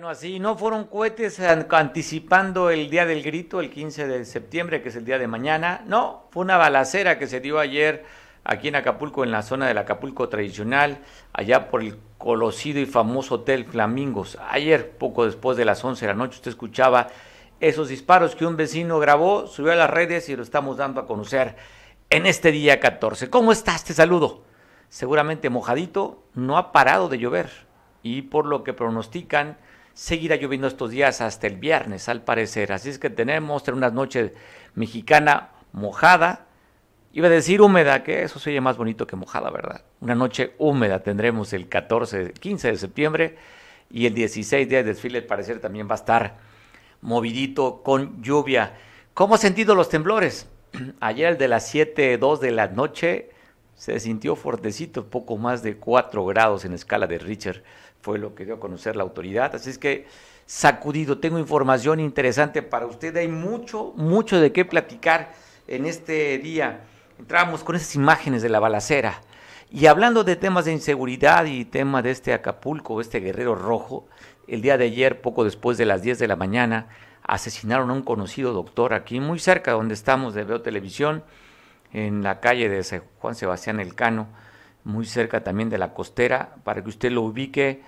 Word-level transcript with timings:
Bueno, 0.00 0.12
así 0.12 0.38
no 0.38 0.56
fueron 0.56 0.84
cohetes 0.84 1.38
anticipando 1.40 2.70
el 2.70 2.88
día 2.88 3.04
del 3.04 3.22
grito, 3.22 3.60
el 3.60 3.68
15 3.68 4.06
de 4.06 4.24
septiembre, 4.24 4.80
que 4.80 4.88
es 4.88 4.96
el 4.96 5.04
día 5.04 5.18
de 5.18 5.26
mañana. 5.26 5.82
No, 5.86 6.24
fue 6.30 6.42
una 6.42 6.56
balacera 6.56 7.18
que 7.18 7.26
se 7.26 7.40
dio 7.40 7.58
ayer 7.58 8.06
aquí 8.42 8.68
en 8.68 8.76
Acapulco, 8.76 9.24
en 9.24 9.30
la 9.30 9.42
zona 9.42 9.68
del 9.68 9.76
Acapulco 9.76 10.30
tradicional, 10.30 11.02
allá 11.34 11.68
por 11.68 11.82
el 11.82 11.98
conocido 12.16 12.80
y 12.80 12.86
famoso 12.86 13.34
Hotel 13.34 13.66
Flamingos. 13.66 14.38
Ayer, 14.48 14.88
poco 14.92 15.26
después 15.26 15.58
de 15.58 15.66
las 15.66 15.84
11 15.84 16.06
de 16.06 16.12
la 16.12 16.16
noche, 16.16 16.36
usted 16.36 16.52
escuchaba 16.52 17.08
esos 17.60 17.90
disparos 17.90 18.34
que 18.34 18.46
un 18.46 18.56
vecino 18.56 19.00
grabó, 19.00 19.48
subió 19.48 19.72
a 19.72 19.76
las 19.76 19.90
redes 19.90 20.30
y 20.30 20.34
lo 20.34 20.42
estamos 20.42 20.78
dando 20.78 21.02
a 21.02 21.06
conocer 21.06 21.56
en 22.08 22.24
este 22.24 22.52
día 22.52 22.80
14. 22.80 23.28
¿Cómo 23.28 23.52
estás? 23.52 23.84
Te 23.84 23.92
saludo. 23.92 24.44
Seguramente 24.88 25.50
mojadito, 25.50 26.24
no 26.32 26.56
ha 26.56 26.72
parado 26.72 27.10
de 27.10 27.18
llover 27.18 27.50
y 28.02 28.22
por 28.22 28.46
lo 28.46 28.64
que 28.64 28.72
pronostican, 28.72 29.58
seguirá 29.94 30.36
lloviendo 30.36 30.66
estos 30.66 30.90
días 30.90 31.20
hasta 31.20 31.46
el 31.46 31.56
viernes, 31.56 32.08
al 32.08 32.22
parecer. 32.22 32.72
Así 32.72 32.88
es 32.88 32.98
que 32.98 33.10
tenemos 33.10 33.66
una 33.68 33.90
noche 33.90 34.34
mexicana 34.74 35.50
mojada. 35.72 36.46
Iba 37.12 37.26
a 37.26 37.30
decir 37.30 37.60
húmeda, 37.60 38.02
que 38.02 38.22
eso 38.22 38.38
se 38.38 38.50
oye 38.50 38.60
más 38.60 38.76
bonito 38.76 39.06
que 39.06 39.16
mojada, 39.16 39.50
¿verdad? 39.50 39.82
Una 40.00 40.14
noche 40.14 40.54
húmeda 40.58 41.02
tendremos 41.02 41.52
el 41.52 41.68
14, 41.68 42.32
15 42.34 42.68
de 42.68 42.76
septiembre 42.76 43.36
y 43.90 44.06
el 44.06 44.14
16 44.14 44.68
día 44.68 44.78
de 44.78 44.84
desfile, 44.84 45.18
al 45.18 45.24
parecer 45.24 45.60
también 45.60 45.88
va 45.88 45.92
a 45.92 45.96
estar 45.96 46.36
movidito 47.00 47.82
con 47.82 48.22
lluvia. 48.22 48.78
¿Cómo 49.14 49.34
ha 49.34 49.38
sentido 49.38 49.74
los 49.74 49.88
temblores? 49.88 50.48
Ayer 51.00 51.32
el 51.32 51.38
de 51.38 51.48
las 51.48 51.68
7, 51.68 52.16
2 52.16 52.40
de 52.40 52.50
la 52.52 52.68
noche 52.68 53.30
se 53.74 53.98
sintió 53.98 54.36
fuertecito, 54.36 55.06
poco 55.06 55.36
más 55.36 55.62
de 55.62 55.76
4 55.76 56.24
grados 56.26 56.64
en 56.64 56.74
escala 56.74 57.06
de 57.06 57.18
Richter 57.18 57.64
fue 58.00 58.18
lo 58.18 58.34
que 58.34 58.44
dio 58.44 58.54
a 58.54 58.60
conocer 58.60 58.96
la 58.96 59.02
autoridad. 59.02 59.54
Así 59.54 59.70
es 59.70 59.78
que 59.78 60.06
sacudido, 60.46 61.18
tengo 61.18 61.38
información 61.38 62.00
interesante 62.00 62.62
para 62.62 62.86
usted, 62.86 63.16
hay 63.16 63.28
mucho, 63.28 63.92
mucho 63.96 64.40
de 64.40 64.52
qué 64.52 64.64
platicar 64.64 65.32
en 65.68 65.86
este 65.86 66.38
día. 66.38 66.80
Entramos 67.18 67.62
con 67.62 67.76
esas 67.76 67.94
imágenes 67.94 68.42
de 68.42 68.48
la 68.48 68.58
balacera. 68.58 69.20
Y 69.70 69.86
hablando 69.86 70.24
de 70.24 70.34
temas 70.34 70.64
de 70.64 70.72
inseguridad 70.72 71.44
y 71.44 71.64
tema 71.64 72.02
de 72.02 72.10
este 72.10 72.32
Acapulco, 72.32 73.00
este 73.00 73.20
guerrero 73.20 73.54
rojo, 73.54 74.08
el 74.48 74.62
día 74.62 74.76
de 74.76 74.86
ayer, 74.86 75.20
poco 75.20 75.44
después 75.44 75.78
de 75.78 75.86
las 75.86 76.02
10 76.02 76.18
de 76.18 76.26
la 76.26 76.34
mañana, 76.34 76.88
asesinaron 77.22 77.90
a 77.90 77.92
un 77.92 78.02
conocido 78.02 78.52
doctor 78.52 78.94
aquí, 78.94 79.20
muy 79.20 79.38
cerca 79.38 79.72
donde 79.72 79.94
estamos 79.94 80.34
de 80.34 80.42
Veo 80.42 80.62
Televisión, 80.62 81.22
en 81.92 82.22
la 82.22 82.40
calle 82.40 82.68
de 82.68 83.02
Juan 83.18 83.34
Sebastián 83.34 83.78
Elcano 83.78 84.28
muy 84.84 85.06
cerca 85.06 85.42
también 85.42 85.68
de 85.68 85.78
la 85.78 85.94
costera, 85.94 86.56
para 86.64 86.82
que 86.82 86.88
usted 86.88 87.10
lo 87.10 87.22
ubique 87.22 87.82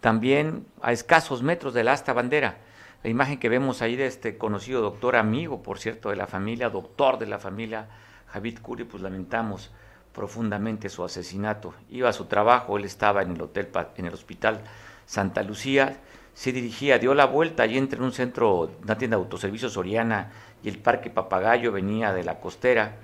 también 0.00 0.66
a 0.82 0.92
escasos 0.92 1.42
metros 1.42 1.74
de 1.74 1.84
la 1.84 1.92
asta 1.92 2.12
bandera. 2.12 2.58
La 3.02 3.10
imagen 3.10 3.38
que 3.38 3.48
vemos 3.48 3.82
ahí 3.82 3.96
de 3.96 4.06
este 4.06 4.38
conocido 4.38 4.80
doctor 4.80 5.16
amigo, 5.16 5.62
por 5.62 5.78
cierto, 5.78 6.10
de 6.10 6.16
la 6.16 6.26
familia, 6.26 6.70
doctor 6.70 7.18
de 7.18 7.26
la 7.26 7.38
familia, 7.38 7.88
Javid 8.28 8.58
Curi, 8.60 8.84
pues 8.84 9.02
lamentamos 9.02 9.70
profundamente 10.12 10.88
su 10.88 11.04
asesinato. 11.04 11.74
Iba 11.90 12.08
a 12.08 12.12
su 12.12 12.26
trabajo, 12.26 12.76
él 12.76 12.84
estaba 12.84 13.22
en 13.22 13.32
el 13.32 13.42
hotel, 13.42 13.68
en 13.96 14.06
el 14.06 14.14
hospital 14.14 14.60
Santa 15.06 15.42
Lucía, 15.42 15.98
se 16.34 16.52
dirigía, 16.52 16.98
dio 16.98 17.14
la 17.14 17.26
vuelta 17.26 17.66
y 17.66 17.78
entre 17.78 18.02
un 18.02 18.12
centro, 18.12 18.70
una 18.82 18.98
tienda 18.98 19.16
de 19.16 19.22
autoservicios 19.22 19.72
Soriana 19.72 20.32
y 20.62 20.68
el 20.68 20.78
Parque 20.78 21.10
Papagayo, 21.10 21.72
venía 21.72 22.12
de 22.12 22.24
la 22.24 22.40
costera, 22.40 22.96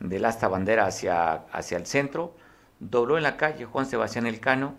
del 0.00 0.24
asta 0.24 0.48
bandera 0.48 0.86
hacia, 0.86 1.32
hacia 1.52 1.76
el 1.76 1.86
centro, 1.86 2.34
dobló 2.90 3.16
en 3.16 3.22
la 3.22 3.36
calle 3.36 3.64
Juan 3.64 3.86
Sebastián 3.86 4.26
Elcano 4.26 4.74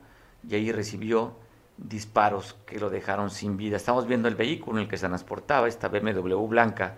y 0.48 0.56
ahí 0.56 0.72
recibió 0.72 1.36
disparos 1.78 2.56
que 2.66 2.80
lo 2.80 2.90
dejaron 2.90 3.30
sin 3.30 3.56
vida. 3.56 3.78
Estamos 3.78 4.08
viendo 4.08 4.28
el 4.28 4.36
vehículo 4.36 4.78
en 4.78 4.84
el 4.84 4.90
que 4.90 4.98
se 4.98 5.08
transportaba, 5.08 5.68
esta 5.68 5.88
BMW 5.88 6.36
blanca, 6.48 6.98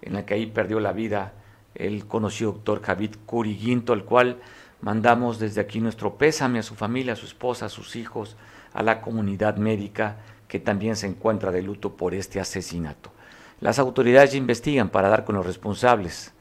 en 0.00 0.14
la 0.14 0.24
que 0.24 0.34
ahí 0.34 0.46
perdió 0.46 0.80
la 0.80 0.92
vida 0.92 1.34
el 1.74 2.06
conocido 2.06 2.52
doctor 2.52 2.82
Javid 2.82 3.16
Curiguinto, 3.26 3.92
al 3.92 4.04
cual 4.04 4.38
mandamos 4.80 5.38
desde 5.38 5.60
aquí 5.60 5.80
nuestro 5.80 6.16
pésame 6.16 6.58
a 6.58 6.62
su 6.62 6.74
familia, 6.74 7.12
a 7.12 7.16
su 7.16 7.26
esposa, 7.26 7.66
a 7.66 7.68
sus 7.68 7.94
hijos, 7.94 8.36
a 8.72 8.82
la 8.82 9.00
comunidad 9.02 9.56
médica 9.56 10.16
que 10.48 10.58
también 10.58 10.96
se 10.96 11.06
encuentra 11.06 11.52
de 11.52 11.62
luto 11.62 11.94
por 11.94 12.14
este 12.14 12.40
asesinato. 12.40 13.12
Las 13.60 13.78
autoridades 13.78 14.34
investigan 14.34 14.88
para 14.88 15.08
dar 15.08 15.24
con 15.24 15.34
los 15.34 15.44
responsables 15.44 16.32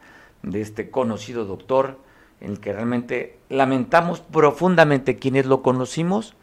de 0.43 0.61
este 0.61 0.89
conocido 0.89 1.45
doctor 1.45 2.06
en 2.41 2.51
el 2.51 2.59
que 2.59 2.73
realmente 2.73 3.39
lamentamos 3.49 4.19
profundamente 4.19 5.17
quienes 5.17 5.45
lo 5.45 5.61
conocimos, 5.61 6.35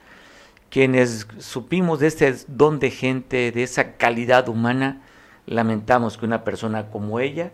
quienes 0.71 1.29
supimos 1.39 2.01
de 2.01 2.09
este 2.09 2.35
don 2.49 2.79
de 2.79 2.91
gente, 2.91 3.53
de 3.53 3.63
esa 3.63 3.93
calidad 3.93 4.49
humana, 4.49 5.03
lamentamos 5.47 6.19
que 6.19 6.27
una 6.27 6.43
persona 6.43 6.91
como 6.91 7.21
ella 7.21 7.53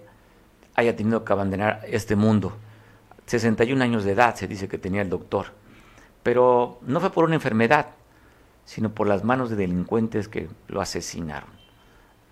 haya 0.74 0.96
tenido 0.96 1.24
que 1.24 1.32
abandonar 1.32 1.82
este 1.86 2.16
mundo. 2.16 2.56
61 3.26 3.82
años 3.84 4.04
de 4.04 4.12
edad 4.12 4.34
se 4.34 4.48
dice 4.48 4.68
que 4.68 4.78
tenía 4.78 5.02
el 5.02 5.10
doctor, 5.10 5.46
pero 6.22 6.78
no 6.82 7.00
fue 7.00 7.10
por 7.10 7.24
una 7.24 7.34
enfermedad, 7.34 7.88
sino 8.64 8.92
por 8.94 9.06
las 9.06 9.24
manos 9.24 9.50
de 9.50 9.56
delincuentes 9.56 10.28
que 10.28 10.48
lo 10.68 10.80
asesinaron. 10.80 11.50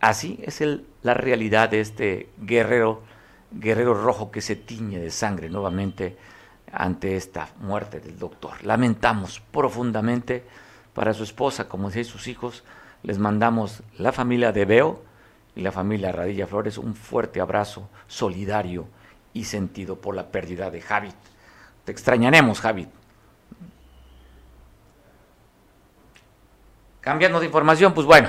Así 0.01 0.41
es 0.43 0.61
el, 0.61 0.87
la 1.03 1.15
realidad 1.15 1.69
de 1.71 1.81
este 1.81 2.31
guerrero 2.41 3.03
guerrero 3.51 3.95
rojo 3.95 4.31
que 4.31 4.41
se 4.41 4.57
tiñe 4.57 4.99
de 4.99 5.11
sangre 5.11 5.49
nuevamente 5.49 6.17
ante 6.73 7.17
esta 7.17 7.49
muerte 7.61 8.01
del 8.01 8.19
doctor. 8.19 8.65
Lamentamos 8.65 9.41
profundamente 9.41 10.45
para 10.95 11.15
su 11.15 11.23
esposa, 11.23 11.69
como 11.69 11.89
decía, 11.89 12.05
sus 12.05 12.27
hijos, 12.29 12.65
les 13.03 13.19
mandamos 13.19 13.83
la 13.97 14.13
familia 14.13 14.53
de 14.53 14.65
Beo 14.65 15.03
y 15.55 15.63
la 15.63 15.73
familia 15.73 16.13
Radilla 16.13 16.47
Flores 16.47 16.79
un 16.79 16.95
fuerte 16.95 17.41
abrazo 17.41 17.89
solidario 18.07 18.89
y 19.33 19.45
sentido 19.45 19.97
por 19.97 20.15
la 20.15 20.27
pérdida 20.27 20.71
de 20.71 20.81
Javid. 20.81 21.13
Te 21.85 21.93
extrañaremos, 21.93 22.61
Javid. 22.61 22.89
Cambiando 27.01 27.41
de 27.41 27.47
información, 27.47 27.95
pues 27.95 28.07
bueno, 28.07 28.29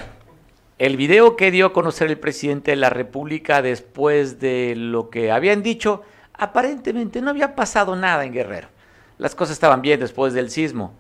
el 0.80 0.96
video 0.96 1.36
que 1.36 1.52
dio 1.52 1.68
a 1.68 1.74
conocer 1.74 2.10
el 2.10 2.18
presidente 2.18 2.72
de 2.72 2.78
la 2.78 2.90
República 2.90 3.62
después 3.62 4.40
de 4.40 4.76
lo 4.78 5.10
que 5.10 5.30
habían 5.30 5.62
dicho, 5.62 6.04
aparentemente 6.34 7.22
no 7.22 7.32
había 7.32 7.54
pasado 7.54 7.98
nada 7.98 8.24
en 8.24 8.32
Guerrero. 8.32 8.70
Las 9.18 9.36
cosas 9.36 9.54
estaban 9.54 9.82
bien 9.82 10.00
después 10.00 10.34
del 10.34 10.50
sismo. 10.50 10.94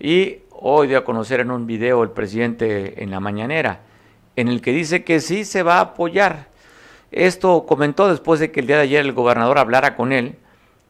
Y 0.00 0.38
hoy 0.50 0.88
dio 0.88 0.96
a 0.96 1.04
conocer 1.04 1.40
en 1.40 1.50
un 1.50 1.66
video 1.66 2.02
el 2.02 2.10
presidente 2.10 3.02
en 3.02 3.10
la 3.10 3.20
mañanera, 3.20 3.80
en 4.34 4.48
el 4.48 4.62
que 4.62 4.72
dice 4.72 5.04
que 5.04 5.20
sí 5.20 5.44
se 5.44 5.62
va 5.62 5.76
a 5.76 5.80
apoyar. 5.80 6.48
Esto 7.10 7.66
comentó 7.66 8.08
después 8.08 8.40
de 8.40 8.50
que 8.50 8.60
el 8.60 8.66
día 8.66 8.76
de 8.76 8.82
ayer 8.84 9.04
el 9.04 9.12
gobernador 9.12 9.58
hablara 9.58 9.94
con 9.94 10.12
él 10.12 10.36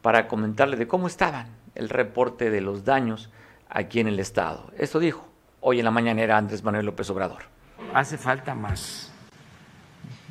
para 0.01 0.29
comentarle 0.29 0.77
de 0.77 0.87
cómo 0.87 1.07
estaban 1.07 1.47
el 1.75 1.89
reporte 1.89 2.49
de 2.51 2.61
los 2.61 2.85
daños 2.85 3.29
aquí 3.67 3.99
en 3.99 4.07
el 4.07 4.19
estado. 4.19 4.71
Esto 4.77 4.99
dijo 4.99 5.27
hoy 5.59 5.79
en 5.79 5.85
la 5.85 5.91
mañanera 5.91 6.37
Andrés 6.37 6.63
Manuel 6.63 6.85
López 6.85 7.09
Obrador 7.09 7.58
hace 7.93 8.17
falta 8.17 8.55
más. 8.55 9.11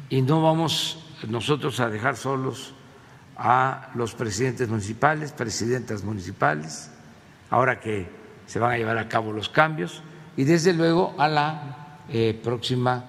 Y 0.08 0.22
no 0.22 0.42
vamos 0.42 1.04
nosotros 1.28 1.80
a 1.80 1.88
dejar 1.88 2.16
solos 2.16 2.74
a 3.36 3.90
los 3.94 4.14
presidentes 4.14 4.68
municipales, 4.68 5.32
presidentas 5.32 6.02
municipales, 6.02 6.90
ahora 7.50 7.80
que 7.80 8.08
se 8.46 8.58
van 8.58 8.72
a 8.72 8.78
llevar 8.78 8.98
a 8.98 9.08
cabo 9.08 9.32
los 9.32 9.48
cambios, 9.48 10.02
y 10.36 10.44
desde 10.44 10.72
luego 10.72 11.14
a 11.18 11.28
la 11.28 11.98
eh, 12.08 12.38
próxima 12.42 13.04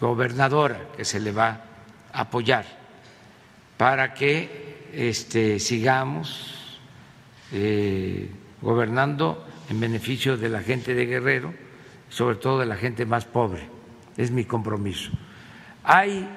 gobernadora 0.00 0.88
que 0.96 1.04
se 1.04 1.20
le 1.20 1.32
va 1.32 1.60
a 2.12 2.20
apoyar 2.22 2.64
para 3.76 4.14
que 4.14 4.88
este, 4.92 5.58
sigamos 5.58 6.80
eh, 7.52 8.30
gobernando 8.60 9.46
en 9.68 9.80
beneficio 9.80 10.36
de 10.36 10.48
la 10.48 10.62
gente 10.62 10.94
de 10.94 11.06
Guerrero 11.06 11.54
sobre 12.12 12.36
todo 12.36 12.58
de 12.58 12.66
la 12.66 12.76
gente 12.76 13.06
más 13.06 13.24
pobre. 13.24 13.66
Es 14.18 14.30
mi 14.30 14.44
compromiso. 14.44 15.10
Hay 15.82 16.28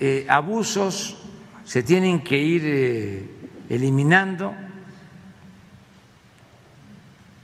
eh, 0.00 0.26
abusos, 0.28 1.18
se 1.64 1.82
tienen 1.82 2.24
que 2.24 2.38
ir 2.38 2.62
eh, 2.64 3.30
eliminando. 3.68 4.54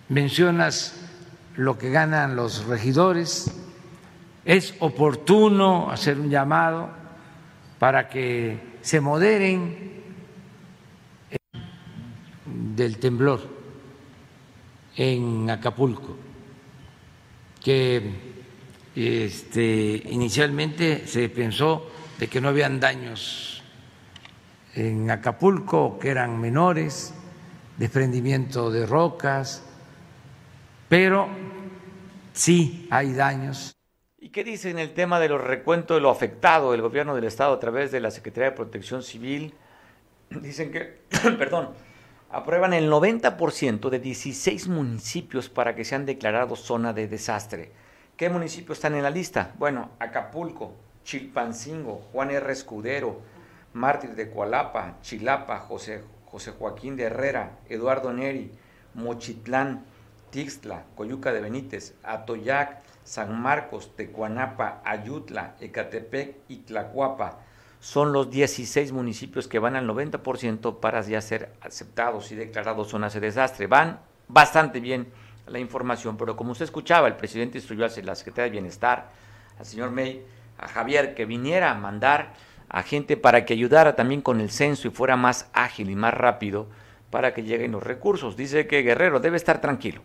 Mencionas 0.08 0.96
lo 1.56 1.76
que 1.76 1.90
ganan 1.90 2.36
los 2.36 2.64
regidores. 2.64 3.52
Es 4.46 4.74
oportuno 4.78 5.90
hacer 5.90 6.18
un 6.18 6.30
llamado 6.30 6.88
para 7.78 8.08
que 8.08 8.78
se 8.80 9.02
moderen 9.02 9.92
del 12.46 12.96
temblor 12.96 13.42
en 14.96 15.50
Acapulco 15.50 16.27
que 17.68 18.00
este, 18.96 20.02
inicialmente 20.08 21.06
se 21.06 21.28
pensó 21.28 21.86
de 22.18 22.26
que 22.26 22.40
no 22.40 22.48
habían 22.48 22.80
daños 22.80 23.62
en 24.74 25.10
Acapulco, 25.10 25.98
que 25.98 26.08
eran 26.08 26.40
menores, 26.40 27.12
desprendimiento 27.76 28.70
de 28.70 28.86
rocas, 28.86 29.62
pero 30.88 31.28
sí 32.32 32.88
hay 32.90 33.12
daños. 33.12 33.76
¿Y 34.18 34.30
qué 34.30 34.44
dice 34.44 34.70
en 34.70 34.78
el 34.78 34.94
tema 34.94 35.20
de 35.20 35.28
los 35.28 35.44
recuentos 35.44 35.98
de 35.98 36.00
lo 36.00 36.08
afectado 36.08 36.72
del 36.72 36.80
gobierno 36.80 37.14
del 37.14 37.24
Estado 37.24 37.52
a 37.52 37.60
través 37.60 37.92
de 37.92 38.00
la 38.00 38.10
Secretaría 38.10 38.48
de 38.48 38.56
Protección 38.56 39.02
Civil? 39.02 39.52
Dicen 40.30 40.72
que, 40.72 41.02
perdón, 41.38 41.74
aprueban 42.30 42.74
el 42.74 42.90
90% 42.90 43.88
de 43.88 43.98
16 43.98 44.68
municipios 44.68 45.48
para 45.48 45.74
que 45.74 45.84
sean 45.84 46.06
declarados 46.06 46.60
zona 46.60 46.92
de 46.92 47.08
desastre. 47.08 47.72
¿Qué 48.16 48.28
municipios 48.28 48.78
están 48.78 48.94
en 48.94 49.02
la 49.02 49.10
lista? 49.10 49.54
Bueno, 49.58 49.90
Acapulco, 49.98 50.74
Chilpancingo, 51.04 52.02
Juan 52.12 52.30
R. 52.30 52.52
Escudero, 52.52 53.20
Mártir 53.72 54.14
de 54.14 54.30
Coalapa, 54.30 54.96
Chilapa, 55.02 55.58
José, 55.60 56.02
José 56.26 56.52
Joaquín 56.52 56.96
de 56.96 57.04
Herrera, 57.04 57.58
Eduardo 57.68 58.12
Neri, 58.12 58.52
Mochitlán, 58.94 59.84
Tixtla, 60.30 60.84
Coyuca 60.96 61.32
de 61.32 61.40
Benítez, 61.40 61.94
Atoyac, 62.02 62.82
San 63.04 63.40
Marcos, 63.40 63.96
Tecuanapa, 63.96 64.82
Ayutla, 64.84 65.54
Ecatepec 65.60 66.36
y 66.48 66.56
Tlacuapa. 66.58 67.38
Son 67.80 68.12
los 68.12 68.30
16 68.30 68.92
municipios 68.92 69.46
que 69.46 69.58
van 69.58 69.76
al 69.76 69.86
90% 69.86 70.80
para 70.80 71.00
ya 71.02 71.20
ser 71.20 71.52
aceptados 71.60 72.32
y 72.32 72.34
declarados 72.34 72.88
zonas 72.88 73.14
de 73.14 73.20
desastre. 73.20 73.66
Van 73.66 74.00
bastante 74.26 74.80
bien 74.80 75.08
la 75.46 75.58
información, 75.58 76.16
pero 76.16 76.36
como 76.36 76.52
usted 76.52 76.64
escuchaba, 76.64 77.06
el 77.06 77.16
presidente 77.16 77.58
instruyó 77.58 77.84
a 77.84 77.88
la 78.02 78.14
Secretaría 78.14 78.44
de 78.44 78.50
Bienestar, 78.50 79.10
al 79.58 79.64
señor 79.64 79.90
May, 79.90 80.24
a 80.58 80.68
Javier, 80.68 81.14
que 81.14 81.24
viniera 81.24 81.70
a 81.70 81.74
mandar 81.74 82.34
a 82.68 82.82
gente 82.82 83.16
para 83.16 83.44
que 83.44 83.54
ayudara 83.54 83.96
también 83.96 84.20
con 84.20 84.40
el 84.40 84.50
censo 84.50 84.88
y 84.88 84.90
fuera 84.90 85.16
más 85.16 85.48
ágil 85.52 85.90
y 85.90 85.96
más 85.96 86.12
rápido 86.12 86.66
para 87.10 87.32
que 87.32 87.42
lleguen 87.42 87.72
los 87.72 87.82
recursos. 87.82 88.36
Dice 88.36 88.66
que 88.66 88.82
Guerrero 88.82 89.20
debe 89.20 89.36
estar 89.36 89.60
tranquilo. 89.60 90.02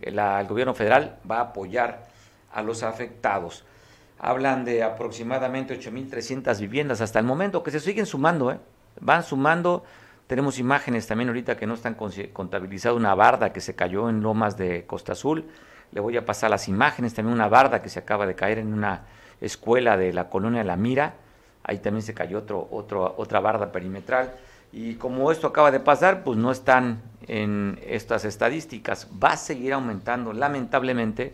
El, 0.00 0.18
el 0.18 0.46
gobierno 0.46 0.74
federal 0.74 1.18
va 1.30 1.38
a 1.38 1.42
apoyar 1.42 2.06
a 2.52 2.62
los 2.62 2.82
afectados. 2.82 3.64
Hablan 4.18 4.64
de 4.64 4.82
aproximadamente 4.82 5.78
8.300 5.78 6.58
viviendas 6.60 7.00
hasta 7.00 7.18
el 7.18 7.24
momento, 7.24 7.62
que 7.62 7.70
se 7.70 7.80
siguen 7.80 8.06
sumando, 8.06 8.50
¿eh? 8.50 8.58
van 9.00 9.22
sumando. 9.22 9.84
Tenemos 10.26 10.58
imágenes 10.58 11.06
también 11.06 11.28
ahorita 11.28 11.56
que 11.56 11.66
no 11.66 11.74
están 11.74 11.96
contabilizadas, 12.32 12.96
una 12.96 13.14
barda 13.14 13.52
que 13.52 13.60
se 13.60 13.74
cayó 13.74 14.10
en 14.10 14.20
Lomas 14.20 14.58
de 14.58 14.84
Costa 14.86 15.12
Azul. 15.12 15.46
Le 15.92 16.00
voy 16.00 16.16
a 16.16 16.26
pasar 16.26 16.50
las 16.50 16.68
imágenes, 16.68 17.14
también 17.14 17.34
una 17.34 17.48
barda 17.48 17.80
que 17.80 17.88
se 17.88 17.98
acaba 17.98 18.26
de 18.26 18.34
caer 18.34 18.58
en 18.58 18.74
una 18.74 19.06
escuela 19.40 19.96
de 19.96 20.12
la 20.12 20.28
colonia 20.28 20.64
La 20.64 20.76
Mira. 20.76 21.14
Ahí 21.62 21.78
también 21.78 22.02
se 22.02 22.12
cayó 22.12 22.38
otro, 22.38 22.68
otro, 22.70 23.14
otra 23.16 23.40
barda 23.40 23.72
perimetral. 23.72 24.34
Y 24.70 24.96
como 24.96 25.32
esto 25.32 25.46
acaba 25.46 25.70
de 25.70 25.80
pasar, 25.80 26.24
pues 26.24 26.36
no 26.36 26.50
están 26.50 27.00
en 27.26 27.78
estas 27.86 28.26
estadísticas. 28.26 29.08
Va 29.22 29.30
a 29.30 29.36
seguir 29.36 29.72
aumentando, 29.72 30.34
lamentablemente, 30.34 31.32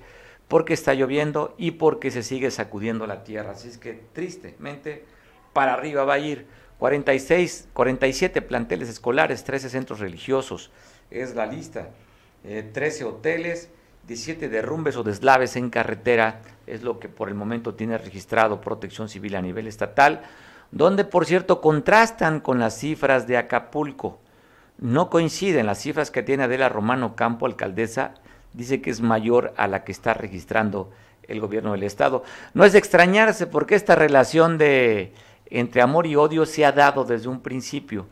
porque 0.48 0.74
está 0.74 0.94
lloviendo 0.94 1.54
y 1.58 1.72
porque 1.72 2.10
se 2.10 2.22
sigue 2.22 2.50
sacudiendo 2.50 3.06
la 3.06 3.24
tierra. 3.24 3.52
Así 3.52 3.68
es 3.68 3.78
que 3.78 4.00
tristemente 4.12 5.04
para 5.52 5.74
arriba 5.74 6.04
va 6.04 6.14
a 6.14 6.18
ir 6.18 6.46
46, 6.78 7.68
47 7.72 8.42
planteles 8.42 8.88
escolares, 8.88 9.44
13 9.44 9.70
centros 9.70 10.00
religiosos, 10.00 10.70
es 11.10 11.34
la 11.34 11.46
lista, 11.46 11.88
13 12.42 13.02
eh, 13.02 13.06
hoteles, 13.06 13.70
17 14.06 14.48
derrumbes 14.48 14.96
o 14.96 15.02
deslaves 15.02 15.56
en 15.56 15.70
carretera, 15.70 16.42
es 16.66 16.82
lo 16.82 16.98
que 16.98 17.08
por 17.08 17.28
el 17.28 17.34
momento 17.34 17.74
tiene 17.74 17.96
registrado 17.96 18.60
Protección 18.60 19.08
Civil 19.08 19.36
a 19.36 19.42
nivel 19.42 19.66
estatal, 19.66 20.22
donde 20.72 21.04
por 21.04 21.24
cierto 21.24 21.60
contrastan 21.60 22.40
con 22.40 22.58
las 22.58 22.76
cifras 22.78 23.26
de 23.26 23.36
Acapulco. 23.36 24.18
No 24.76 25.08
coinciden 25.08 25.66
las 25.66 25.78
cifras 25.78 26.10
que 26.10 26.22
tiene 26.24 26.44
Adela 26.44 26.68
Romano 26.68 27.14
Campo, 27.14 27.46
alcaldesa, 27.46 28.14
dice 28.54 28.80
que 28.80 28.90
es 28.90 29.00
mayor 29.00 29.52
a 29.56 29.68
la 29.68 29.84
que 29.84 29.92
está 29.92 30.14
registrando 30.14 30.90
el 31.28 31.40
gobierno 31.40 31.72
del 31.72 31.82
estado. 31.82 32.22
No 32.54 32.64
es 32.64 32.72
de 32.72 32.78
extrañarse 32.78 33.46
porque 33.46 33.74
esta 33.74 33.94
relación 33.94 34.56
de 34.56 35.12
entre 35.46 35.82
amor 35.82 36.06
y 36.06 36.16
odio 36.16 36.46
se 36.46 36.64
ha 36.64 36.72
dado 36.72 37.04
desde 37.04 37.28
un 37.28 37.40
principio 37.40 38.06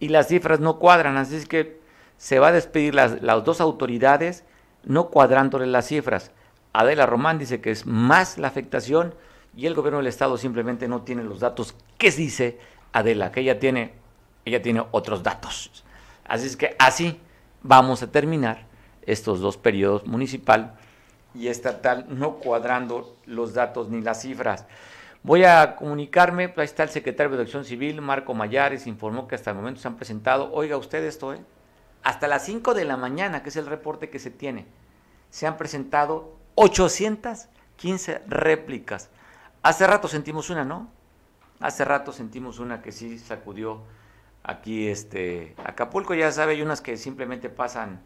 y 0.00 0.08
las 0.08 0.28
cifras 0.28 0.60
no 0.60 0.78
cuadran, 0.78 1.16
así 1.16 1.36
es 1.36 1.46
que 1.46 1.80
se 2.16 2.38
va 2.38 2.48
a 2.48 2.52
despedir 2.52 2.94
las, 2.94 3.22
las 3.22 3.44
dos 3.44 3.60
autoridades 3.60 4.44
no 4.84 5.08
cuadrándole 5.08 5.66
las 5.66 5.86
cifras. 5.86 6.30
Adela 6.72 7.06
Román 7.06 7.38
dice 7.38 7.60
que 7.60 7.70
es 7.70 7.86
más 7.86 8.38
la 8.38 8.48
afectación 8.48 9.14
y 9.56 9.66
el 9.66 9.74
gobierno 9.74 9.98
del 9.98 10.06
estado 10.06 10.36
simplemente 10.36 10.88
no 10.88 11.02
tiene 11.02 11.24
los 11.24 11.40
datos. 11.40 11.74
¿Qué 11.96 12.10
dice 12.10 12.58
Adela? 12.92 13.32
Que 13.32 13.40
ella 13.40 13.58
tiene, 13.58 13.94
ella 14.44 14.62
tiene 14.62 14.84
otros 14.92 15.22
datos. 15.22 15.84
Así 16.24 16.46
es 16.46 16.56
que 16.56 16.76
así 16.78 17.20
vamos 17.62 18.02
a 18.02 18.10
terminar 18.10 18.67
estos 19.08 19.40
dos 19.40 19.56
periodos 19.56 20.06
municipal 20.06 20.74
y 21.34 21.48
estatal, 21.48 22.06
no 22.08 22.34
cuadrando 22.34 23.16
los 23.24 23.54
datos 23.54 23.88
ni 23.88 24.02
las 24.02 24.20
cifras. 24.20 24.66
Voy 25.22 25.44
a 25.44 25.76
comunicarme, 25.76 26.52
ahí 26.56 26.64
está 26.64 26.82
el 26.82 26.90
secretario 26.90 27.30
de 27.30 27.36
Protección 27.36 27.64
Civil, 27.64 28.00
Marco 28.02 28.34
Mayares, 28.34 28.86
informó 28.86 29.26
que 29.26 29.34
hasta 29.34 29.50
el 29.50 29.56
momento 29.56 29.80
se 29.80 29.88
han 29.88 29.96
presentado, 29.96 30.52
oiga 30.52 30.76
usted 30.76 31.02
esto, 31.04 31.32
¿eh? 31.32 31.40
hasta 32.02 32.28
las 32.28 32.44
5 32.44 32.74
de 32.74 32.84
la 32.84 32.96
mañana, 32.96 33.42
que 33.42 33.48
es 33.48 33.56
el 33.56 33.66
reporte 33.66 34.10
que 34.10 34.18
se 34.18 34.30
tiene, 34.30 34.66
se 35.30 35.46
han 35.46 35.56
presentado 35.56 36.36
815 36.54 38.22
réplicas. 38.28 39.08
Hace 39.62 39.86
rato 39.86 40.06
sentimos 40.06 40.50
una, 40.50 40.64
¿no? 40.64 40.88
Hace 41.60 41.84
rato 41.84 42.12
sentimos 42.12 42.58
una 42.58 42.82
que 42.82 42.92
sí 42.92 43.18
sacudió 43.18 43.80
aquí 44.42 44.88
este 44.88 45.54
Acapulco, 45.64 46.14
ya 46.14 46.30
sabe, 46.30 46.52
hay 46.52 46.62
unas 46.62 46.80
que 46.80 46.96
simplemente 46.96 47.48
pasan 47.48 48.00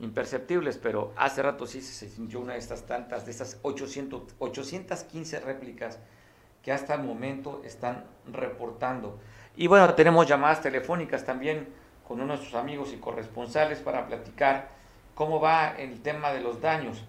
imperceptibles, 0.00 0.78
pero 0.78 1.12
hace 1.16 1.42
rato 1.42 1.66
sí 1.66 1.80
se 1.80 2.08
sintió 2.08 2.40
una 2.40 2.54
de 2.54 2.58
estas 2.58 2.86
tantas, 2.86 3.24
de 3.24 3.30
estas 3.30 3.58
800, 3.62 4.34
815 4.38 5.40
réplicas 5.40 5.98
que 6.62 6.72
hasta 6.72 6.94
el 6.94 7.02
momento 7.02 7.62
están 7.64 8.04
reportando. 8.32 9.18
Y 9.56 9.68
bueno, 9.68 9.94
tenemos 9.94 10.26
llamadas 10.26 10.60
telefónicas 10.60 11.24
también 11.24 11.68
con 12.06 12.20
uno 12.20 12.32
de 12.32 12.38
nuestros 12.38 12.60
amigos 12.60 12.92
y 12.92 12.96
corresponsales 12.96 13.78
para 13.78 14.06
platicar 14.06 14.68
cómo 15.14 15.40
va 15.40 15.74
el 15.76 16.02
tema 16.02 16.32
de 16.32 16.40
los 16.40 16.60
daños. 16.60 17.02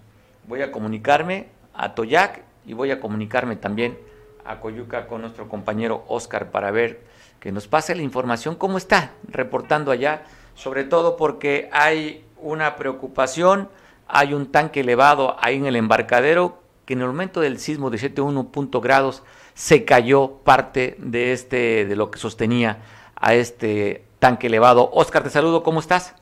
Voy 0.46 0.62
a 0.62 0.72
comunicarme 0.72 1.48
a 1.74 1.94
Toyac 1.94 2.42
y 2.64 2.72
voy 2.72 2.90
a 2.90 3.00
comunicarme 3.00 3.56
también 3.56 3.98
a 4.44 4.60
Coyuca 4.60 5.06
con 5.06 5.20
nuestro 5.20 5.48
compañero 5.48 6.04
Oscar 6.08 6.50
para 6.50 6.70
ver 6.70 7.02
que 7.38 7.52
nos 7.52 7.68
pase 7.68 7.94
la 7.94 8.02
información, 8.02 8.56
cómo 8.56 8.78
está 8.78 9.12
reportando 9.28 9.90
allá, 9.90 10.22
sobre 10.54 10.84
todo 10.84 11.16
porque 11.16 11.68
hay 11.70 12.24
una 12.40 12.76
preocupación. 12.76 13.70
Hay 14.06 14.34
un 14.34 14.50
tanque 14.50 14.80
elevado 14.80 15.36
ahí 15.40 15.56
en 15.56 15.66
el 15.66 15.76
embarcadero 15.76 16.62
que 16.86 16.94
en 16.94 17.02
el 17.02 17.08
momento 17.08 17.40
del 17.40 17.58
sismo 17.58 17.90
de 17.90 17.98
7.1 17.98 18.80
grados 18.80 19.22
se 19.52 19.84
cayó 19.84 20.38
parte 20.44 20.94
de 20.98 21.32
este 21.32 21.84
de 21.84 21.96
lo 21.96 22.10
que 22.10 22.18
sostenía 22.18 22.78
a 23.16 23.34
este 23.34 24.04
tanque 24.18 24.46
elevado. 24.46 24.88
Oscar, 24.92 25.22
te 25.22 25.30
saludo, 25.30 25.62
¿cómo 25.62 25.80
estás? 25.80 26.14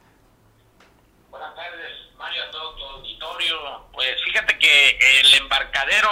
Buenas 1.31 1.55
tardes, 1.55 1.93
Mario, 2.19 2.43
a 2.43 2.51
todo 2.51 2.75
tu 2.75 2.85
auditorio. 2.85 3.57
Pues 3.93 4.09
fíjate 4.25 4.59
que 4.59 4.99
el 5.21 5.35
embarcadero 5.35 6.09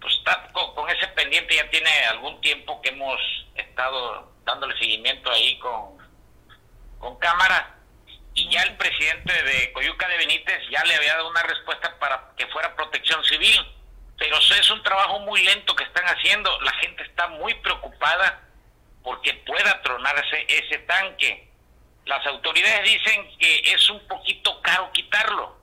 pues 0.00 0.14
está 0.14 0.50
con, 0.52 0.74
con, 0.74 0.90
ese 0.90 1.06
pendiente 1.08 1.54
ya 1.54 1.70
tiene 1.70 1.90
algún 2.10 2.40
tiempo 2.40 2.80
que 2.82 2.88
hemos 2.88 3.20
estado 3.54 4.32
dándole 4.44 4.76
seguimiento 4.78 5.30
ahí 5.30 5.58
con, 5.60 5.98
con 6.98 7.16
cámara 7.18 7.76
y 8.34 8.50
ya 8.50 8.62
el 8.62 8.76
presidente 8.76 9.32
de 9.42 9.72
Coyuca 9.72 10.08
de 10.08 10.16
Benítez 10.16 10.60
ya 10.70 10.84
le 10.84 10.94
había 10.94 11.14
dado 11.14 11.28
una 11.28 11.42
respuesta 11.42 11.98
para 11.98 12.30
que 12.36 12.46
fuera 12.48 12.74
protección 12.74 13.22
civil, 13.24 13.60
pero 14.18 14.38
es 14.38 14.70
un 14.70 14.82
trabajo 14.82 15.20
muy 15.20 15.42
lento 15.42 15.74
que 15.74 15.84
están 15.84 16.04
haciendo, 16.06 16.50
la 16.60 16.72
gente 16.74 17.02
está 17.02 17.28
muy 17.28 17.54
preocupada 17.54 18.40
porque 19.02 19.34
pueda 19.46 19.82
tronarse 19.82 20.46
ese 20.48 20.78
tanque. 20.78 21.48
Las 22.06 22.24
autoridades 22.26 22.84
dicen 22.84 23.28
que 23.38 23.60
es 23.72 23.90
un 23.90 24.06
poquito 24.06 24.60
caro 24.62 24.90
quitarlo. 24.92 25.56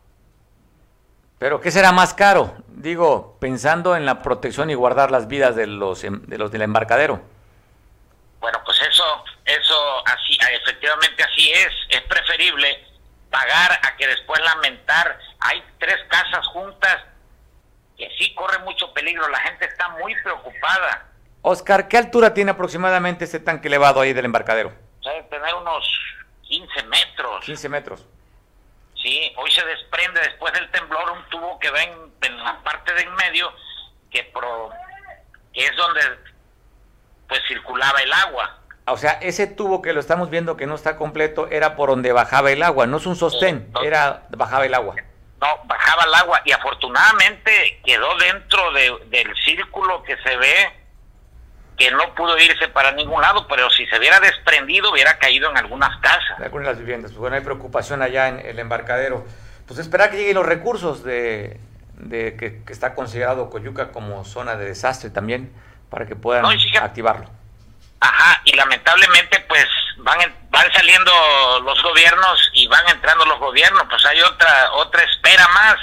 Pero 1.37 1.61
¿qué 1.61 1.71
será 1.71 1.91
más 1.91 2.13
caro? 2.13 2.57
Digo, 2.67 3.37
pensando 3.39 3.95
en 3.95 4.05
la 4.05 4.21
protección 4.21 4.69
y 4.69 4.73
guardar 4.73 5.09
las 5.09 5.27
vidas 5.27 5.55
de 5.55 5.67
los 5.67 6.03
em, 6.03 6.21
de 6.25 6.37
los 6.37 6.51
del 6.51 6.63
embarcadero. 6.63 7.21
Bueno, 8.41 8.61
pues 8.65 8.79
eso, 8.81 9.23
eso 9.49 10.07
así, 10.07 10.37
efectivamente 10.51 11.23
así 11.23 11.51
es. 11.51 11.71
Es 11.89 12.01
preferible 12.01 12.85
pagar 13.29 13.71
a 13.83 13.95
que 13.97 14.07
después 14.07 14.39
lamentar. 14.41 15.19
Hay 15.39 15.63
tres 15.79 15.97
casas 16.09 16.45
juntas 16.47 16.97
que 17.97 18.09
sí 18.17 18.33
corre 18.35 18.59
mucho 18.59 18.93
peligro. 18.93 19.27
La 19.29 19.39
gente 19.39 19.65
está 19.65 19.89
muy 19.89 20.15
preocupada. 20.23 21.07
Oscar, 21.41 21.87
¿qué 21.87 21.97
altura 21.97 22.33
tiene 22.33 22.51
aproximadamente 22.51 23.25
ese 23.25 23.39
tanque 23.39 23.67
elevado 23.67 24.01
ahí 24.01 24.13
del 24.13 24.25
embarcadero? 24.25 24.73
Debe 25.03 25.23
tener 25.23 25.55
unos 25.55 25.85
15 26.43 26.83
metros. 26.83 27.45
15 27.45 27.69
metros. 27.69 28.05
Sí, 29.01 29.33
hoy 29.37 29.49
se 29.51 29.65
desprende 29.65 30.19
después 30.21 30.51
del 30.53 30.69
temblor 30.71 31.11
un 31.11 31.23
tubo 31.29 31.57
que 31.59 31.71
ven 31.71 32.13
en 32.21 32.43
la 32.43 32.61
parte 32.63 32.93
de 32.93 33.01
en 33.01 33.15
medio 33.15 33.53
que, 34.11 34.23
pro, 34.25 34.69
que 35.53 35.65
es 35.65 35.75
donde 35.77 36.01
pues 37.29 37.41
circulaba 37.47 38.01
el 38.01 38.11
agua. 38.11 38.58
O 38.91 38.97
sea, 38.97 39.11
ese 39.21 39.47
tubo 39.47 39.81
que 39.81 39.93
lo 39.93 39.99
estamos 39.99 40.29
viendo 40.29 40.57
que 40.57 40.65
no 40.65 40.75
está 40.75 40.95
completo 40.95 41.47
era 41.49 41.75
por 41.75 41.89
donde 41.89 42.11
bajaba 42.11 42.51
el 42.51 42.63
agua, 42.63 42.87
no 42.87 42.97
es 42.97 43.05
un 43.05 43.15
sostén, 43.15 43.71
era 43.83 44.23
bajaba 44.29 44.65
el 44.65 44.73
agua. 44.73 44.95
no 45.41 45.47
bajaba 45.65 46.03
el 46.03 46.13
agua 46.13 46.41
y 46.45 46.51
afortunadamente 46.51 47.81
quedó 47.85 48.17
dentro 48.17 48.71
del 48.71 49.35
círculo 49.45 50.03
que 50.03 50.17
se 50.17 50.37
ve 50.37 50.79
que 51.77 51.91
no 51.91 52.13
pudo 52.13 52.37
irse 52.37 52.67
para 52.67 52.91
ningún 52.91 53.21
lado, 53.21 53.47
pero 53.47 53.69
si 53.69 53.85
se 53.87 53.97
hubiera 53.97 54.19
desprendido 54.19 54.91
hubiera 54.91 55.17
caído 55.17 55.49
en 55.49 55.57
algunas 55.57 55.97
casas. 56.01 56.37
De 56.37 56.45
algunas 56.45 56.77
viviendas. 56.77 57.11
Pues 57.11 57.19
bueno, 57.19 57.37
hay 57.37 57.41
preocupación 57.41 58.01
allá 58.01 58.27
en 58.27 58.39
el 58.45 58.59
embarcadero. 58.59 59.25
Pues 59.65 59.79
esperar 59.79 60.11
que 60.11 60.17
lleguen 60.17 60.35
los 60.35 60.45
recursos 60.45 61.03
de, 61.05 61.57
de 61.95 62.35
que, 62.35 62.61
está 62.71 62.95
considerado 62.95 63.49
Coyuca 63.49 63.91
como 63.91 64.25
zona 64.25 64.57
de 64.57 64.65
desastre 64.65 65.09
también 65.09 65.53
para 65.89 66.05
que 66.05 66.17
puedan 66.17 66.45
activarlo. 66.81 67.38
Ajá, 68.01 68.41
y 68.45 68.55
lamentablemente 68.55 69.39
pues 69.41 69.67
van 69.97 70.17
van 70.49 70.71
saliendo 70.73 71.11
los 71.63 71.81
gobiernos 71.83 72.49
y 72.53 72.67
van 72.67 72.87
entrando 72.89 73.25
los 73.25 73.39
gobiernos, 73.39 73.83
pues 73.89 74.05
hay 74.05 74.21
otra 74.21 74.71
otra 74.73 75.03
espera 75.03 75.47
más. 75.49 75.75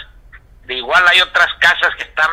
De 0.65 0.75
igual 0.75 1.07
hay 1.09 1.21
otras 1.21 1.53
casas 1.61 1.95
que 1.97 2.05
están 2.05 2.31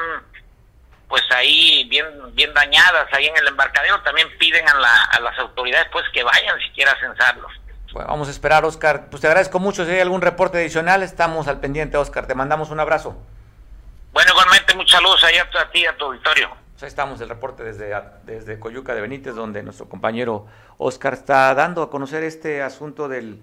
pues 1.08 1.24
ahí 1.32 1.84
bien 1.90 2.06
bien 2.34 2.54
dañadas 2.54 3.08
ahí 3.14 3.28
en 3.28 3.38
el 3.38 3.48
embarcadero, 3.48 4.02
también 4.02 4.30
piden 4.38 4.68
a, 4.68 4.74
la, 4.76 5.04
a 5.12 5.20
las 5.20 5.38
autoridades 5.40 5.88
pues 5.92 6.06
que 6.14 6.24
vayan 6.24 6.60
siquiera 6.62 6.92
a 6.92 7.00
censarlos. 7.00 7.52
Bueno, 7.94 8.10
vamos 8.10 8.28
a 8.28 8.32
esperar, 8.32 8.66
Oscar. 8.66 9.08
Pues 9.12 9.22
te 9.22 9.28
agradezco 9.28 9.60
mucho. 9.60 9.86
Si 9.86 9.92
hay 9.92 10.00
algún 10.00 10.22
reporte 10.22 10.58
adicional, 10.58 11.04
estamos 11.04 11.48
al 11.48 11.60
pendiente, 11.60 11.96
Oscar. 11.96 12.26
Te 12.26 12.34
mandamos 12.34 12.72
un 12.72 12.80
abrazo. 12.80 13.16
Bueno, 14.12 14.32
igualmente, 14.32 14.74
mucha 14.76 15.00
luz 15.00 15.24
ahí 15.24 15.38
a, 15.38 15.72
ti 15.72 15.82
y 15.82 15.86
a 15.86 15.96
tu 15.96 16.06
auditorio. 16.06 16.56
Ahí 16.84 16.90
estamos, 16.90 17.22
el 17.22 17.30
reporte 17.30 17.64
desde, 17.64 17.96
desde 18.26 18.60
Coyuca 18.60 18.94
de 18.94 19.00
Benítez, 19.00 19.36
donde 19.36 19.64
nuestro 19.64 19.88
compañero 19.88 20.48
Oscar 20.78 21.14
está 21.14 21.56
dando 21.56 21.82
a 21.82 21.90
conocer 21.90 22.24
este 22.24 22.62
asunto 22.62 23.08
del, 23.08 23.42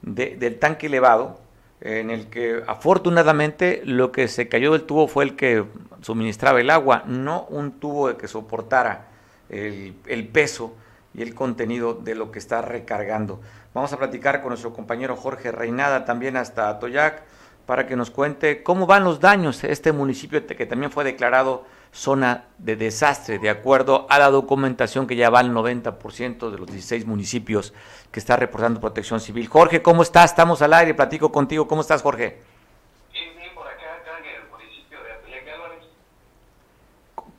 del 0.00 0.58
tanque 0.58 0.86
elevado, 0.86 1.38
en 1.82 2.08
el 2.08 2.30
que 2.30 2.62
afortunadamente 2.66 3.82
lo 3.84 4.10
que 4.10 4.26
se 4.26 4.48
cayó 4.48 4.72
del 4.72 4.84
tubo 4.84 5.06
fue 5.06 5.24
el 5.24 5.36
que 5.36 5.66
suministraba 6.00 6.62
el 6.62 6.70
agua, 6.70 7.02
no 7.04 7.42
un 7.50 7.72
tubo 7.72 8.16
que 8.16 8.26
soportara 8.26 9.08
el, 9.50 9.94
el 10.06 10.26
peso 10.26 10.74
y 11.12 11.20
el 11.20 11.34
contenido 11.34 11.92
de 11.92 12.14
lo 12.14 12.32
que 12.32 12.38
está 12.38 12.62
recargando. 12.62 13.38
Vamos 13.74 13.92
a 13.92 13.98
platicar 13.98 14.40
con 14.40 14.48
nuestro 14.48 14.72
compañero 14.72 15.14
Jorge 15.14 15.52
Reinada 15.52 16.06
también 16.06 16.38
hasta 16.38 16.70
Atoyac 16.70 17.22
para 17.66 17.86
que 17.86 17.96
nos 17.96 18.10
cuente 18.10 18.62
cómo 18.62 18.86
van 18.86 19.04
los 19.04 19.20
daños 19.20 19.62
este 19.62 19.92
municipio 19.92 20.46
que 20.46 20.64
también 20.64 20.90
fue 20.90 21.04
declarado 21.04 21.66
zona 21.98 22.44
de 22.58 22.76
desastre, 22.76 23.40
de 23.40 23.50
acuerdo 23.50 24.06
a 24.08 24.20
la 24.20 24.30
documentación 24.30 25.08
que 25.08 25.16
ya 25.16 25.30
va 25.30 25.40
al 25.40 25.52
90% 25.52 26.48
de 26.48 26.56
los 26.56 26.68
16 26.68 27.04
municipios 27.06 27.74
que 28.12 28.20
está 28.20 28.36
reportando 28.36 28.80
Protección 28.80 29.20
Civil. 29.20 29.48
Jorge, 29.48 29.82
¿cómo 29.82 30.02
estás? 30.02 30.30
Estamos 30.30 30.62
al 30.62 30.74
aire, 30.74 30.94
platico 30.94 31.32
contigo. 31.32 31.66
¿Cómo 31.66 31.80
estás, 31.80 32.02
Jorge? 32.02 32.38
Bien, 33.12 33.36
bien, 33.36 33.50
por 33.52 33.66
acá, 33.66 33.96
acá 34.00 34.12
en 34.20 34.42
el 34.42 34.48
municipio 34.48 34.98
de 34.98 35.88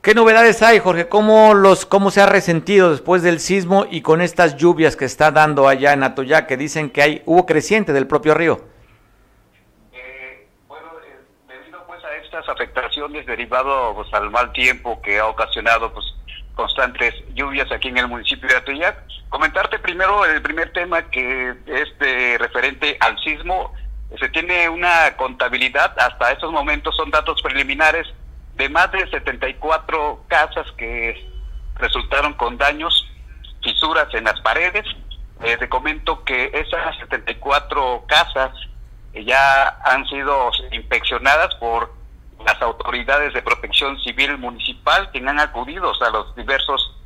¿Qué 0.02 0.14
novedades 0.14 0.60
hay, 0.62 0.78
Jorge? 0.78 1.08
¿Cómo, 1.08 1.54
los, 1.54 1.86
¿Cómo 1.86 2.10
se 2.10 2.20
ha 2.20 2.26
resentido 2.26 2.90
después 2.90 3.22
del 3.22 3.40
sismo 3.40 3.86
y 3.90 4.02
con 4.02 4.20
estas 4.20 4.56
lluvias 4.56 4.94
que 4.94 5.06
está 5.06 5.30
dando 5.30 5.68
allá 5.68 5.94
en 5.94 6.02
Atoyac, 6.02 6.46
que 6.46 6.58
dicen 6.58 6.90
que 6.90 7.00
hay 7.00 7.22
hubo 7.24 7.46
creciente 7.46 7.94
del 7.94 8.06
propio 8.06 8.34
río? 8.34 8.60
Afectaciones 12.70 13.26
derivado 13.26 13.94
pues, 13.94 14.12
al 14.14 14.30
mal 14.30 14.52
tiempo 14.52 15.00
que 15.02 15.18
ha 15.18 15.26
ocasionado 15.26 15.92
pues 15.92 16.06
constantes 16.54 17.14
lluvias 17.34 17.70
aquí 17.72 17.88
en 17.88 17.98
el 17.98 18.08
municipio 18.08 18.48
de 18.48 18.56
Atoyac. 18.56 19.02
Comentarte 19.28 19.78
primero 19.78 20.24
el 20.24 20.42
primer 20.42 20.72
tema 20.72 21.02
que 21.02 21.54
es 21.66 22.38
referente 22.38 22.96
al 23.00 23.18
sismo. 23.22 23.72
Se 24.18 24.28
tiene 24.28 24.68
una 24.68 25.16
contabilidad, 25.16 25.96
hasta 25.98 26.32
estos 26.32 26.52
momentos 26.52 26.96
son 26.96 27.10
datos 27.10 27.40
preliminares, 27.42 28.06
de 28.56 28.68
más 28.68 28.90
de 28.90 29.08
74 29.08 30.24
casas 30.26 30.66
que 30.76 31.28
resultaron 31.76 32.34
con 32.34 32.58
daños, 32.58 33.08
fisuras 33.62 34.12
en 34.14 34.24
las 34.24 34.40
paredes. 34.40 34.84
Eh, 35.42 35.56
te 35.56 35.68
comento 35.68 36.24
que 36.24 36.50
esas 36.52 36.98
74 36.98 38.04
casas 38.06 38.50
ya 39.14 39.78
han 39.84 40.06
sido 40.06 40.50
inspeccionadas 40.72 41.54
por 41.54 41.99
las 42.44 42.60
autoridades 42.62 43.32
de 43.34 43.42
protección 43.42 43.98
civil 44.00 44.38
municipal 44.38 45.10
que 45.10 45.18
han 45.18 45.40
acudido 45.40 45.92
a 46.00 46.10
los 46.10 46.34
diversos 46.36 46.96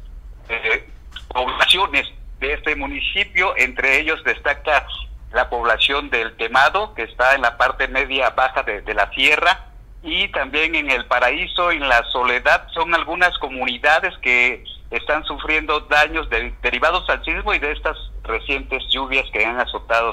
eh, 0.49 0.89
poblaciones 1.29 2.07
de 2.41 2.53
este 2.53 2.77
municipio, 2.77 3.55
entre 3.57 4.01
ellos 4.01 4.23
destaca 4.25 4.87
la 5.33 5.49
población 5.49 6.11
del 6.11 6.37
Temado, 6.37 6.95
que 6.95 7.03
está 7.03 7.35
en 7.35 7.43
la 7.43 7.57
parte 7.57 7.89
media 7.89 8.31
baja 8.31 8.63
de, 8.63 8.95
la 8.95 9.11
sierra, 9.11 9.67
y 10.03 10.29
también 10.29 10.75
en 10.75 10.91
el 10.91 11.07
Paraíso, 11.07 11.71
en 11.71 11.89
la 11.89 12.05
Soledad, 12.13 12.69
son 12.73 12.95
algunas 12.95 13.37
comunidades 13.39 14.17
que 14.19 14.65
están 14.91 15.25
sufriendo 15.25 15.81
daños 15.81 16.29
derivados 16.63 17.09
al 17.09 17.25
sismo 17.25 17.53
y 17.53 17.59
de 17.59 17.73
estas 17.73 17.97
recientes 18.23 18.83
lluvias 18.91 19.29
que 19.33 19.45
han 19.45 19.59
azotado 19.59 20.13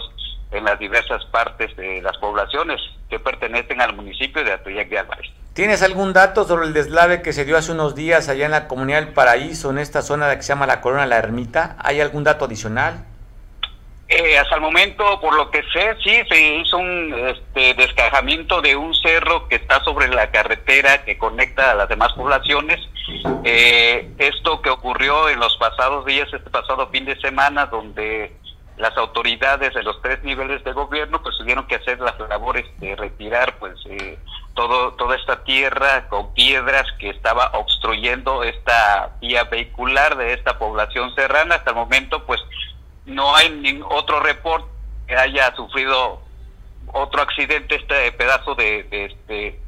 en 0.51 0.65
las 0.65 0.77
diversas 0.79 1.23
partes 1.25 1.75
de 1.77 2.01
las 2.01 2.17
poblaciones 2.17 2.81
que 3.09 3.19
pertenecen 3.19 3.81
al 3.81 3.95
municipio 3.95 4.43
de 4.43 4.53
Atoyac 4.53 4.89
de 4.89 4.99
Álvarez. 4.99 5.31
¿Tienes 5.53 5.83
algún 5.83 6.13
dato 6.13 6.45
sobre 6.45 6.65
el 6.65 6.73
deslave 6.73 7.21
que 7.21 7.33
se 7.33 7.43
dio 7.43 7.57
hace 7.57 7.73
unos 7.73 7.93
días 7.93 8.29
allá 8.29 8.45
en 8.45 8.51
la 8.51 8.67
comunidad 8.67 9.01
del 9.01 9.13
Paraíso, 9.13 9.69
en 9.69 9.79
esta 9.79 10.01
zona 10.01 10.33
que 10.35 10.43
se 10.43 10.49
llama 10.49 10.65
la 10.65 10.79
Corona 10.79 11.05
La 11.05 11.17
Ermita? 11.17 11.75
¿Hay 11.79 11.99
algún 11.99 12.23
dato 12.23 12.45
adicional? 12.45 13.05
Eh, 14.07 14.37
hasta 14.37 14.55
el 14.55 14.61
momento, 14.61 15.21
por 15.21 15.33
lo 15.35 15.49
que 15.51 15.63
sé, 15.71 15.95
sí, 16.03 16.11
se 16.27 16.55
hizo 16.57 16.77
un 16.77 17.13
este, 17.27 17.73
descajamiento 17.75 18.61
de 18.61 18.75
un 18.75 18.93
cerro 18.93 19.47
que 19.47 19.55
está 19.55 19.81
sobre 19.85 20.09
la 20.09 20.31
carretera 20.31 21.05
que 21.05 21.17
conecta 21.17 21.71
a 21.71 21.75
las 21.75 21.87
demás 21.87 22.11
poblaciones. 22.13 22.79
Eh, 23.45 24.09
esto 24.17 24.61
que 24.61 24.69
ocurrió 24.69 25.29
en 25.29 25.39
los 25.39 25.55
pasados 25.57 26.05
días, 26.05 26.27
este 26.33 26.49
pasado 26.49 26.89
fin 26.89 27.05
de 27.05 27.19
semana, 27.21 27.67
donde 27.67 28.33
las 28.77 28.97
autoridades 28.97 29.73
de 29.73 29.83
los 29.83 30.01
tres 30.01 30.23
niveles 30.23 30.63
de 30.63 30.73
gobierno 30.73 31.21
pues 31.21 31.37
tuvieron 31.37 31.67
que 31.67 31.75
hacer 31.75 31.99
las 31.99 32.17
labores 32.19 32.65
de 32.79 32.95
retirar 32.95 33.57
pues 33.59 33.75
eh, 33.85 34.17
todo 34.55 34.93
toda 34.93 35.15
esta 35.15 35.43
tierra 35.43 36.07
con 36.09 36.33
piedras 36.33 36.85
que 36.99 37.09
estaba 37.09 37.51
obstruyendo 37.53 38.43
esta 38.43 39.11
vía 39.21 39.43
vehicular 39.45 40.17
de 40.17 40.33
esta 40.33 40.57
población 40.57 41.13
serrana. 41.15 41.55
Hasta 41.55 41.71
el 41.71 41.75
momento 41.75 42.25
pues 42.25 42.41
no 43.05 43.35
hay 43.35 43.49
ningún 43.49 43.87
otro 43.91 44.19
reporte 44.19 44.67
que 45.07 45.15
haya 45.15 45.55
sufrido 45.55 46.21
otro 46.93 47.21
accidente 47.21 47.75
este 47.75 48.11
pedazo 48.13 48.55
de, 48.55 48.87
este 48.91 49.59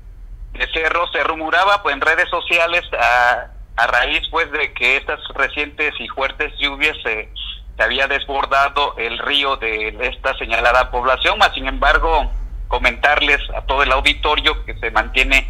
de 0.54 0.68
cerro. 0.74 1.08
Se 1.12 1.24
rumoraba 1.24 1.84
pues 1.84 1.94
en 1.94 2.02
redes 2.02 2.30
sociales 2.30 2.84
a, 3.00 3.48
a 3.76 3.88
raíz 3.88 4.28
pues 4.30 4.52
de 4.52 4.74
que 4.74 4.98
estas 4.98 5.20
recientes 5.36 5.94
y 6.00 6.08
fuertes 6.10 6.54
lluvias 6.58 6.98
se 7.04 7.30
se 7.76 7.84
había 7.84 8.08
desbordado 8.08 8.96
el 8.98 9.18
río 9.20 9.58
de 9.58 9.98
esta 10.02 10.38
señalada 10.38 10.92
población, 10.92 11.38
más 11.38 11.54
sin 11.54 11.68
embargo 11.68 12.32
comentarles 12.68 13.40
a 13.56 13.62
todo 13.62 13.84
el 13.84 13.92
auditorio 13.92 14.66
que 14.66 14.76
se 14.80 14.92
mantiene 14.92 15.50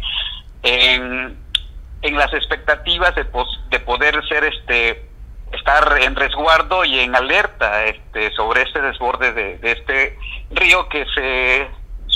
en, 0.62 1.38
en 2.02 2.16
las 2.16 2.32
expectativas 2.34 3.14
de, 3.14 3.26
de 3.70 3.80
poder 3.80 4.26
ser 4.28 4.44
este 4.44 5.08
estar 5.52 5.98
en 6.02 6.16
resguardo 6.16 6.84
y 6.84 6.98
en 7.00 7.14
alerta 7.14 7.84
este 7.84 8.30
sobre 8.32 8.62
este 8.62 8.80
desborde 8.82 9.32
de, 9.32 9.58
este 9.62 10.18
río 10.50 10.88
que 10.88 11.06
se 11.14 11.66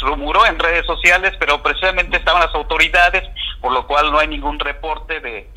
rumoró 0.03 0.45
en 0.47 0.59
redes 0.59 0.85
sociales, 0.87 1.33
pero 1.39 1.63
precisamente 1.63 2.19
estaban 2.19 2.43
las 2.43 2.55
autoridades, 2.55 3.23
por 3.61 3.73
lo 3.73 3.87
cual 3.87 4.13
no 4.13 4.19
hay 4.19 4.29
ningún 4.29 4.59
reporte 4.59 5.21
de, 5.21 5.49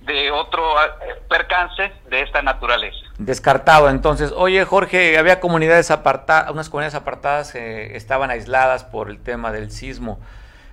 de 0.00 0.30
otro 0.30 0.82
eh, 0.82 1.22
percance 1.28 1.92
de 2.08 2.22
esta 2.22 2.42
naturaleza. 2.42 2.98
Descartado, 3.18 3.90
entonces. 3.90 4.32
Oye, 4.34 4.64
Jorge, 4.64 5.18
había 5.18 5.40
comunidades 5.40 5.90
apartadas, 5.90 6.50
unas 6.50 6.68
comunidades 6.68 6.94
apartadas 6.94 7.52
que 7.52 7.96
estaban 7.96 8.30
aisladas 8.30 8.84
por 8.84 9.10
el 9.10 9.20
tema 9.22 9.52
del 9.52 9.70
sismo. 9.70 10.18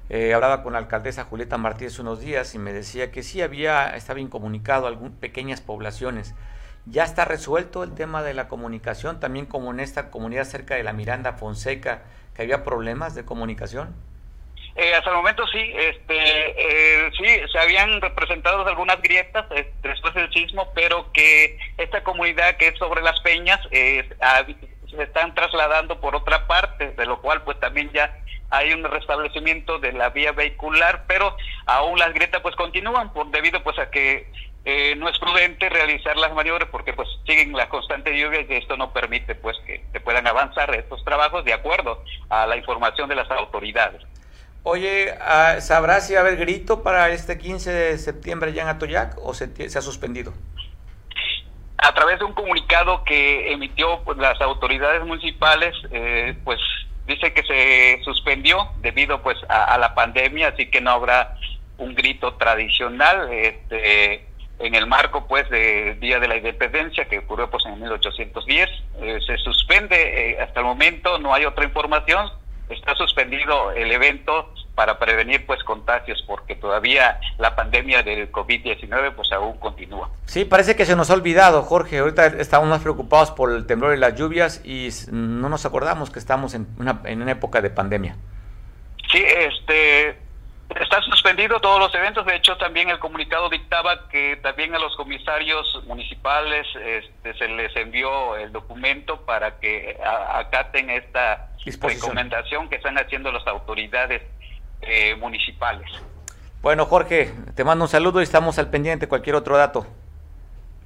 Eh, 0.10 0.34
hablaba 0.34 0.63
con 0.63 0.74
la 0.74 0.79
alcaldesa 0.79 1.25
Julieta 1.25 1.57
Martínez 1.57 2.00
unos 2.00 2.22
días 2.22 2.55
y 2.55 2.60
me 2.60 2.72
decía 2.72 3.12
que 3.12 3.24
sí 3.24 3.41
había, 3.41 3.96
estaba 3.96 4.22
incomunicado 4.22 4.88
algunas 4.88 5.17
pequeñas 5.17 5.60
poblaciones. 5.60 6.34
¿Ya 6.86 7.03
está 7.03 7.25
resuelto 7.25 7.84
el 7.84 7.93
tema 7.93 8.24
de 8.24 8.34
la 8.34 8.48
comunicación? 8.48 9.19
También 9.19 9.46
como 9.46 9.72
en 9.72 9.81
esta 9.81 10.10
comunidad 10.10 10.46
cerca 10.46 10.75
de 10.75 10.84
la 10.84 10.93
Miranda 10.93 11.34
Fonseca, 11.34 12.03
que 12.34 12.43
había 12.43 12.63
problemas 12.63 13.13
de 13.13 13.25
comunicación. 13.25 13.93
Eh, 14.77 14.93
hasta 14.93 15.10
el 15.10 15.15
momento 15.15 15.43
sí, 15.48 15.74
este, 15.75 16.13
eh, 16.15 17.10
sí, 17.17 17.25
se 17.51 17.57
habían 17.57 18.00
representado 18.00 18.63
algunas 18.67 19.01
grietas 19.01 19.48
eh, 19.50 19.74
después 19.81 20.13
del 20.13 20.31
sismo, 20.31 20.72
pero 20.75 21.12
que 21.13 21.57
esta 21.79 22.03
comunidad 22.03 22.57
que 22.57 22.67
es 22.67 22.77
sobre 22.77 23.01
las 23.01 23.19
peñas 23.22 23.60
se 23.72 25.03
están 25.03 25.34
trasladando 25.34 26.00
por 26.00 26.15
otra 26.15 26.46
parte, 26.46 26.91
de 26.91 27.05
lo 27.07 27.19
cual 27.22 27.41
pues 27.41 27.60
también 27.60 27.91
ya 27.91 28.19
hay 28.51 28.72
un 28.72 28.84
restablecimiento 28.84 29.79
de 29.79 29.93
la 29.93 30.12
vía 30.12 30.31
vehicular, 30.31 31.05
pero 31.07 31.36
aún 31.65 31.98
las 31.98 32.13
grietas 32.13 32.41
pues 32.41 32.55
continúan 32.55 33.12
por 33.13 33.31
debido 33.31 33.63
pues 33.63 33.79
a 33.79 33.89
que 33.89 34.31
no 34.98 35.10
es 35.10 35.17
prudente 35.17 35.69
realizar 35.69 36.17
las 36.17 36.34
maniobras 36.34 36.69
porque 36.69 36.93
pues 36.93 37.07
siguen 37.25 37.53
la 37.53 37.67
constante 37.67 38.15
lluvia 38.15 38.41
y 38.41 38.53
esto 38.53 38.77
no 38.77 38.93
permite 38.93 39.34
pues 39.34 39.57
que 39.65 39.84
se 39.91 40.00
puedan 40.01 40.27
avanzar 40.27 40.74
estos 40.75 41.03
trabajos 41.03 41.43
de 41.46 41.53
acuerdo 41.53 42.03
a 42.29 42.46
la 42.46 42.57
información 42.57 43.10
de 43.10 43.15
las 43.15 43.31
autoridades. 43.31 44.03
Oye, 44.69 45.15
ah, 45.21 45.62
¿sabrás 45.62 46.07
si 46.07 46.13
va 46.13 46.19
a 46.19 46.24
haber 46.24 46.36
grito 46.36 46.83
para 46.83 47.09
este 47.12 47.38
15 47.38 47.71
de 47.71 47.97
septiembre 47.97 48.51
ya 48.51 48.63
en 48.63 48.67
Atoyac 48.67 49.17
o 49.24 49.33
se, 49.33 49.45
ha 49.45 49.81
suspendido? 49.81 50.33
A 51.77 51.93
través 51.93 52.19
de 52.19 52.25
un 52.25 52.33
comunicado 52.33 53.01
que 53.05 53.53
emitió 53.53 54.01
pues, 54.03 54.17
las 54.17 54.41
autoridades 54.41 55.05
municipales, 55.05 55.74
eh, 55.89 56.36
pues 56.43 56.59
dice 57.07 57.31
que 57.31 57.43
se 57.43 58.03
suspendió 58.03 58.57
debido 58.81 59.24
pues 59.24 59.38
a, 59.47 59.77
la 59.77 59.95
pandemia, 59.95 60.50
así 60.50 60.69
que 60.69 60.81
no 60.81 60.91
habrá 60.91 61.38
un 61.77 61.95
grito 61.95 62.33
tradicional 62.33 63.31
este, 63.31 64.25
en 64.59 64.75
el 64.75 64.86
marco 64.86 65.27
pues 65.27 65.50
del 65.50 65.97
Día 66.01 66.19
de 66.19 66.27
la 66.27 66.36
Independencia 66.36 67.05
que 67.05 67.19
ocurrió 67.19 67.50
pues 67.50 67.65
en 67.67 67.79
1810. 67.79 68.69
Eh, 69.00 69.19
se 69.25 69.38
suspende 69.38 70.31
eh, 70.31 70.41
hasta 70.41 70.59
el 70.59 70.65
momento, 70.65 71.19
no 71.19 71.33
hay 71.33 71.45
otra 71.45 71.63
información, 71.63 72.29
está 72.69 72.95
suspendido 72.95 73.71
el 73.71 73.91
evento 73.91 74.53
para 74.75 75.00
prevenir 75.00 75.45
pues 75.45 75.63
contagios 75.63 76.24
porque 76.27 76.55
todavía 76.55 77.19
la 77.39 77.55
pandemia 77.55 78.03
del 78.03 78.31
COVID-19 78.31 79.13
pues 79.15 79.31
aún 79.31 79.57
continúa. 79.57 80.09
Sí, 80.25 80.45
parece 80.45 80.75
que 80.75 80.86
se 80.86 80.95
nos 80.95 81.09
ha 81.09 81.15
olvidado, 81.15 81.63
Jorge. 81.63 81.97
Ahorita 81.97 82.27
estamos 82.27 82.69
más 82.69 82.81
preocupados 82.81 83.31
por 83.31 83.51
el 83.51 83.65
temblor 83.65 83.95
y 83.95 84.00
las 84.00 84.15
lluvias 84.15 84.62
y 84.63 84.89
no 85.12 85.50
nos 85.50 85.65
acordamos 85.65 86.12
que 86.12 86.19
estamos 86.19 86.53
en 86.53 86.67
una, 86.77 87.01
en 87.05 87.21
una 87.21 87.31
época 87.31 87.62
de 87.62 87.69
pandemia. 87.69 88.17
Sí, 89.12 89.24
este 89.25 90.26
Están 90.75 91.01
suspendidos 91.03 91.62
todos 91.62 91.79
los 91.79 91.93
eventos, 91.95 92.25
de 92.25 92.36
hecho 92.36 92.57
también 92.57 92.89
el 92.89 93.00
comunicado 93.00 93.50
dictaba 93.50 94.09
que 94.09 94.36
también 94.38 94.75
a 94.75 94.79
los 94.79 94.95
comisarios 94.95 95.81
municipales 95.86 96.67
este, 96.75 97.33
se 97.36 97.47
les 97.47 97.75
envió 97.75 98.36
el 98.36 98.51
documento 98.51 99.21
para 99.25 99.59
que 99.59 99.97
acaten 100.33 100.89
esta 100.89 101.50
recomendación 101.81 102.69
que 102.69 102.75
están 102.75 102.97
haciendo 102.97 103.31
las 103.31 103.47
autoridades 103.47 104.21
eh, 104.81 105.15
municipales. 105.15 105.89
Bueno, 106.62 106.86
Jorge, 106.86 107.33
te 107.55 107.63
mando 107.63 107.86
un 107.86 107.89
saludo 107.89 108.19
y 108.19 108.24
estamos 108.24 108.59
al 108.59 108.69
pendiente. 108.69 109.07
Cualquier 109.07 109.36
otro 109.36 109.57
dato. 109.57 109.88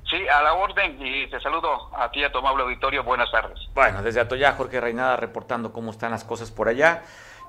Sí, 0.10 0.28
a 0.28 0.42
la 0.42 0.54
orden 0.54 0.98
y 1.00 1.28
te 1.28 1.40
saludo 1.40 1.90
a 1.96 2.12
ti, 2.12 2.24
a 2.24 2.32
tu 2.32 2.40
amable 2.40 2.64
auditorio. 2.64 3.04
Buenas 3.04 3.32
tardes. 3.32 3.58
Bueno, 3.74 4.04
desde 4.04 4.20
Atoya, 4.20 4.54
Jorge 4.54 4.82
Reinada 4.82 5.16
reportando 5.16 5.72
cómo 5.72 5.92
están 5.92 6.12
las 6.12 6.24
cosas 6.24 6.52
por 6.52 6.68
allá. 6.68 7.04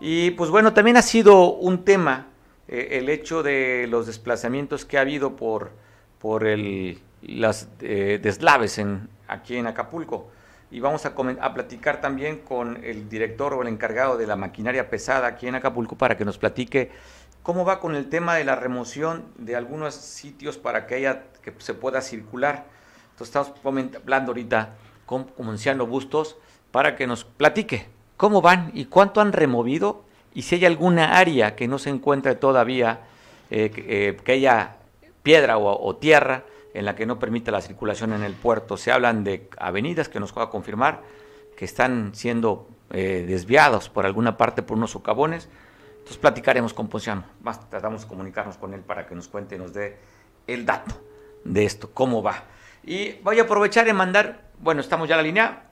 Y 0.04 0.32
pues 0.32 0.50
bueno, 0.50 0.72
también 0.74 0.96
ha 0.96 1.02
sido 1.02 1.52
un 1.52 1.84
tema 1.84 2.26
eh, 2.66 2.98
el 2.98 3.08
hecho 3.08 3.44
de 3.44 3.86
los 3.88 4.08
desplazamientos 4.08 4.84
que 4.84 4.98
ha 4.98 5.02
habido 5.02 5.36
por, 5.36 5.70
por 6.18 6.44
el, 6.44 6.98
las 7.22 7.68
eh, 7.80 8.18
deslaves 8.20 8.80
aquí 9.28 9.56
en 9.56 9.68
Acapulco 9.68 10.28
y 10.72 10.80
vamos 10.80 11.06
a, 11.06 11.14
a, 11.40 11.54
platicar 11.54 12.00
también 12.00 12.38
con 12.38 12.82
el 12.82 13.08
director 13.08 13.54
o 13.54 13.62
el 13.62 13.68
encargado 13.68 14.16
de 14.16 14.26
la 14.26 14.34
maquinaria 14.34 14.90
pesada 14.90 15.28
aquí 15.28 15.46
en 15.46 15.54
Acapulco 15.54 15.96
para 15.96 16.16
que 16.16 16.24
nos 16.24 16.36
platique 16.36 16.90
cómo 17.44 17.64
va 17.64 17.78
con 17.78 17.94
el 17.94 18.08
tema 18.08 18.34
de 18.34 18.42
la 18.42 18.56
remoción 18.56 19.26
de 19.38 19.54
algunos 19.54 19.94
sitios 19.94 20.58
para 20.58 20.88
que 20.88 20.96
haya 20.96 21.26
que 21.42 21.54
se 21.58 21.74
pueda 21.74 22.00
circular. 22.00 22.66
Entonces 23.12 23.36
estamos 23.36 23.52
hablando 23.94 24.32
ahorita 24.32 24.74
con 25.06 25.28
Comunciano 25.28 25.86
Bustos 25.86 26.38
para 26.72 26.96
que 26.96 27.06
nos 27.06 27.22
platique 27.22 27.86
cómo 28.22 28.40
van 28.40 28.70
y 28.72 28.84
cuánto 28.84 29.20
han 29.20 29.32
removido 29.32 30.04
y 30.32 30.42
si 30.42 30.54
hay 30.54 30.64
alguna 30.64 31.18
área 31.18 31.56
que 31.56 31.66
no 31.66 31.80
se 31.80 31.90
encuentre 31.90 32.36
todavía 32.36 33.00
eh, 33.50 33.72
eh, 33.76 34.16
que 34.22 34.30
haya 34.30 34.76
piedra 35.24 35.58
o, 35.58 35.96
tierra 35.96 36.44
en 36.72 36.84
la 36.84 36.94
que 36.94 37.04
no 37.04 37.18
permite 37.18 37.50
la 37.50 37.60
circulación 37.60 38.12
en 38.12 38.22
el 38.22 38.34
puerto. 38.34 38.76
Se 38.76 38.92
hablan 38.92 39.24
de 39.24 39.48
avenidas 39.58 40.08
que 40.08 40.20
nos 40.20 40.32
va 40.38 40.44
a 40.44 40.50
confirmar 40.50 41.00
que 41.56 41.64
están 41.64 42.14
siendo 42.14 42.68
eh, 42.92 43.24
desviados 43.26 43.88
por 43.88 44.06
alguna 44.06 44.36
parte 44.36 44.62
por 44.62 44.76
unos 44.76 44.92
socavones. 44.92 45.48
Entonces 45.90 46.18
platicaremos 46.18 46.72
con 46.74 46.86
Ponciano. 46.86 47.24
Tratamos 47.70 48.02
de 48.02 48.06
comunicarnos 48.06 48.56
con 48.56 48.72
él 48.72 48.82
para 48.82 49.04
que 49.04 49.16
nos 49.16 49.26
cuente, 49.26 49.58
nos 49.58 49.72
dé 49.72 49.96
el 50.46 50.64
dato 50.64 50.94
de 51.44 51.64
esto, 51.64 51.90
cómo 51.92 52.22
va. 52.22 52.44
Y 52.84 53.14
voy 53.14 53.40
a 53.40 53.42
aprovechar 53.42 53.88
y 53.88 53.92
mandar, 53.92 54.42
bueno, 54.60 54.80
estamos 54.80 55.08
ya 55.08 55.16
en 55.16 55.18
la 55.18 55.22
línea. 55.24 55.71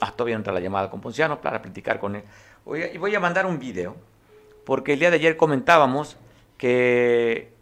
Ah, 0.00 0.12
todavía 0.12 0.34
no 0.36 0.40
entra 0.40 0.52
la 0.52 0.60
llamada 0.60 0.90
con 0.90 1.00
Ponciano 1.00 1.40
para 1.40 1.60
platicar 1.60 2.00
con 2.00 2.16
él. 2.16 2.24
y 2.92 2.98
voy 2.98 3.14
a 3.14 3.20
mandar 3.20 3.46
un 3.46 3.58
video, 3.58 3.96
porque 4.64 4.94
el 4.94 5.00
día 5.00 5.10
de 5.10 5.16
ayer 5.16 5.36
comentábamos 5.36 6.16
que 6.56 7.52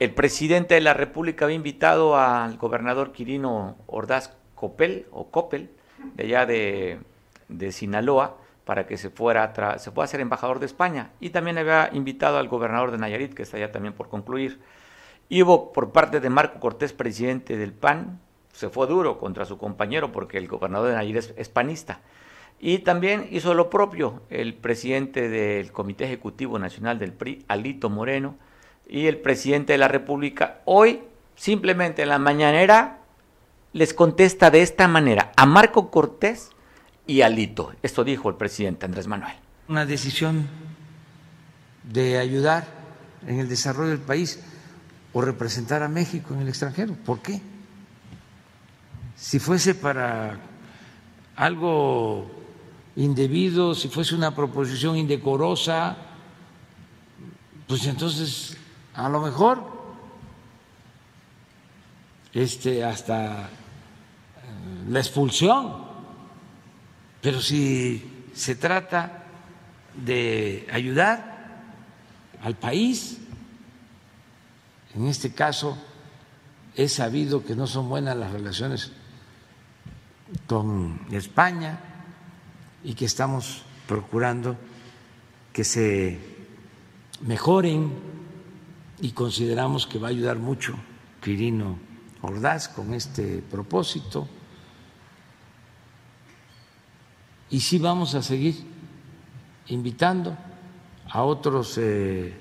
el 0.00 0.14
presidente 0.14 0.74
de 0.74 0.80
la 0.80 0.94
República 0.94 1.44
había 1.44 1.56
invitado 1.56 2.16
al 2.16 2.56
gobernador 2.56 3.12
Quirino 3.12 3.76
Ordaz 3.86 4.36
Copel, 4.54 5.06
o 5.10 5.30
Copel, 5.30 5.70
de 6.14 6.24
allá 6.24 6.46
de, 6.46 7.72
Sinaloa, 7.72 8.36
para 8.64 8.86
que 8.86 8.96
se 8.96 9.10
fuera 9.10 9.78
se 9.78 9.90
pueda 9.90 10.06
ser 10.06 10.20
embajador 10.20 10.60
de 10.60 10.66
España. 10.66 11.10
Y 11.20 11.30
también 11.30 11.58
había 11.58 11.90
invitado 11.92 12.38
al 12.38 12.48
gobernador 12.48 12.90
de 12.90 12.98
Nayarit, 12.98 13.34
que 13.34 13.42
está 13.42 13.56
allá 13.56 13.72
también 13.72 13.94
por 13.94 14.08
concluir. 14.08 14.60
Y 15.28 15.42
hubo 15.42 15.72
por 15.72 15.90
parte 15.92 16.20
de 16.20 16.30
Marco 16.30 16.60
Cortés, 16.60 16.92
presidente 16.92 17.56
del 17.56 17.72
PAN, 17.72 18.20
se 18.58 18.70
fue 18.70 18.88
duro 18.88 19.20
contra 19.20 19.44
su 19.44 19.56
compañero 19.56 20.10
porque 20.10 20.36
el 20.36 20.48
gobernador 20.48 20.88
de 20.88 20.96
Nayarit 20.96 21.32
es 21.36 21.48
panista. 21.48 22.00
Y 22.58 22.80
también 22.80 23.28
hizo 23.30 23.54
lo 23.54 23.70
propio 23.70 24.22
el 24.30 24.52
presidente 24.54 25.28
del 25.28 25.70
Comité 25.70 26.06
Ejecutivo 26.06 26.58
Nacional 26.58 26.98
del 26.98 27.12
PRI, 27.12 27.44
Alito 27.46 27.88
Moreno, 27.88 28.34
y 28.88 29.06
el 29.06 29.18
presidente 29.18 29.74
de 29.74 29.78
la 29.78 29.86
República 29.86 30.60
hoy 30.64 31.02
simplemente 31.36 32.02
en 32.02 32.08
la 32.08 32.18
mañanera 32.18 32.98
les 33.74 33.94
contesta 33.94 34.50
de 34.50 34.62
esta 34.62 34.88
manera 34.88 35.30
a 35.36 35.46
Marco 35.46 35.88
Cortés 35.92 36.50
y 37.06 37.20
a 37.20 37.28
Lito. 37.28 37.72
Esto 37.84 38.02
dijo 38.02 38.28
el 38.28 38.34
presidente 38.34 38.86
Andrés 38.86 39.06
Manuel. 39.06 39.36
Una 39.68 39.86
decisión 39.86 40.48
de 41.84 42.18
ayudar 42.18 42.66
en 43.24 43.38
el 43.38 43.48
desarrollo 43.48 43.90
del 43.90 44.00
país 44.00 44.42
o 45.12 45.20
representar 45.20 45.84
a 45.84 45.88
México 45.88 46.34
en 46.34 46.40
el 46.40 46.48
extranjero. 46.48 46.94
¿Por 47.04 47.20
qué? 47.20 47.40
Si 49.18 49.40
fuese 49.40 49.74
para 49.74 50.38
algo 51.34 52.30
indebido, 52.94 53.74
si 53.74 53.88
fuese 53.88 54.14
una 54.14 54.32
proposición 54.32 54.96
indecorosa, 54.96 55.96
pues 57.66 57.84
entonces 57.86 58.56
a 58.94 59.08
lo 59.08 59.20
mejor 59.20 59.76
este, 62.32 62.84
hasta 62.84 63.42
eh, 63.42 63.48
la 64.88 65.00
expulsión, 65.00 65.84
pero 67.20 67.40
si 67.40 68.28
se 68.34 68.54
trata 68.54 69.24
de 69.94 70.68
ayudar 70.72 71.64
al 72.40 72.54
país, 72.54 73.18
en 74.94 75.08
este 75.08 75.32
caso 75.34 75.76
es 76.76 76.92
sabido 76.92 77.44
que 77.44 77.56
no 77.56 77.66
son 77.66 77.88
buenas 77.88 78.16
las 78.16 78.30
relaciones 78.30 78.92
con 80.46 81.00
España 81.10 81.80
y 82.84 82.94
que 82.94 83.04
estamos 83.04 83.62
procurando 83.86 84.56
que 85.52 85.64
se 85.64 86.18
mejoren 87.22 87.92
y 89.00 89.12
consideramos 89.12 89.86
que 89.86 89.98
va 89.98 90.08
a 90.08 90.10
ayudar 90.10 90.38
mucho 90.38 90.74
Quirino 91.22 91.78
Ordaz 92.22 92.68
con 92.68 92.94
este 92.94 93.42
propósito. 93.42 94.28
Y 97.50 97.60
sí 97.60 97.78
vamos 97.78 98.14
a 98.14 98.22
seguir 98.22 98.56
invitando 99.68 100.36
a 101.08 101.22
otros 101.22 101.78
eh, 101.78 102.34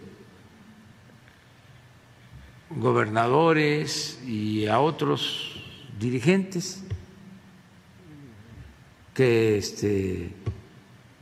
gobernadores 2.70 4.22
y 4.26 4.68
a 4.68 4.80
otros 4.80 5.64
dirigentes 6.00 6.84
que 9.18 9.58
este, 9.58 10.32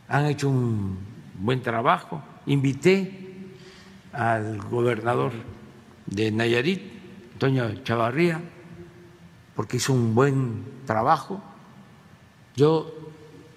han 0.10 0.26
hecho 0.26 0.50
un 0.50 0.98
buen 1.40 1.62
trabajo. 1.62 2.22
Invité 2.46 3.56
al 4.12 4.58
gobernador 4.64 5.32
de 6.06 6.30
Nayarit, 6.30 6.82
Antonio 7.32 7.74
Chavarría, 7.86 8.42
porque 9.56 9.78
hizo 9.78 9.94
un 9.94 10.14
buen 10.14 10.66
trabajo. 10.86 11.42
Yo 12.58 12.94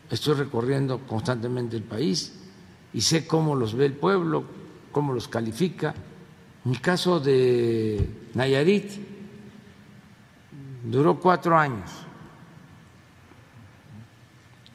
estoy 0.08 0.34
recorriendo 0.34 1.00
constantemente 1.00 1.76
el 1.76 1.82
país 1.82 2.38
y 2.94 3.00
sé 3.00 3.26
cómo 3.26 3.56
los 3.56 3.74
ve 3.74 3.86
el 3.86 3.94
pueblo, 3.94 4.44
cómo 4.92 5.14
los 5.14 5.26
califica. 5.26 5.96
En 6.64 6.70
el 6.70 6.80
caso 6.80 7.18
de 7.18 8.08
Nayarit, 8.34 8.92
duró 10.84 11.18
cuatro 11.18 11.58
años. 11.58 12.07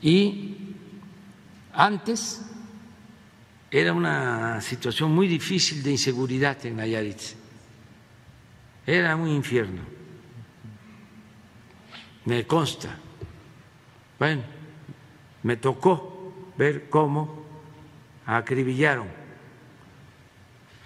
Y 0.03 0.57
antes 1.71 2.41
era 3.71 3.93
una 3.93 4.59
situación 4.59 5.15
muy 5.15 5.27
difícil 5.27 5.81
de 5.81 5.91
inseguridad 5.91 6.63
en 6.65 6.75
Nayarit. 6.75 7.21
Era 8.85 9.15
un 9.15 9.29
infierno. 9.29 9.81
Me 12.25 12.45
consta. 12.45 12.97
Bueno, 14.19 14.43
me 15.41 15.55
tocó 15.55 16.51
ver 16.57 16.89
cómo 16.89 17.45
acribillaron 18.25 19.07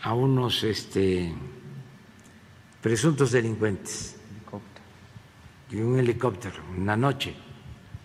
a 0.04 0.14
unos 0.14 0.64
este, 0.64 1.34
presuntos 2.82 3.32
delincuentes 3.32 4.16
y 5.72 5.78
un 5.78 6.00
helicóptero 6.00 6.64
en 6.76 6.86
la 6.86 6.96
noche, 6.96 7.36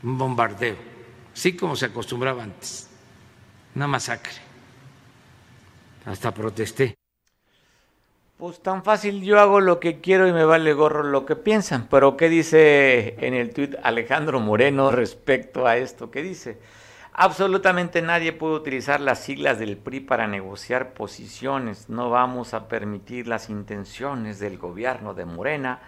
un 0.02 0.18
bombardeo, 0.18 0.91
así 1.34 1.56
como 1.56 1.76
se 1.76 1.86
acostumbraba 1.86 2.42
antes, 2.42 2.88
una 3.74 3.86
masacre. 3.86 4.34
Hasta 6.04 6.32
protesté. 6.32 6.96
Pues 8.42 8.60
tan 8.60 8.82
fácil, 8.82 9.22
yo 9.22 9.38
hago 9.38 9.60
lo 9.60 9.78
que 9.78 10.00
quiero 10.00 10.26
y 10.26 10.32
me 10.32 10.44
vale 10.44 10.72
gorro 10.72 11.04
lo 11.04 11.24
que 11.26 11.36
piensan. 11.36 11.86
Pero 11.88 12.16
¿qué 12.16 12.28
dice 12.28 13.14
en 13.24 13.34
el 13.34 13.54
tuit 13.54 13.76
Alejandro 13.84 14.40
Moreno 14.40 14.90
respecto 14.90 15.64
a 15.64 15.76
esto? 15.76 16.10
¿Qué 16.10 16.22
dice? 16.22 16.58
Absolutamente 17.12 18.02
nadie 18.02 18.32
puede 18.32 18.54
utilizar 18.54 19.00
las 19.00 19.22
siglas 19.22 19.58
del 19.60 19.76
PRI 19.76 20.00
para 20.00 20.26
negociar 20.26 20.92
posiciones. 20.92 21.88
No 21.88 22.10
vamos 22.10 22.52
a 22.52 22.66
permitir 22.66 23.28
las 23.28 23.48
intenciones 23.48 24.40
del 24.40 24.58
gobierno 24.58 25.14
de 25.14 25.26
Morena 25.26 25.78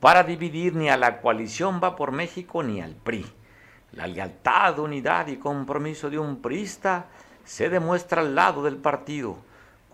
para 0.00 0.24
dividir 0.24 0.74
ni 0.74 0.90
a 0.90 0.96
la 0.96 1.22
coalición 1.22 1.80
Va 1.82 1.96
por 1.96 2.12
México 2.12 2.62
ni 2.62 2.82
al 2.82 2.94
PRI. 2.94 3.24
La 3.92 4.06
lealtad, 4.06 4.78
unidad 4.78 5.26
y 5.28 5.36
compromiso 5.36 6.10
de 6.10 6.18
un 6.18 6.42
priista 6.42 7.06
se 7.44 7.68
demuestra 7.68 8.20
al 8.22 8.34
lado 8.34 8.62
del 8.62 8.76
partido 8.76 9.38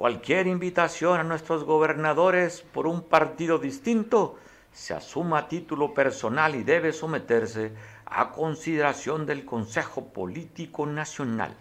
cualquier 0.03 0.49
invitación 0.49 1.21
a 1.21 1.23
nuestros 1.23 1.63
gobernadores 1.63 2.63
por 2.63 2.89
un 2.89 3.03
partido 3.03 3.59
distinto 3.59 4.37
se 4.73 4.95
asuma 4.95 5.39
a 5.39 5.49
título 5.49 5.95
personal 5.95 6.57
y 6.57 6.65
debe 6.65 6.93
someterse 6.93 7.73
a 8.07 8.33
consideración 8.33 9.27
del 9.27 9.45
Consejo 9.45 10.07
Político 10.13 10.87
Nacional 10.87 11.55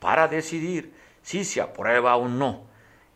para 0.00 0.26
decidir 0.26 0.94
si 1.22 1.44
se 1.44 1.60
aprueba 1.60 2.16
o 2.16 2.28
no. 2.28 2.62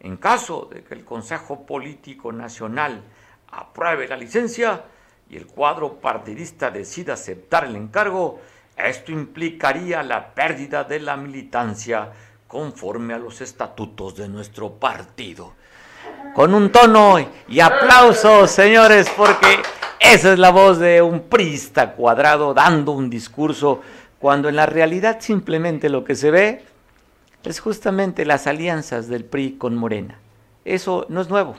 En 0.00 0.18
caso 0.18 0.68
de 0.70 0.82
que 0.84 0.92
el 0.92 1.06
Consejo 1.06 1.64
Político 1.64 2.30
Nacional 2.30 3.02
apruebe 3.50 4.06
la 4.08 4.18
licencia 4.18 4.84
y 5.30 5.36
el 5.36 5.46
cuadro 5.46 6.00
partidista 6.00 6.70
decida 6.70 7.14
aceptar 7.14 7.64
el 7.64 7.76
encargo, 7.76 8.40
esto 8.76 9.12
implicaría 9.12 10.02
la 10.02 10.34
pérdida 10.34 10.84
de 10.84 11.00
la 11.00 11.16
militancia 11.16 12.10
conforme 12.46 13.14
a 13.14 13.18
los 13.18 13.40
estatutos 13.40 14.16
de 14.16 14.28
nuestro 14.28 14.72
partido. 14.74 15.54
Con 16.34 16.54
un 16.54 16.70
tono 16.70 17.16
y 17.48 17.60
aplausos, 17.60 18.50
señores, 18.50 19.08
porque 19.16 19.60
esa 19.98 20.32
es 20.32 20.38
la 20.38 20.50
voz 20.50 20.78
de 20.78 21.00
un 21.02 21.20
prista 21.28 21.92
cuadrado 21.92 22.54
dando 22.54 22.92
un 22.92 23.08
discurso, 23.08 23.80
cuando 24.18 24.48
en 24.48 24.56
la 24.56 24.66
realidad 24.66 25.18
simplemente 25.20 25.88
lo 25.88 26.04
que 26.04 26.14
se 26.14 26.30
ve 26.30 26.64
es 27.44 27.60
justamente 27.60 28.24
las 28.24 28.46
alianzas 28.46 29.08
del 29.08 29.24
PRI 29.24 29.52
con 29.52 29.74
Morena. 29.74 30.18
Eso 30.64 31.06
no 31.08 31.20
es 31.20 31.28
nuevo. 31.28 31.56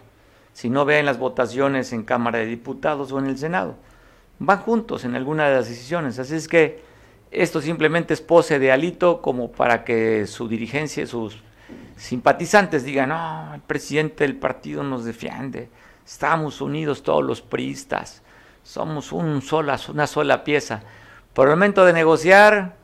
Si 0.54 0.70
no 0.70 0.86
ven 0.86 1.06
las 1.06 1.18
votaciones 1.18 1.94
en 1.94 2.04
Cámara 2.04 2.40
de 2.40 2.46
Diputados 2.46 3.12
o 3.12 3.20
en 3.20 3.28
el 3.28 3.38
Senado, 3.38 3.76
van 4.40 4.60
juntos 4.60 5.06
en 5.06 5.16
alguna 5.16 5.48
de 5.48 5.56
las 5.56 5.70
decisiones. 5.70 6.20
Así 6.20 6.36
es 6.36 6.48
que 6.48 6.82
esto 7.32 7.62
simplemente 7.62 8.14
es 8.14 8.22
pose 8.22 8.60
de 8.60 8.72
alito 8.72 9.22
como 9.22 9.52
para 9.52 9.84
que 9.84 10.28
su 10.28 10.48
dirigencia, 10.48 11.06
sus 11.06 11.38
simpatizantes 11.96 12.84
digan, 12.84 13.10
no, 13.10 13.54
el 13.54 13.62
presidente 13.62 14.24
del 14.24 14.36
partido 14.36 14.84
nos 14.84 15.04
defiende, 15.04 15.70
estamos 16.06 16.62
unidos 16.62 17.04
todos 17.04 17.24
los 17.24 17.42
priistas, 17.42 18.22
somos 18.64 19.12
un 19.12 19.42
sola, 19.42 19.80
una 19.90 20.08
sola 20.08 20.44
pieza. 20.44 20.84
Por 21.34 21.48
el 21.48 21.56
momento 21.56 21.86
de 21.86 21.94
negociar, 21.94 22.76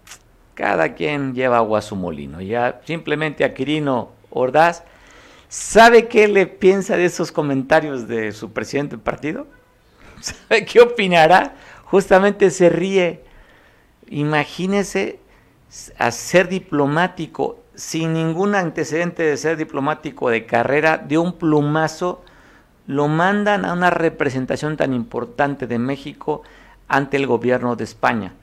cada 0.53 0.93
quien 0.93 1.33
lleva 1.33 1.57
agua 1.57 1.79
a 1.79 1.81
su 1.81 1.95
molino. 1.95 2.41
Ya 2.41 2.81
simplemente 2.85 3.43
a 3.43 3.53
Quirino 3.53 4.11
Ordaz, 4.29 4.83
¿sabe 5.49 6.07
qué 6.07 6.27
le 6.27 6.47
piensa 6.47 6.95
de 6.95 7.05
esos 7.05 7.31
comentarios 7.31 8.07
de 8.07 8.31
su 8.31 8.51
presidente 8.51 8.95
del 8.95 9.03
partido? 9.03 9.47
¿Sabe 10.21 10.65
qué 10.65 10.81
opinará? 10.81 11.55
Justamente 11.85 12.49
se 12.49 12.69
ríe 12.69 13.23
Imagínese 14.09 15.19
a 15.97 16.11
ser 16.11 16.47
diplomático 16.49 17.59
sin 17.75 18.13
ningún 18.13 18.55
antecedente 18.55 19.23
de 19.23 19.37
ser 19.37 19.57
diplomático 19.57 20.29
de 20.29 20.45
carrera, 20.45 20.97
de 20.97 21.17
un 21.17 21.33
plumazo, 21.33 22.23
lo 22.85 23.07
mandan 23.07 23.65
a 23.65 23.73
una 23.73 23.89
representación 23.89 24.77
tan 24.77 24.93
importante 24.93 25.67
de 25.67 25.79
México 25.79 26.43
ante 26.87 27.17
el 27.17 27.25
gobierno 27.27 27.75
de 27.75 27.85
España. 27.85 28.33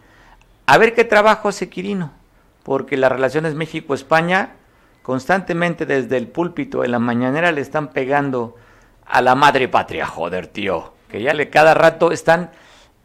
A 0.66 0.78
ver 0.78 0.94
qué 0.94 1.04
trabajo 1.04 1.48
hace 1.48 1.68
Quirino, 1.68 2.12
porque 2.62 2.96
las 2.96 3.12
relaciones 3.12 3.54
México-España 3.54 4.54
constantemente 5.02 5.86
desde 5.86 6.16
el 6.16 6.28
púlpito 6.28 6.84
en 6.84 6.92
la 6.92 6.98
mañanera 6.98 7.52
le 7.52 7.60
están 7.60 7.88
pegando 7.88 8.56
a 9.06 9.22
la 9.22 9.34
madre 9.34 9.68
patria, 9.68 10.06
joder, 10.06 10.46
tío, 10.46 10.92
que 11.08 11.22
ya 11.22 11.34
le 11.34 11.50
cada 11.50 11.74
rato 11.74 12.12
están 12.12 12.50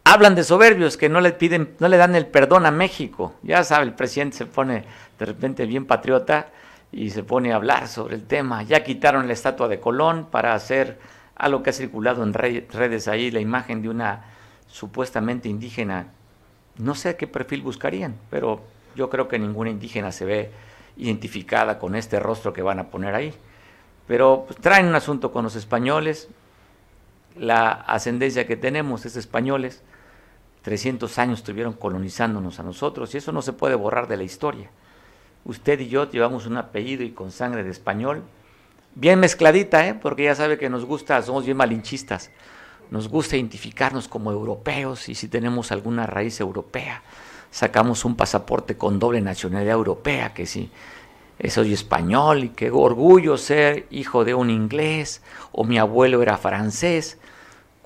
hablan 0.06 0.36
de 0.36 0.44
soberbios 0.44 0.96
que 0.96 1.08
no 1.08 1.20
le 1.20 1.32
piden, 1.32 1.74
no 1.80 1.88
le 1.88 1.96
dan 1.96 2.14
el 2.14 2.26
perdón 2.26 2.64
a 2.64 2.70
México. 2.70 3.34
Ya 3.42 3.64
sabe, 3.64 3.86
el 3.86 3.94
presidente 3.94 4.36
se 4.36 4.46
pone 4.46 4.84
de 5.18 5.24
repente 5.26 5.66
bien 5.66 5.84
patriota 5.84 6.46
y 6.92 7.10
se 7.10 7.24
pone 7.24 7.52
a 7.52 7.56
hablar 7.56 7.88
sobre 7.88 8.14
el 8.14 8.22
tema. 8.22 8.62
Ya 8.62 8.84
quitaron 8.84 9.26
la 9.26 9.32
estatua 9.32 9.66
de 9.66 9.80
Colón 9.80 10.28
para 10.30 10.54
hacer 10.54 11.00
algo 11.34 11.64
que 11.64 11.70
ha 11.70 11.72
circulado 11.72 12.22
en 12.22 12.32
redes 12.34 13.08
ahí, 13.08 13.32
la 13.32 13.40
imagen 13.40 13.82
de 13.82 13.88
una 13.88 14.26
supuestamente 14.68 15.48
indígena. 15.48 16.06
No 16.78 16.94
sé 16.94 17.16
qué 17.16 17.26
perfil 17.26 17.62
buscarían, 17.62 18.14
pero 18.30 18.60
yo 18.94 19.10
creo 19.10 19.26
que 19.26 19.40
ninguna 19.40 19.70
indígena 19.70 20.12
se 20.12 20.24
ve 20.24 20.50
identificada 20.96 21.80
con 21.80 21.96
este 21.96 22.20
rostro 22.20 22.52
que 22.52 22.62
van 22.62 22.78
a 22.78 22.90
poner 22.90 23.16
ahí. 23.16 23.34
Pero 24.06 24.44
pues, 24.46 24.60
traen 24.60 24.86
un 24.86 24.94
asunto 24.94 25.32
con 25.32 25.42
los 25.42 25.56
españoles, 25.56 26.28
la 27.36 27.72
ascendencia 27.72 28.46
que 28.46 28.56
tenemos 28.56 29.04
es 29.04 29.16
españoles, 29.16 29.82
300 30.66 31.16
años 31.20 31.38
estuvieron 31.38 31.74
colonizándonos 31.74 32.58
a 32.58 32.64
nosotros 32.64 33.14
y 33.14 33.18
eso 33.18 33.30
no 33.30 33.40
se 33.40 33.52
puede 33.52 33.76
borrar 33.76 34.08
de 34.08 34.16
la 34.16 34.24
historia. 34.24 34.68
Usted 35.44 35.78
y 35.78 35.86
yo 35.86 36.10
llevamos 36.10 36.44
un 36.44 36.56
apellido 36.56 37.04
y 37.04 37.12
con 37.12 37.30
sangre 37.30 37.62
de 37.62 37.70
español, 37.70 38.24
bien 38.96 39.20
mezcladita, 39.20 39.86
¿eh? 39.86 39.94
porque 39.94 40.24
ya 40.24 40.34
sabe 40.34 40.58
que 40.58 40.68
nos 40.68 40.84
gusta, 40.84 41.22
somos 41.22 41.44
bien 41.44 41.56
malinchistas, 41.56 42.32
nos 42.90 43.08
gusta 43.08 43.36
identificarnos 43.36 44.08
como 44.08 44.32
europeos 44.32 45.08
y 45.08 45.14
si 45.14 45.28
tenemos 45.28 45.70
alguna 45.70 46.04
raíz 46.04 46.40
europea, 46.40 47.04
sacamos 47.52 48.04
un 48.04 48.16
pasaporte 48.16 48.76
con 48.76 48.98
doble 48.98 49.20
nacionalidad 49.20 49.76
europea, 49.76 50.34
que 50.34 50.46
si 50.46 50.72
soy 51.48 51.74
español 51.74 52.42
y 52.42 52.48
qué 52.48 52.72
orgullo 52.72 53.38
ser 53.38 53.86
hijo 53.90 54.24
de 54.24 54.34
un 54.34 54.50
inglés 54.50 55.22
o 55.52 55.62
mi 55.62 55.78
abuelo 55.78 56.22
era 56.22 56.36
francés 56.36 57.18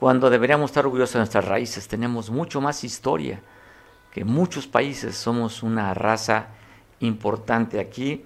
cuando 0.00 0.30
deberíamos 0.30 0.70
estar 0.70 0.86
orgullosos 0.86 1.12
de 1.12 1.18
nuestras 1.18 1.44
raíces. 1.44 1.86
Tenemos 1.86 2.30
mucho 2.30 2.62
más 2.62 2.84
historia 2.84 3.42
que 4.10 4.24
muchos 4.24 4.66
países. 4.66 5.14
Somos 5.14 5.62
una 5.62 5.92
raza 5.92 6.46
importante 7.00 7.78
aquí, 7.78 8.24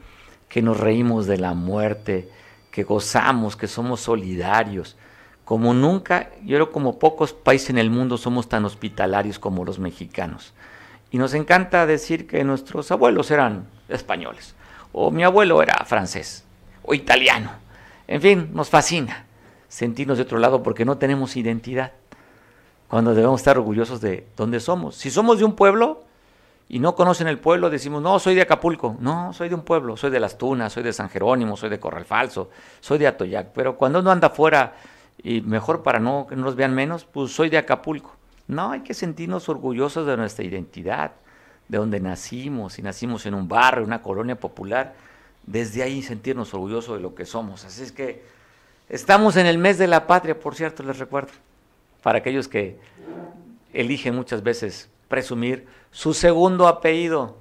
que 0.49 0.63
nos 0.63 0.79
reímos 0.79 1.27
de 1.27 1.37
la 1.37 1.53
muerte, 1.53 2.29
que 2.71 2.85
gozamos, 2.85 3.57
que 3.57 3.67
somos 3.67 4.03
solidarios. 4.03 4.97
Como 5.45 5.75
nunca, 5.75 6.31
yo 6.45 6.59
creo 6.59 6.71
como 6.71 7.01
pocos 7.01 7.33
países 7.33 7.71
en 7.71 7.79
el 7.79 7.91
mundo 7.91 8.19
somos 8.19 8.49
tan 8.49 8.65
hospitalarios 8.65 9.41
como 9.41 9.65
los 9.65 9.81
mexicanos. 9.81 10.55
Y 11.11 11.19
nos 11.19 11.35
encanta 11.35 11.87
decir 11.87 12.29
que 12.29 12.45
nuestros 12.45 12.93
abuelos 12.93 13.33
eran 13.33 13.67
españoles, 13.89 14.55
o 14.93 15.11
mi 15.11 15.25
abuelo 15.25 15.61
era 15.61 15.85
francés, 15.85 16.45
o 16.85 16.95
italiano. 16.95 17.51
En 18.07 18.21
fin, 18.23 18.51
nos 18.53 18.71
fascina 18.71 19.27
sentirnos 19.75 20.19
de 20.19 20.23
otro 20.23 20.39
lado 20.39 20.63
porque 20.63 20.85
no 20.85 20.99
tenemos 20.99 21.37
identidad. 21.37 21.91
Cuando 22.87 23.13
debemos 23.13 23.41
estar 23.41 23.59
orgullosos 23.59 24.01
de 24.01 24.25
dónde 24.37 24.61
somos. 24.61 24.95
Si 24.95 25.11
somos 25.11 25.41
de 25.41 25.45
un 25.45 25.57
pueblo 25.57 26.05
y 26.69 26.79
no 26.79 26.95
conocen 26.95 27.27
el 27.27 27.41
pueblo, 27.41 27.71
decimos, 27.71 28.01
no, 28.01 28.21
soy 28.21 28.37
de 28.37 28.43
Acapulco. 28.43 28.97
No, 29.01 29.33
soy 29.33 29.49
de 29.49 29.57
un 29.57 29.63
pueblo, 29.63 29.97
soy 29.97 30.13
de 30.13 30.21
Las 30.21 30.39
Tunas, 30.39 30.73
soy 30.73 30.85
de 30.85 30.93
San 30.93 31.11
Jerónimo, 31.11 31.57
soy 31.57 31.71
de 31.71 31.81
Corral 31.81 32.05
Falso, 32.05 32.51
soy 32.81 32.99
de 32.99 33.09
Atoyac. 33.09 33.49
Pero 33.49 33.77
cuando 33.77 33.99
uno 33.99 34.13
anda 34.13 34.29
afuera 34.29 34.77
y 35.21 35.41
mejor 35.41 35.83
para 35.83 35.99
no 35.99 36.29
que 36.29 36.37
no 36.37 36.43
nos 36.43 36.55
vean 36.55 36.73
menos, 36.73 37.05
pues 37.05 37.33
soy 37.33 37.49
de 37.49 37.59
Acapulco. 37.59 38.15
No, 38.47 38.71
hay 38.71 38.83
que 38.83 38.95
sentirnos 38.95 39.49
orgullosos 39.49 40.07
de 40.07 40.17
nuestra 40.17 40.45
identidad, 40.45 41.15
de 41.67 41.79
donde 41.79 41.99
nacimos, 41.99 42.75
si 42.75 42.83
nacimos 42.83 43.27
en 43.27 43.35
un 43.35 43.49
barrio, 43.49 43.85
una 43.85 44.03
colonia 44.03 44.39
popular, 44.39 44.95
desde 45.45 45.83
ahí 45.83 46.01
sentirnos 46.01 46.55
orgullosos 46.55 46.97
de 46.97 47.03
lo 47.03 47.17
que 47.17 47.27
somos. 47.27 47.65
Así 47.65 47.83
es 47.83 47.91
que 47.91 48.34
Estamos 48.89 49.37
en 49.37 49.47
el 49.47 49.57
mes 49.57 49.79
de 49.79 49.87
la 49.87 50.07
patria, 50.07 50.39
por 50.39 50.55
cierto, 50.55 50.83
les 50.83 50.99
recuerdo, 50.99 51.33
para 52.03 52.19
aquellos 52.19 52.49
que 52.49 52.79
eligen 53.73 54.15
muchas 54.15 54.43
veces 54.43 54.91
presumir 55.09 55.67
su 55.91 56.13
segundo 56.13 56.69
apellido. 56.69 57.39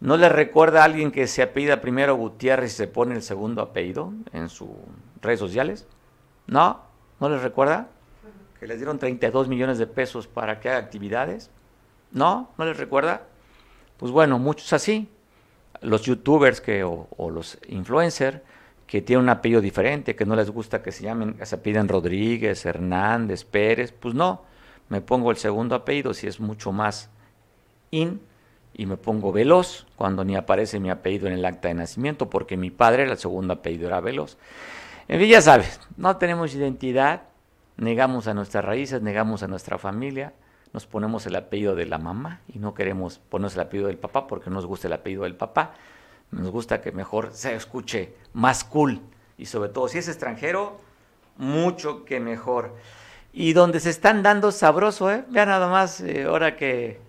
¿No 0.00 0.16
les 0.16 0.32
recuerda 0.32 0.80
a 0.80 0.84
alguien 0.84 1.12
que 1.12 1.26
se 1.26 1.42
apellida 1.42 1.82
primero 1.82 2.14
Gutiérrez 2.14 2.72
y 2.72 2.76
se 2.76 2.86
pone 2.88 3.14
el 3.14 3.22
segundo 3.22 3.60
apellido 3.60 4.14
en 4.32 4.48
sus 4.48 4.70
redes 5.20 5.38
sociales? 5.38 5.86
¿No? 6.46 6.80
¿No 7.20 7.28
les 7.28 7.42
recuerda? 7.42 7.88
Que 8.58 8.66
les 8.66 8.78
dieron 8.78 8.98
32 8.98 9.46
millones 9.46 9.76
de 9.76 9.86
pesos 9.86 10.26
para 10.26 10.58
que 10.58 10.70
haga 10.70 10.78
actividades. 10.78 11.50
¿No? 12.12 12.48
¿No 12.56 12.64
les 12.64 12.78
recuerda? 12.78 13.24
Pues 13.98 14.10
bueno, 14.10 14.38
muchos 14.38 14.72
así. 14.72 15.06
Los 15.82 16.02
youtubers 16.02 16.62
que, 16.62 16.82
o, 16.82 17.08
o 17.16 17.30
los 17.30 17.58
influencers 17.68 18.40
que 18.90 19.00
tienen 19.02 19.22
un 19.22 19.28
apellido 19.28 19.60
diferente, 19.60 20.16
que 20.16 20.26
no 20.26 20.34
les 20.34 20.50
gusta 20.50 20.82
que 20.82 20.90
se 20.90 21.04
llamen, 21.04 21.34
que 21.34 21.46
se 21.46 21.58
piden 21.58 21.86
Rodríguez, 21.86 22.66
Hernández, 22.66 23.44
Pérez, 23.44 23.92
pues 23.92 24.16
no, 24.16 24.42
me 24.88 25.00
pongo 25.00 25.30
el 25.30 25.36
segundo 25.36 25.76
apellido 25.76 26.12
si 26.12 26.26
es 26.26 26.40
mucho 26.40 26.72
más 26.72 27.08
in 27.92 28.20
y 28.74 28.86
me 28.86 28.96
pongo 28.96 29.30
Veloz 29.30 29.86
cuando 29.94 30.24
ni 30.24 30.34
aparece 30.34 30.80
mi 30.80 30.90
apellido 30.90 31.28
en 31.28 31.34
el 31.34 31.44
acta 31.44 31.68
de 31.68 31.74
nacimiento 31.74 32.28
porque 32.28 32.56
mi 32.56 32.70
padre, 32.70 33.04
el 33.04 33.16
segundo 33.16 33.54
apellido 33.54 33.86
era 33.86 34.00
Veloz. 34.00 34.38
En 35.06 35.20
fin, 35.20 35.28
ya 35.28 35.40
sabes, 35.40 35.80
no 35.96 36.16
tenemos 36.16 36.52
identidad, 36.56 37.22
negamos 37.76 38.26
a 38.26 38.34
nuestras 38.34 38.64
raíces, 38.64 39.02
negamos 39.02 39.44
a 39.44 39.46
nuestra 39.46 39.78
familia, 39.78 40.32
nos 40.72 40.86
ponemos 40.86 41.24
el 41.26 41.36
apellido 41.36 41.76
de 41.76 41.86
la 41.86 41.98
mamá 41.98 42.40
y 42.52 42.58
no 42.58 42.74
queremos 42.74 43.20
ponernos 43.20 43.54
el 43.54 43.60
apellido 43.60 43.86
del 43.86 43.98
papá 43.98 44.26
porque 44.26 44.50
nos 44.50 44.66
gusta 44.66 44.88
el 44.88 44.94
apellido 44.94 45.22
del 45.22 45.36
papá. 45.36 45.74
Nos 46.30 46.50
gusta 46.50 46.80
que 46.80 46.92
mejor 46.92 47.30
se 47.32 47.54
escuche 47.54 48.14
más 48.32 48.64
cool 48.64 49.00
y 49.36 49.46
sobre 49.46 49.70
todo 49.70 49.88
si 49.88 49.98
es 49.98 50.08
extranjero, 50.08 50.78
mucho 51.36 52.04
que 52.04 52.20
mejor. 52.20 52.76
Y 53.32 53.52
donde 53.52 53.80
se 53.80 53.90
están 53.90 54.22
dando 54.22 54.52
sabroso, 54.52 55.10
¿eh? 55.10 55.24
Vean 55.28 55.48
nada 55.48 55.68
más, 55.68 56.00
eh, 56.00 56.24
ahora 56.24 56.56
que 56.56 57.00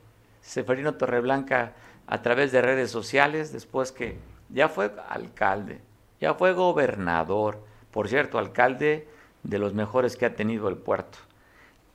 Seferino 0.42 0.96
Torreblanca 0.96 1.74
a 2.08 2.22
través 2.22 2.52
de 2.52 2.62
redes 2.62 2.90
sociales, 2.92 3.52
después 3.52 3.92
que 3.92 4.18
ya 4.50 4.70
fue 4.70 4.92
alcalde, 5.10 5.82
ya 6.20 6.34
fue 6.34 6.54
gobernador, 6.54 7.64
por 7.92 8.08
cierto, 8.08 8.38
alcalde 8.38 9.08
de 9.44 9.60
los 9.60 9.74
mejores 9.74 10.16
que 10.16 10.26
ha 10.26 10.36
tenido 10.36 10.70
el 10.70 10.78
puerto. 10.78 11.18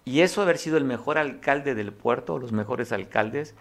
Y 0.04 0.20
eso 0.20 0.42
haber 0.42 0.58
sido 0.58 0.76
el 0.76 0.84
mejor 0.84 1.18
alcalde 1.18 1.74
del 1.74 1.92
puerto, 1.92 2.38
los 2.38 2.52
mejores 2.52 2.92
alcaldes, 2.92 3.54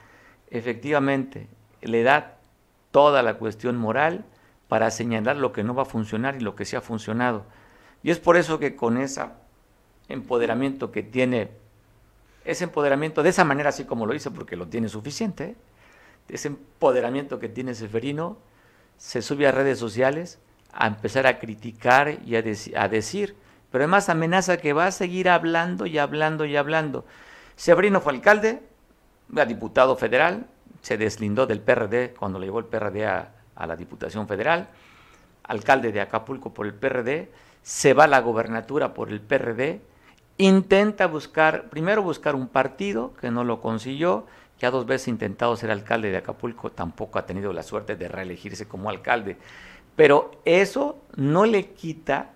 efectivamente 0.50 1.48
le 1.82 2.04
da 2.04 2.35
toda 2.96 3.22
la 3.24 3.34
cuestión 3.34 3.76
moral 3.76 4.24
para 4.70 4.90
señalar 4.90 5.36
lo 5.36 5.52
que 5.52 5.66
no 5.66 5.76
va 5.76 5.82
a 5.82 5.86
funcionar 5.86 6.38
y 6.38 6.40
lo 6.40 6.56
que 6.56 6.64
sí 6.64 6.78
ha 6.78 6.82
funcionado. 6.82 7.44
Y 8.04 8.10
es 8.10 8.20
por 8.20 8.38
eso 8.38 8.58
que 8.58 8.78
con 8.78 8.98
ese 8.98 9.22
empoderamiento 10.08 10.94
que 10.94 11.04
tiene, 11.04 11.52
ese 12.46 12.64
empoderamiento 12.64 13.22
de 13.22 13.32
esa 13.32 13.44
manera 13.44 13.68
así 13.68 13.84
como 13.84 14.06
lo 14.06 14.14
hizo, 14.14 14.32
porque 14.32 14.56
lo 14.56 14.68
tiene 14.68 14.88
suficiente, 14.88 15.58
ese 16.30 16.48
empoderamiento 16.48 17.38
que 17.38 17.50
tiene 17.50 17.76
Seferino, 17.76 18.38
se 18.98 19.22
sube 19.22 19.46
a 19.46 19.52
redes 19.52 19.78
sociales 19.78 20.40
a 20.72 20.88
empezar 20.88 21.28
a 21.28 21.38
criticar 21.38 22.20
y 22.26 22.38
a, 22.38 22.44
a 22.82 22.88
decir, 22.88 23.36
pero 23.74 23.84
además 23.84 24.08
amenaza 24.08 24.56
que 24.56 24.72
va 24.72 24.88
a 24.88 24.92
seguir 24.92 25.28
hablando 25.28 25.86
y 25.86 25.98
hablando 25.98 26.46
y 26.46 26.56
hablando. 26.56 27.04
Seferino 27.58 28.00
fue 28.00 28.14
alcalde, 28.14 28.62
diputado 29.28 29.98
federal, 29.98 30.48
se 30.86 31.00
deslindó 31.00 31.48
del 31.48 31.62
PRD 31.62 32.14
cuando 32.14 32.38
le 32.38 32.46
llevó 32.46 32.60
el 32.60 32.66
PRD 32.66 33.08
a, 33.08 33.32
la 33.66 33.76
Diputación 33.76 34.28
Federal, 34.28 34.70
alcalde 35.42 35.92
de 35.92 36.00
Acapulco 36.00 36.54
por 36.54 36.68
el 36.68 36.76
PRD, 36.76 37.32
se 37.64 37.96
va 37.96 38.04
a 38.04 38.08
la 38.08 38.22
gobernatura 38.22 38.94
por 38.94 39.10
el 39.10 39.20
PRD, 39.20 39.82
intenta 40.38 41.08
buscar, 41.08 41.70
primero 41.72 42.04
buscar 42.04 42.36
un 42.36 42.48
partido 42.48 43.16
que 43.20 43.32
no 43.32 43.44
lo 43.44 43.62
consiguió, 43.62 44.28
ya 44.60 44.70
dos 44.70 44.86
veces 44.86 45.08
intentado 45.08 45.56
ser 45.56 45.72
alcalde 45.72 46.12
de 46.12 46.18
Acapulco, 46.18 46.72
tampoco 46.72 47.18
ha 47.18 47.26
tenido 47.26 47.52
la 47.52 47.64
suerte 47.64 47.96
de 47.96 48.08
reelegirse 48.08 48.68
como 48.68 48.92
alcalde. 48.92 49.38
Pero 49.96 50.40
eso 50.46 51.00
no 51.16 51.48
le 51.48 51.72
quita 51.72 52.30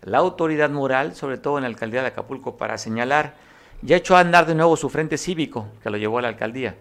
la 0.00 0.16
autoridad 0.16 0.70
moral, 0.70 1.14
sobre 1.14 1.36
todo 1.36 1.58
en 1.58 1.64
la 1.64 1.68
alcaldía 1.68 2.00
de 2.00 2.08
Acapulco, 2.08 2.56
para 2.56 2.78
señalar, 2.78 3.34
ya 3.82 3.96
echó 3.96 4.16
a 4.16 4.20
andar 4.20 4.46
de 4.46 4.54
nuevo 4.54 4.74
su 4.78 4.88
frente 4.88 5.18
cívico, 5.18 5.68
que 5.82 5.90
lo 5.90 5.98
llevó 5.98 6.18
a 6.18 6.22
la 6.22 6.28
alcaldía. 6.28 6.76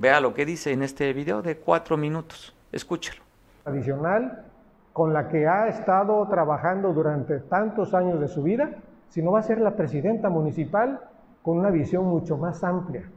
Vea 0.00 0.18
lo 0.22 0.32
que 0.32 0.46
dice 0.46 0.72
en 0.72 0.82
este 0.82 1.12
video 1.12 1.42
de 1.42 1.58
cuatro 1.58 1.98
minutos. 1.98 2.56
Escúchelo. 2.72 3.22
Adicional 3.66 4.46
con 4.94 5.12
la 5.12 5.28
que 5.28 5.46
ha 5.46 5.68
estado 5.68 6.26
trabajando 6.28 6.94
durante 6.94 7.38
tantos 7.40 7.92
años 7.92 8.18
de 8.18 8.26
su 8.26 8.42
vida, 8.42 8.70
sino 9.10 9.32
va 9.32 9.40
a 9.40 9.42
ser 9.42 9.60
la 9.60 9.76
presidenta 9.76 10.30
municipal 10.30 11.00
con 11.42 11.58
una 11.58 11.68
visión 11.68 12.06
mucho 12.06 12.38
más 12.38 12.64
amplia. 12.64 13.10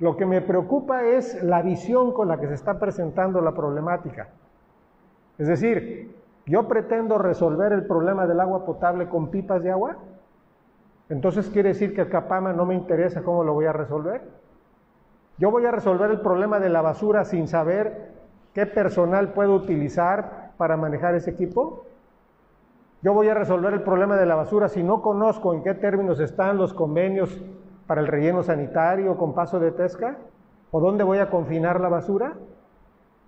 Lo 0.00 0.16
que 0.16 0.26
me 0.26 0.40
preocupa 0.40 1.04
es 1.04 1.40
la 1.44 1.62
visión 1.62 2.12
con 2.12 2.26
la 2.26 2.40
que 2.40 2.48
se 2.48 2.54
está 2.54 2.80
presentando 2.80 3.40
la 3.40 3.52
problemática. 3.52 4.30
Es 5.38 5.46
decir, 5.46 6.12
yo 6.44 6.66
pretendo 6.66 7.18
resolver 7.18 7.72
el 7.72 7.86
problema 7.86 8.26
del 8.26 8.40
agua 8.40 8.66
potable 8.66 9.08
con 9.08 9.30
pipas 9.30 9.62
de 9.62 9.70
agua, 9.70 9.96
entonces 11.08 11.48
quiere 11.50 11.68
decir 11.68 11.94
que 11.94 12.00
el 12.00 12.08
Capama 12.08 12.52
no 12.52 12.66
me 12.66 12.74
interesa 12.74 13.22
cómo 13.22 13.44
lo 13.44 13.54
voy 13.54 13.66
a 13.66 13.72
resolver. 13.72 14.42
Yo 15.36 15.50
voy 15.50 15.66
a 15.66 15.72
resolver 15.72 16.10
el 16.10 16.20
problema 16.20 16.60
de 16.60 16.68
la 16.68 16.80
basura 16.80 17.24
sin 17.24 17.48
saber 17.48 18.12
qué 18.52 18.66
personal 18.66 19.32
puedo 19.32 19.54
utilizar 19.54 20.52
para 20.56 20.76
manejar 20.76 21.16
ese 21.16 21.30
equipo. 21.30 21.86
Yo 23.02 23.12
voy 23.12 23.28
a 23.28 23.34
resolver 23.34 23.74
el 23.74 23.82
problema 23.82 24.16
de 24.16 24.26
la 24.26 24.36
basura 24.36 24.68
si 24.68 24.82
no 24.82 25.02
conozco 25.02 25.52
en 25.52 25.62
qué 25.62 25.74
términos 25.74 26.20
están 26.20 26.56
los 26.56 26.72
convenios 26.72 27.42
para 27.86 28.00
el 28.00 28.06
relleno 28.06 28.42
sanitario 28.42 29.16
con 29.16 29.34
paso 29.34 29.58
de 29.58 29.72
pesca 29.72 30.16
o 30.70 30.80
dónde 30.80 31.04
voy 31.04 31.18
a 31.18 31.30
confinar 31.30 31.80
la 31.80 31.88
basura. 31.88 32.34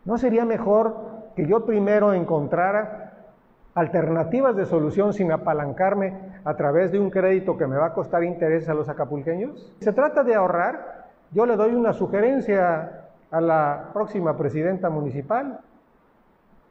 ¿No 0.05 0.17
sería 0.17 0.45
mejor 0.45 0.97
que 1.35 1.47
yo 1.47 1.67
primero 1.67 2.15
encontrara 2.15 3.13
alternativas 3.75 4.57
de 4.57 4.65
solución 4.65 5.13
sin 5.13 5.33
apalancarme 5.33 6.41
a 6.45 6.55
través 6.57 6.93
de 6.93 7.01
un 7.01 7.11
crédito 7.11 7.59
que 7.59 7.67
me 7.67 7.77
va 7.77 7.87
a 7.87 7.93
costar 7.93 8.23
intereses 8.23 8.69
a 8.69 8.75
los 8.75 8.89
acapulqueños? 8.89 9.75
Se 9.81 9.93
trata 9.93 10.23
de 10.23 10.37
ahorrar 10.37 10.96
yo 11.33 11.47
le 11.47 11.57
doy 11.57 11.75
una 11.75 11.93
sugerencia 11.93 13.07
a 13.31 13.41
la 13.41 13.91
próxima 13.93 14.37
presidenta 14.37 14.91
municipal. 14.91 15.61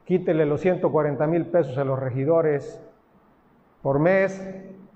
Quítele 0.05 0.45
los 0.45 0.61
140 0.61 1.27
mil 1.27 1.47
pesos 1.47 1.77
a 1.77 1.83
los 1.83 1.99
regidores 1.99 2.81
por 3.81 3.99
mes 3.99 4.41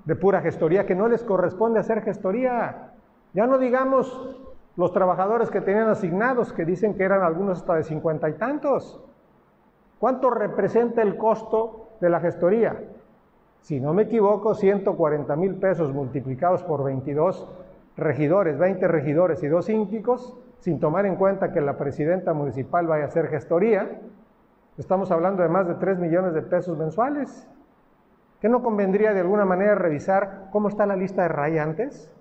de 0.06 0.16
pura 0.16 0.42
gestoría, 0.42 0.86
que 0.86 0.96
no 0.96 1.08
les 1.08 1.24
corresponde 1.24 1.80
hacer 1.80 2.02
gestoría. 2.02 2.92
Ya 3.34 3.46
no 3.46 3.58
digamos 3.58 4.40
los 4.76 4.94
trabajadores 4.94 5.50
que 5.50 5.62
tenían 5.62 5.90
asignados, 5.90 6.54
que 6.54 6.66
dicen 6.66 6.96
que 6.96 7.04
eran 7.04 7.22
algunos 7.22 7.60
hasta 7.60 7.76
de 7.76 7.84
cincuenta 7.84 8.30
y 8.30 8.34
tantos. 8.34 9.02
¿Cuánto 10.00 10.30
representa 10.30 11.02
el 11.02 11.18
costo 11.18 11.90
de 12.00 12.10
la 12.10 12.22
gestoría? 12.22 12.80
Si 13.62 13.80
no 13.80 13.94
me 13.94 14.04
equivoco, 14.04 14.56
140 14.56 15.36
mil 15.36 15.56
pesos 15.56 15.94
multiplicados 15.94 16.64
por 16.64 16.84
22 16.84 17.46
regidores, 18.00 18.58
20 18.58 18.88
regidores 18.88 19.44
y 19.44 19.48
dos 19.48 19.66
síndicos, 19.66 20.38
sin 20.60 20.80
tomar 20.80 21.06
en 21.06 21.16
cuenta 21.16 21.52
que 21.52 21.62
la 21.62 21.78
presidenta 21.78 22.34
municipal 22.34 22.88
vaya 22.88 23.06
a 23.06 23.08
hacer 23.08 23.28
gestoría, 23.28 24.00
estamos 24.78 25.12
hablando 25.12 25.44
de 25.44 25.50
más 25.50 25.68
de 25.68 25.76
3 25.76 26.00
millones 26.00 26.34
de 26.34 26.42
pesos 26.42 26.78
mensuales. 26.78 27.48
¿Qué 28.42 28.50
no 28.50 28.64
convendría 28.64 29.14
de 29.14 29.20
alguna 29.20 29.46
manera 29.46 29.76
revisar 29.76 30.48
cómo 30.52 30.70
está 30.70 30.86
la 30.86 30.96
lista 30.96 31.24
de 31.24 31.28
rayantes? 31.30 32.14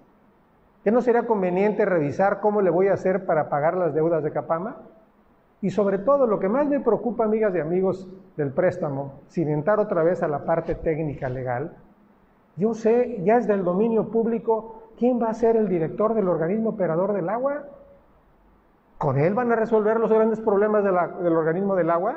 ¿Qué 0.82 0.90
no 0.90 1.00
sería 1.00 1.26
conveniente 1.26 1.84
revisar 1.84 2.40
cómo 2.40 2.60
le 2.60 2.70
voy 2.70 2.88
a 2.88 2.94
hacer 2.94 3.26
para 3.26 3.48
pagar 3.48 3.76
las 3.76 3.94
deudas 3.94 4.22
de 4.24 4.32
Capama? 4.32 4.76
Y 5.60 5.70
sobre 5.70 5.98
todo, 5.98 6.26
lo 6.26 6.38
que 6.38 6.48
más 6.48 6.66
me 6.68 6.80
preocupa, 6.80 7.24
amigas 7.24 7.54
y 7.54 7.60
amigos 7.60 8.08
del 8.36 8.52
préstamo, 8.52 9.20
sin 9.26 9.48
entrar 9.48 9.80
otra 9.80 10.02
vez 10.02 10.22
a 10.22 10.28
la 10.28 10.44
parte 10.44 10.76
técnica 10.76 11.28
legal, 11.28 11.76
yo 12.56 12.74
sé, 12.74 13.20
ya 13.22 13.36
es 13.36 13.46
del 13.46 13.64
dominio 13.64 14.08
público 14.08 14.88
¿quién 14.98 15.22
va 15.22 15.28
a 15.28 15.34
ser 15.34 15.56
el 15.56 15.68
director 15.68 16.14
del 16.14 16.28
organismo 16.28 16.70
operador 16.70 17.12
del 17.12 17.28
agua? 17.28 17.64
¿Con 18.98 19.18
él 19.18 19.34
van 19.34 19.52
a 19.52 19.56
resolver 19.56 20.00
los 20.00 20.12
grandes 20.12 20.40
problemas 20.40 20.82
del 20.82 21.37
organismo 21.37 21.76
del 21.76 21.90
agua? 21.90 22.16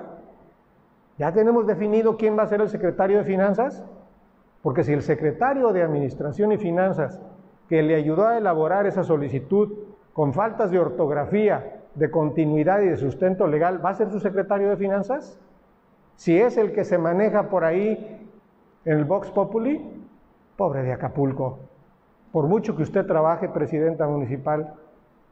¿Ya 1.17 1.31
tenemos 1.31 1.67
definido 1.67 2.17
quién 2.17 2.37
va 2.37 2.43
a 2.43 2.47
ser 2.47 2.61
el 2.61 2.69
secretario 2.69 3.19
de 3.19 3.23
Finanzas? 3.23 3.83
Porque 4.63 4.83
si 4.83 4.93
el 4.93 5.03
secretario 5.03 5.71
de 5.71 5.83
Administración 5.83 6.51
y 6.51 6.57
Finanzas, 6.57 7.21
que 7.69 7.83
le 7.83 7.95
ayudó 7.95 8.27
a 8.27 8.37
elaborar 8.37 8.87
esa 8.87 9.03
solicitud 9.03 9.71
con 10.13 10.33
faltas 10.33 10.71
de 10.71 10.79
ortografía, 10.79 11.81
de 11.93 12.09
continuidad 12.09 12.81
y 12.81 12.87
de 12.87 12.97
sustento 12.97 13.45
legal, 13.47 13.83
¿va 13.83 13.91
a 13.91 13.93
ser 13.93 14.09
su 14.09 14.19
secretario 14.19 14.69
de 14.69 14.77
Finanzas? 14.77 15.39
Si 16.15 16.37
es 16.37 16.57
el 16.57 16.73
que 16.73 16.83
se 16.83 16.97
maneja 16.97 17.49
por 17.49 17.63
ahí 17.63 18.27
en 18.85 18.97
el 18.97 19.05
Vox 19.05 19.29
Populi, 19.29 20.07
pobre 20.57 20.83
de 20.83 20.93
Acapulco. 20.93 21.59
Por 22.31 22.47
mucho 22.47 22.77
que 22.77 22.83
usted 22.83 23.05
trabaje, 23.05 23.49
presidenta 23.49 24.07
municipal, 24.07 24.73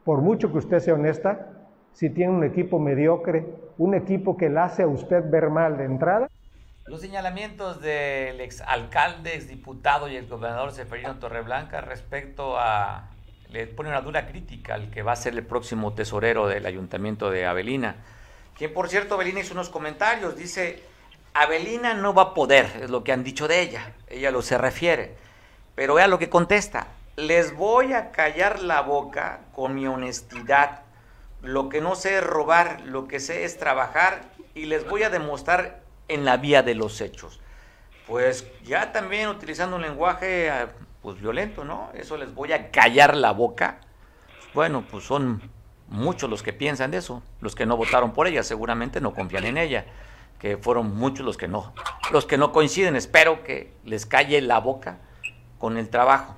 por 0.04 0.22
mucho 0.22 0.52
que 0.52 0.58
usted 0.58 0.80
sea 0.80 0.96
honesta, 0.96 1.48
si 1.94 2.10
tiene 2.10 2.32
un 2.32 2.44
equipo 2.44 2.80
mediocre, 2.80 3.46
un 3.78 3.96
equipo 3.96 4.36
que 4.36 4.50
la 4.50 4.66
hace 4.66 4.84
a 4.84 4.88
usted 4.88 5.24
ver 5.30 5.50
mal 5.50 5.78
de 5.78 5.86
entrada. 5.86 6.30
Los 6.86 7.02
señalamientos 7.02 7.82
del 7.82 8.42
exalcalde, 8.42 9.36
exdiputado 9.36 10.10
y 10.10 10.18
el 10.18 10.28
gobernador 10.28 10.72
Seferino 10.72 11.16
Torreblanca 11.20 11.82
respecto 11.82 12.58
a... 12.58 13.10
le 13.50 13.68
pone 13.68 13.90
una 13.90 14.02
dura 14.02 14.28
crítica 14.28 14.74
al 14.74 14.90
que 14.90 15.02
va 15.02 15.14
a 15.14 15.16
ser 15.16 15.34
el 15.34 15.46
próximo 15.46 15.94
tesorero 15.94 16.48
del 16.48 16.66
ayuntamiento 16.66 17.30
de 17.30 17.46
Avelina. 17.46 17.96
Quien, 18.58 18.74
por 18.74 18.90
cierto, 18.90 19.16
Avelina 19.16 19.40
hizo 19.40 19.54
unos 19.54 19.70
comentarios, 19.70 20.36
dice, 20.36 20.84
Avelina 21.34 21.94
no 21.94 22.14
va 22.14 22.24
a 22.24 22.34
poder, 22.34 22.66
es 22.82 22.90
lo 22.90 23.06
que 23.06 23.14
han 23.14 23.24
dicho 23.24 23.48
de 23.48 23.62
ella, 23.62 23.94
ella 24.10 24.32
lo 24.32 24.42
se 24.42 24.58
refiere 24.58 25.29
pero 25.80 25.94
vea 25.94 26.10
lo 26.10 26.20
que 26.20 26.28
contesta. 26.28 26.88
Les 27.16 27.56
voy 27.56 27.94
a 27.94 28.12
callar 28.12 28.60
la 28.60 28.82
boca 28.82 29.40
con 29.54 29.76
mi 29.76 29.88
honestidad. 29.88 30.82
Lo 31.42 31.70
que 31.70 31.80
no 31.80 31.96
sé 31.96 32.18
es 32.18 32.24
robar, 32.26 32.82
lo 32.82 33.08
que 33.08 33.22
sé 33.22 33.46
es 33.46 33.58
trabajar 33.58 34.24
y 34.54 34.66
les 34.66 34.86
voy 34.86 35.04
a 35.04 35.10
demostrar 35.10 35.80
en 36.10 36.26
la 36.26 36.36
vía 36.36 36.64
de 36.64 36.76
los 36.76 37.00
hechos. 37.00 37.40
Pues 38.08 38.46
ya 38.66 38.92
también 38.92 39.30
utilizando 39.30 39.78
un 39.78 39.82
lenguaje 39.82 40.50
ah, 40.50 40.68
pues 41.02 41.18
violento, 41.22 41.64
¿no? 41.64 41.92
Eso 41.94 42.18
les 42.18 42.34
voy 42.36 42.52
a 42.52 42.72
callar 42.72 43.16
la 43.16 43.32
boca. 43.32 43.80
Bueno, 44.54 44.84
pues 44.92 45.06
son 45.06 45.42
muchos 45.88 46.30
los 46.30 46.44
que 46.44 46.52
piensan 46.52 46.92
de 46.92 46.98
eso, 46.98 47.24
los 47.40 47.56
que 47.56 47.66
no 47.66 47.78
votaron 47.78 48.12
por 48.12 48.28
ella, 48.28 48.44
seguramente 48.44 49.00
no 49.00 49.14
confían 49.14 49.46
en 49.46 49.58
ella, 49.58 49.86
que 50.40 50.58
fueron 50.58 50.98
muchos 50.98 51.26
los 51.26 51.38
que 51.38 51.48
no, 51.48 51.74
los 52.12 52.26
que 52.26 52.38
no 52.38 52.52
coinciden, 52.52 52.98
espero 52.98 53.46
que 53.46 53.72
les 53.86 54.06
calle 54.06 54.42
la 54.42 54.60
boca 54.60 54.98
con 55.60 55.78
el 55.78 55.90
trabajo, 55.90 56.36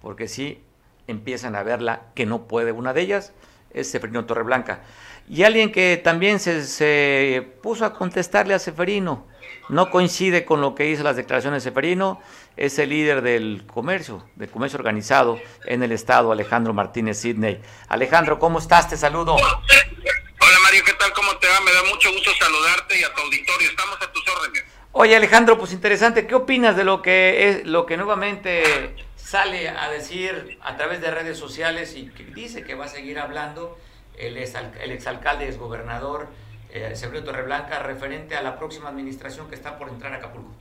porque 0.00 0.28
si 0.28 0.62
empiezan 1.08 1.56
a 1.56 1.64
verla 1.64 2.02
que 2.14 2.26
no 2.26 2.46
puede, 2.46 2.70
una 2.70 2.92
de 2.92 3.00
ellas 3.00 3.32
es 3.72 3.90
Seferino 3.90 4.26
Torreblanca. 4.26 4.82
Y 5.28 5.42
alguien 5.42 5.72
que 5.72 5.96
también 5.96 6.38
se, 6.38 6.64
se 6.64 7.48
puso 7.62 7.84
a 7.84 7.94
contestarle 7.94 8.54
a 8.54 8.58
Seferino, 8.58 9.26
no 9.68 9.90
coincide 9.90 10.44
con 10.44 10.60
lo 10.60 10.74
que 10.74 10.88
hizo 10.88 11.02
las 11.02 11.16
declaraciones 11.16 11.62
de 11.62 11.70
Seferino, 11.70 12.20
es 12.56 12.78
el 12.78 12.90
líder 12.90 13.22
del 13.22 13.64
comercio, 13.66 14.28
del 14.34 14.50
comercio 14.50 14.78
organizado 14.78 15.40
en 15.64 15.82
el 15.82 15.92
estado, 15.92 16.32
Alejandro 16.32 16.74
Martínez 16.74 17.18
Sidney. 17.18 17.60
Alejandro, 17.88 18.38
¿cómo 18.38 18.58
estás? 18.58 18.88
Te 18.88 18.96
saludo. 18.96 19.34
Hola 19.34 20.58
Mario, 20.64 20.82
¿qué 20.84 20.92
tal? 20.94 21.12
¿Cómo 21.12 21.36
te 21.36 21.46
va? 21.46 21.60
Me 21.60 21.72
da 21.72 21.82
mucho 21.84 22.12
gusto 22.12 22.30
saludarte 22.38 22.98
y 22.98 23.04
a 23.04 23.14
tu 23.14 23.22
auditorio. 23.22 23.70
Estamos 23.70 23.96
a 24.02 24.12
tus 24.12 24.28
órdenes. 24.28 24.64
Oye 24.92 25.14
Alejandro, 25.14 25.56
pues 25.56 25.72
interesante, 25.72 26.26
¿qué 26.26 26.34
opinas 26.34 26.76
de 26.76 26.82
lo 26.82 27.00
que 27.00 27.48
es 27.48 27.66
lo 27.66 27.86
que 27.86 27.96
nuevamente 27.96 28.96
sale 29.16 29.68
a 29.68 29.88
decir 29.88 30.58
a 30.62 30.76
través 30.76 31.00
de 31.00 31.12
redes 31.12 31.38
sociales 31.38 31.94
y 31.94 32.10
que 32.10 32.24
dice 32.24 32.64
que 32.64 32.74
va 32.74 32.86
a 32.86 32.88
seguir 32.88 33.20
hablando 33.20 33.78
el, 34.18 34.36
exalcalde, 34.36 35.46
exgobernador 35.46 36.28
eh, 36.70 36.96
Seferino 36.96 37.24
Torreblanca 37.24 37.78
referente 37.78 38.36
a 38.36 38.42
la 38.42 38.58
próxima 38.58 38.88
administración 38.88 39.48
que 39.48 39.54
está 39.54 39.78
por 39.78 39.88
entrar 39.88 40.12
a 40.12 40.16
Acapulco? 40.16 40.52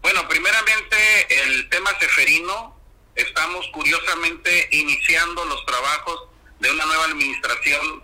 Bueno, 0.00 0.26
primeramente 0.28 0.96
el 1.28 1.68
tema 1.68 1.90
Seferino, 2.00 2.74
estamos 3.14 3.68
curiosamente 3.68 4.68
iniciando 4.72 5.44
los 5.44 5.64
trabajos 5.66 6.28
de 6.58 6.70
una 6.70 6.86
nueva 6.86 7.04
administración 7.04 8.02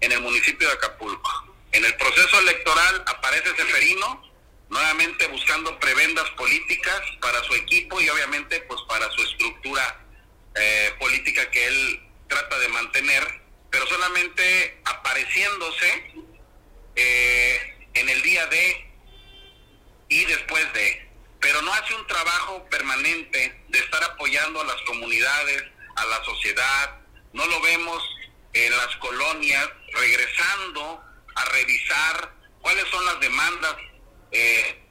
en 0.00 0.12
el 0.12 0.20
municipio 0.20 0.68
de 0.68 0.74
Acapulco. 0.74 1.30
En 1.72 1.82
el 1.82 1.94
proceso 1.96 2.40
electoral 2.40 3.04
aparece 3.06 3.56
Seferino, 3.56 4.25
nuevamente 4.68 5.26
buscando 5.28 5.78
prebendas 5.78 6.28
políticas 6.30 7.00
para 7.20 7.42
su 7.44 7.54
equipo 7.54 8.00
y 8.00 8.08
obviamente 8.08 8.60
pues 8.62 8.80
para 8.88 9.10
su 9.12 9.22
estructura 9.22 10.04
eh, 10.54 10.92
política 10.98 11.50
que 11.50 11.66
él 11.66 12.00
trata 12.28 12.58
de 12.58 12.68
mantener, 12.68 13.42
pero 13.70 13.86
solamente 13.86 14.80
apareciéndose 14.84 16.14
eh, 16.96 17.88
en 17.94 18.08
el 18.08 18.22
día 18.22 18.46
de 18.46 18.86
y 20.08 20.24
después 20.24 20.72
de, 20.72 21.08
pero 21.40 21.60
no 21.62 21.72
hace 21.74 21.94
un 21.94 22.06
trabajo 22.06 22.66
permanente 22.70 23.64
de 23.68 23.78
estar 23.78 24.02
apoyando 24.04 24.60
a 24.60 24.64
las 24.64 24.80
comunidades, 24.82 25.64
a 25.96 26.06
la 26.06 26.24
sociedad, 26.24 27.00
no 27.32 27.46
lo 27.46 27.60
vemos 27.60 28.02
en 28.52 28.76
las 28.76 28.96
colonias 28.96 29.68
regresando 29.92 31.02
a 31.34 31.44
revisar 31.46 32.34
cuáles 32.60 32.88
son 32.88 33.04
las 33.04 33.20
demandas, 33.20 33.76
eh, 34.30 34.82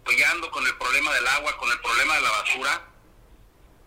apoyando 0.00 0.50
con 0.50 0.66
el 0.66 0.76
problema 0.76 1.14
del 1.14 1.26
agua, 1.28 1.56
con 1.58 1.70
el 1.70 1.80
problema 1.80 2.14
de 2.16 2.20
la 2.22 2.30
basura, 2.30 2.88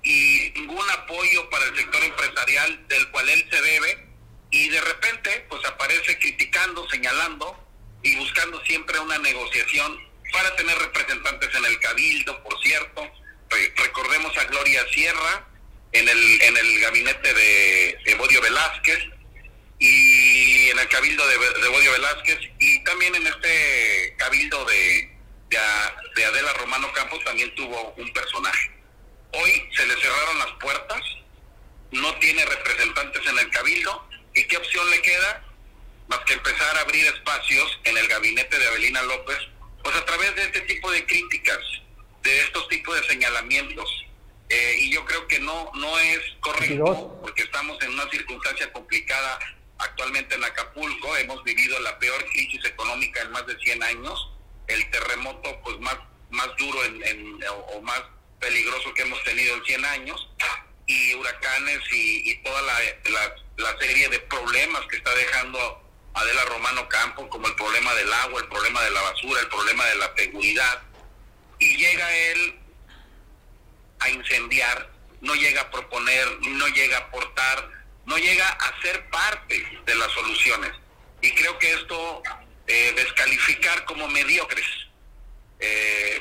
y 0.03 0.51
ningún 0.55 0.89
apoyo 0.91 1.49
para 1.49 1.65
el 1.65 1.75
sector 1.75 2.03
empresarial 2.03 2.87
del 2.87 3.09
cual 3.11 3.27
él 3.29 3.47
se 3.49 3.61
debe, 3.61 4.07
y 4.51 4.69
de 4.69 4.81
repente 4.81 5.45
pues 5.49 5.65
aparece 5.65 6.17
criticando, 6.19 6.87
señalando 6.89 7.59
y 8.03 8.15
buscando 8.15 8.63
siempre 8.65 8.99
una 8.99 9.17
negociación 9.17 9.99
para 10.31 10.55
tener 10.55 10.77
representantes 10.77 11.53
en 11.55 11.65
el 11.65 11.79
cabildo, 11.79 12.43
por 12.43 12.61
cierto. 12.61 13.11
recordemos 13.77 14.37
a 14.37 14.43
Gloria 14.45 14.85
Sierra 14.91 15.47
en 15.91 16.07
el, 16.07 16.41
en 16.41 16.57
el 16.57 16.79
gabinete 16.81 17.33
de, 17.33 18.15
Bodio 18.17 18.41
Velázquez 18.41 18.99
y 19.79 20.69
en 20.69 20.79
el 20.79 20.87
cabildo 20.87 21.27
de, 21.27 21.61
de 21.61 21.67
Bodio 21.67 21.91
Velázquez 21.91 22.39
y 22.59 22.83
también 22.83 23.15
en 23.15 23.27
este 23.27 24.15
cabildo 24.17 24.63
de, 24.65 25.09
de, 25.49 25.57
de 26.15 26.25
Adela 26.25 26.53
Romano 26.53 26.91
Campos 26.93 27.23
también 27.23 27.53
tuvo 27.55 27.93
un 27.97 28.11
personaje. 28.13 28.71
Hoy 29.33 29.69
se 29.75 29.85
le 29.85 29.95
cerraron 29.99 30.39
las 30.39 30.51
puertas, 30.61 31.01
no 31.91 32.15
tiene 32.19 32.45
representantes 32.45 33.21
en 33.27 33.39
el 33.39 33.49
cabildo 33.49 34.07
¿Y 34.35 34.43
qué 34.43 34.57
opción 34.57 34.89
le 34.91 35.01
queda? 35.01 35.43
Más 36.07 36.19
que 36.19 36.33
empezar 36.33 36.77
a 36.77 36.81
abrir 36.81 37.05
espacios 37.07 37.79
en 37.85 37.97
el 37.97 38.07
gabinete 38.07 38.59
de 38.59 38.67
Avelina 38.67 39.01
López, 39.03 39.37
pues 39.81 39.95
a 39.95 40.05
través 40.05 40.35
de 40.35 40.43
este 40.43 40.61
tipo 40.61 40.91
de 40.91 41.05
críticas, 41.05 41.59
de 42.21 42.41
estos 42.41 42.67
tipos 42.67 42.99
de 42.99 43.07
señalamientos. 43.07 43.89
Eh, 44.49 44.75
y 44.81 44.91
yo 44.91 45.03
creo 45.05 45.25
que 45.27 45.39
no, 45.39 45.71
no 45.73 45.97
es 45.97 46.19
correcto, 46.41 47.17
porque 47.21 47.43
estamos 47.43 47.81
en 47.81 47.93
una 47.93 48.07
circunstancia 48.11 48.71
complicada 48.71 49.39
actualmente 49.77 50.35
en 50.35 50.43
Acapulco, 50.43 51.15
hemos 51.17 51.43
vivido 51.43 51.79
la 51.79 51.97
peor 51.99 52.23
crisis 52.29 52.63
económica 52.65 53.21
en 53.21 53.31
más 53.31 53.45
de 53.45 53.57
100 53.57 53.83
años, 53.83 54.31
el 54.67 54.89
terremoto 54.89 55.61
pues 55.63 55.79
más, 55.79 55.97
más 56.29 56.49
duro 56.57 56.83
en, 56.83 57.39
o, 57.73 57.81
más 57.81 58.01
peligroso 58.39 58.93
que 58.93 59.03
hemos 59.03 59.23
tenido 59.23 59.55
en 59.55 59.65
100 59.65 59.85
años, 59.85 60.29
y 60.87 61.15
huracanes 61.15 61.79
y, 61.91 62.35
toda 62.43 62.61
la, 62.61 62.79
la, 63.57 63.79
serie 63.79 64.07
de 64.09 64.19
problemas 64.19 64.85
que 64.87 64.97
está 64.97 65.13
dejando 65.15 65.81
Adela 66.13 66.45
Romano 66.45 66.87
Campo, 66.87 67.27
como 67.29 67.47
el 67.47 67.55
problema 67.55 67.93
del 67.95 68.11
agua, 68.13 68.41
el 68.41 68.47
problema 68.47 68.83
de 68.83 68.91
la 68.91 69.01
basura, 69.01 69.41
el 69.41 69.47
problema 69.47 69.85
de 69.85 69.95
la 69.95 70.13
seguridad. 70.15 70.83
Y 71.57 71.75
llega 71.77 72.15
él 72.15 72.59
a 73.99 74.09
incendiar, 74.09 74.91
no 75.21 75.33
llega 75.33 75.61
a 75.61 75.71
proponer, 75.71 76.39
no 76.41 76.67
llega 76.67 76.97
a 76.97 77.01
aportar, 77.01 77.74
no 78.05 78.17
llega 78.17 78.47
a 78.47 78.81
ser 78.81 79.09
parte 79.09 79.81
de 79.85 79.95
las 79.95 80.11
soluciones. 80.11 80.71
Y 81.21 81.31
creo 81.31 81.57
que 81.59 81.73
esto 81.73 82.21
eh, 82.67 82.93
descalificar 82.95 83.85
como 83.85 84.07
mediocres, 84.07 84.67
eh, 85.59 86.19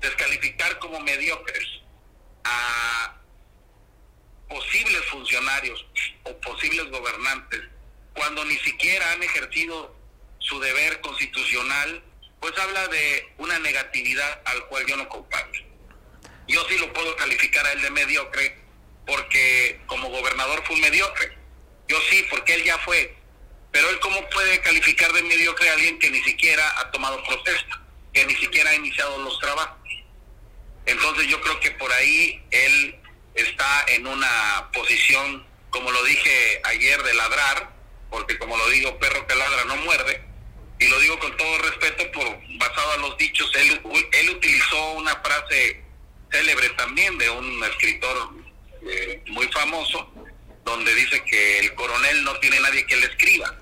descalificar 0.00 0.78
como 0.78 1.00
mediocres 1.00 1.66
a 2.44 3.16
posibles 4.48 5.04
funcionarios 5.06 5.86
o 6.24 6.36
posibles 6.40 6.90
gobernantes, 6.90 7.60
cuando 8.14 8.44
ni 8.44 8.56
siquiera 8.58 9.12
han 9.12 9.22
ejercido 9.22 9.94
su 10.38 10.58
deber 10.58 11.00
constitucional, 11.00 12.02
pues 12.40 12.58
habla 12.58 12.88
de 12.88 13.32
una 13.38 13.58
negatividad 13.60 14.42
al 14.46 14.66
cual 14.66 14.86
yo 14.86 14.96
no 14.96 15.08
comparto. 15.08 15.58
Yo 16.48 16.66
sí 16.68 16.78
lo 16.78 16.92
puedo 16.92 17.14
calificar 17.16 17.64
a 17.64 17.72
él 17.72 17.82
de 17.82 17.90
mediocre 17.90 18.60
porque 19.06 19.80
como 19.86 20.08
gobernador 20.08 20.62
fue 20.66 20.76
un 20.76 20.82
mediocre. 20.82 21.36
Yo 21.88 21.98
sí, 22.10 22.24
porque 22.30 22.54
él 22.54 22.64
ya 22.64 22.78
fue. 22.78 23.16
Pero 23.72 23.88
él 23.90 23.98
cómo 24.00 24.28
puede 24.30 24.60
calificar 24.60 25.12
de 25.12 25.22
mediocre 25.22 25.68
a 25.68 25.74
alguien 25.74 25.98
que 25.98 26.10
ni 26.10 26.22
siquiera 26.22 26.64
ha 26.78 26.90
tomado 26.90 27.22
protesta, 27.24 27.80
que 28.12 28.24
ni 28.26 28.34
siquiera 28.36 28.70
ha 28.70 28.74
iniciado 28.74 29.18
los 29.18 29.38
trabajos. 29.38 29.78
Entonces 30.86 31.26
yo 31.28 31.40
creo 31.40 31.60
que 31.60 31.70
por 31.72 31.92
ahí 31.92 32.42
él 32.50 33.00
está 33.34 33.84
en 33.88 34.06
una 34.06 34.70
posición, 34.72 35.46
como 35.70 35.90
lo 35.92 36.02
dije 36.04 36.60
ayer, 36.64 37.02
de 37.02 37.14
ladrar, 37.14 37.70
porque 38.10 38.38
como 38.38 38.56
lo 38.56 38.68
digo, 38.70 38.98
perro 38.98 39.26
que 39.26 39.34
ladra 39.36 39.64
no 39.66 39.76
muerde, 39.76 40.22
y 40.80 40.88
lo 40.88 40.98
digo 41.00 41.18
con 41.18 41.36
todo 41.36 41.58
respeto, 41.58 42.10
por 42.10 42.26
basado 42.58 42.92
a 42.92 42.96
los 42.96 43.16
dichos, 43.18 43.50
él, 43.54 43.80
él 44.12 44.30
utilizó 44.30 44.92
una 44.92 45.14
frase 45.16 45.82
célebre 46.30 46.70
también 46.70 47.18
de 47.18 47.28
un 47.28 47.62
escritor 47.64 48.30
eh, 48.88 49.22
muy 49.28 49.46
famoso, 49.48 50.12
donde 50.64 50.94
dice 50.94 51.22
que 51.24 51.58
el 51.60 51.74
coronel 51.74 52.24
no 52.24 52.38
tiene 52.40 52.60
nadie 52.60 52.86
que 52.86 52.96
le 52.96 53.06
escriba. 53.06 53.54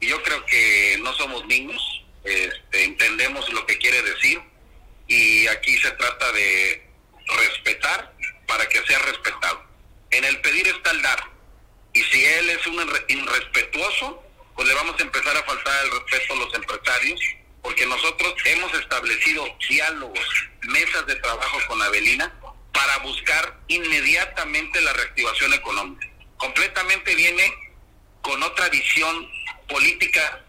Y 0.00 0.08
yo 0.08 0.22
creo 0.22 0.44
que 0.46 0.98
no 1.00 1.12
somos 1.14 1.46
niños, 1.46 2.04
este, 2.24 2.84
entendemos 2.84 3.48
lo 3.52 3.64
que 3.66 3.78
quiere 3.78 4.02
decir, 4.02 4.40
y 5.06 5.46
aquí 5.48 5.76
se 5.78 5.90
trata 5.92 6.32
de 6.32 6.86
respetar 7.38 8.12
para 8.46 8.68
que 8.68 8.84
sea 8.86 8.98
respetado. 9.00 9.64
En 10.10 10.24
el 10.24 10.40
pedir 10.40 10.66
está 10.68 10.90
el 10.90 11.02
dar. 11.02 11.22
Y 11.92 12.02
si 12.02 12.24
él 12.24 12.50
es 12.50 12.66
un 12.66 12.74
irrespetuoso, 13.08 14.22
pues 14.54 14.68
le 14.68 14.74
vamos 14.74 14.98
a 14.98 15.02
empezar 15.02 15.36
a 15.36 15.42
faltar 15.44 15.84
el 15.84 15.90
respeto 15.92 16.34
a 16.34 16.36
los 16.36 16.54
empresarios, 16.54 17.20
porque 17.62 17.86
nosotros 17.86 18.34
hemos 18.44 18.74
establecido 18.74 19.46
diálogos, 19.68 20.48
mesas 20.62 21.06
de 21.06 21.16
trabajo 21.16 21.58
con 21.68 21.80
Avelina 21.82 22.32
para 22.74 22.98
buscar 22.98 23.60
inmediatamente 23.68 24.80
la 24.82 24.92
reactivación 24.92 25.54
económica. 25.54 26.06
Completamente 26.36 27.14
viene 27.14 27.54
con 28.20 28.42
otra 28.42 28.68
visión 28.68 29.30
política 29.68 30.44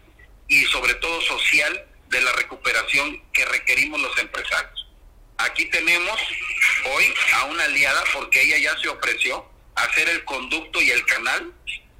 y 0.48 0.64
sobre 0.66 0.94
todo 0.94 1.20
social 1.22 1.86
de 2.08 2.20
la 2.20 2.32
recuperación 2.32 3.22
que 3.32 3.44
requerimos 3.46 4.00
los 4.00 4.18
empresarios. 4.18 4.86
Aquí 5.38 5.66
tenemos 5.66 6.20
hoy 6.92 7.14
a 7.34 7.44
una 7.44 7.64
aliada 7.64 8.02
porque 8.12 8.42
ella 8.42 8.58
ya 8.58 8.78
se 8.80 8.88
ofreció 8.88 9.48
a 9.76 9.84
el 9.84 10.24
conducto 10.24 10.80
y 10.80 10.90
el 10.90 11.04
canal 11.06 11.52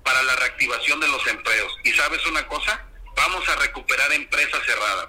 para 0.02 0.22
la 0.22 0.36
reactivación 0.36 1.00
de 1.00 1.08
los 1.08 1.26
empleos. 1.26 1.72
Y 1.84 1.92
sabes 1.92 2.24
una 2.26 2.46
cosa, 2.46 2.86
va 3.18 3.26
vamos 3.26 3.48
a 3.48 3.56
recuperar 3.56 4.12
empresas 4.12 4.64
cerradas. 4.64 5.08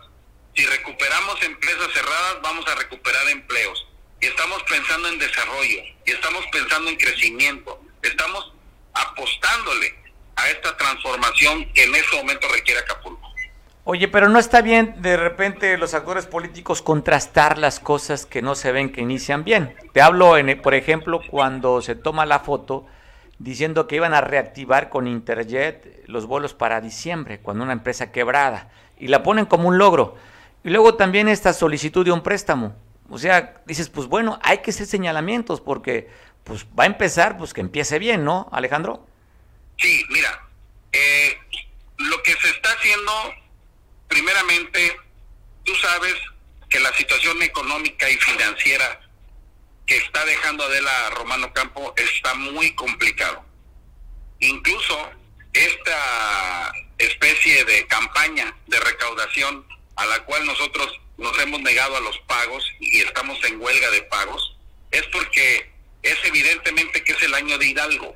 Si 0.55 0.65
recuperamos 0.65 1.41
empresas 1.43 1.93
cerradas, 1.93 2.41
vamos 2.41 2.67
a 2.67 2.75
recuperar 2.75 3.29
empleos. 3.29 3.86
Y 4.19 4.25
estamos 4.25 4.63
pensando 4.63 5.09
en 5.09 5.19
desarrollo, 5.19 5.83
y 6.05 6.11
estamos 6.11 6.43
pensando 6.51 6.89
en 6.89 6.97
crecimiento, 6.97 7.79
estamos 8.01 8.53
apostándole 8.93 9.93
a 10.35 10.49
esta 10.49 10.75
transformación 10.75 11.71
que 11.73 11.83
en 11.83 11.95
este 11.95 12.17
momento 12.17 12.47
requiere 12.53 12.79
Acapulco. 12.79 13.27
Oye, 13.83 14.07
pero 14.07 14.27
no 14.27 14.37
está 14.37 14.61
bien 14.61 14.95
de 14.97 15.15
repente 15.15 15.77
los 15.77 15.93
actores 15.93 16.25
políticos 16.25 16.81
contrastar 16.81 17.57
las 17.57 17.79
cosas 17.79 18.25
que 18.25 18.41
no 18.41 18.55
se 18.55 18.71
ven 18.71 18.91
que 18.91 19.01
inician 19.01 19.43
bien. 19.43 19.75
Te 19.93 20.01
hablo, 20.01 20.37
en, 20.37 20.61
por 20.61 20.73
ejemplo, 20.73 21.21
cuando 21.29 21.81
se 21.81 21.95
toma 21.95 22.25
la 22.25 22.39
foto 22.39 22.85
diciendo 23.39 23.87
que 23.87 23.95
iban 23.95 24.13
a 24.13 24.21
reactivar 24.21 24.89
con 24.89 25.07
Interjet 25.07 26.03
los 26.07 26.25
vuelos 26.25 26.53
para 26.53 26.81
diciembre, 26.81 27.39
cuando 27.39 27.63
una 27.63 27.73
empresa 27.73 28.11
quebrada, 28.11 28.69
y 28.97 29.07
la 29.07 29.23
ponen 29.23 29.45
como 29.45 29.69
un 29.69 29.77
logro. 29.77 30.15
Y 30.63 30.69
luego 30.69 30.95
también 30.95 31.29
esta 31.29 31.53
solicitud 31.53 32.03
de 32.03 32.11
un 32.11 32.23
préstamo. 32.23 32.75
O 33.09 33.17
sea, 33.17 33.61
dices, 33.65 33.89
pues 33.89 34.07
bueno, 34.07 34.39
hay 34.43 34.59
que 34.59 34.71
hacer 34.71 34.85
señalamientos 34.85 35.61
porque 35.61 36.09
pues 36.43 36.65
va 36.77 36.83
a 36.83 36.87
empezar, 36.87 37.37
pues 37.37 37.53
que 37.53 37.61
empiece 37.61 37.99
bien, 37.99 38.23
¿no, 38.23 38.49
Alejandro? 38.51 39.05
Sí, 39.77 40.03
mira, 40.09 40.47
eh, 40.91 41.37
lo 41.97 42.21
que 42.23 42.33
se 42.33 42.49
está 42.49 42.71
haciendo, 42.71 43.33
primeramente, 44.07 44.97
tú 45.63 45.75
sabes 45.75 46.15
que 46.69 46.79
la 46.79 46.93
situación 46.93 47.41
económica 47.43 48.09
y 48.09 48.15
financiera 48.17 49.01
que 49.85 49.97
está 49.97 50.25
dejando 50.25 50.63
Adela 50.65 51.09
Romano 51.11 51.53
Campo 51.53 51.93
está 51.95 52.33
muy 52.33 52.75
complicado. 52.75 53.43
Incluso 54.39 55.09
esta 55.53 56.73
especie 56.97 57.63
de 57.65 57.87
campaña 57.87 58.55
de 58.67 58.79
recaudación 58.79 59.65
a 59.95 60.05
la 60.05 60.23
cual 60.25 60.45
nosotros 60.45 60.99
nos 61.17 61.37
hemos 61.39 61.61
negado 61.61 61.97
a 61.97 62.01
los 62.01 62.17
pagos 62.19 62.63
y 62.79 63.01
estamos 63.01 63.43
en 63.45 63.59
huelga 63.59 63.89
de 63.91 64.03
pagos, 64.03 64.55
es 64.91 65.03
porque 65.07 65.71
es 66.03 66.17
evidentemente 66.23 67.03
que 67.03 67.13
es 67.13 67.23
el 67.23 67.33
año 67.33 67.57
de 67.57 67.67
Hidalgo. 67.67 68.15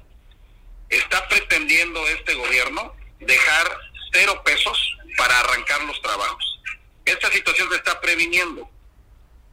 Está 0.89 1.27
pretendiendo 1.27 2.07
este 2.07 2.33
gobierno 2.35 2.95
dejar 3.19 3.77
cero 4.11 4.41
pesos 4.43 4.97
para 5.17 5.39
arrancar 5.39 5.83
los 5.83 6.01
trabajos. 6.01 6.61
Esta 7.05 7.31
situación 7.31 7.69
se 7.69 7.77
está 7.77 7.99
previniendo 7.99 8.69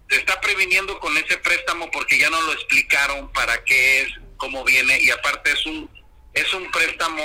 se 0.09 0.17
está 0.17 0.41
previniendo 0.41 0.99
con 1.01 1.17
ese 1.17 1.37
préstamo 1.39 1.91
porque 1.91 2.19
ya 2.19 2.31
no 2.31 2.41
lo 2.43 2.53
explicaron 2.53 3.31
para 3.33 3.63
qué 3.65 4.03
es, 4.03 4.09
cómo 4.37 4.65
viene 4.65 4.99
y 5.01 5.11
aparte 5.11 5.53
es 5.53 5.67
un 5.67 5.91
es 6.33 6.53
un 6.55 6.71
préstamo 6.71 7.23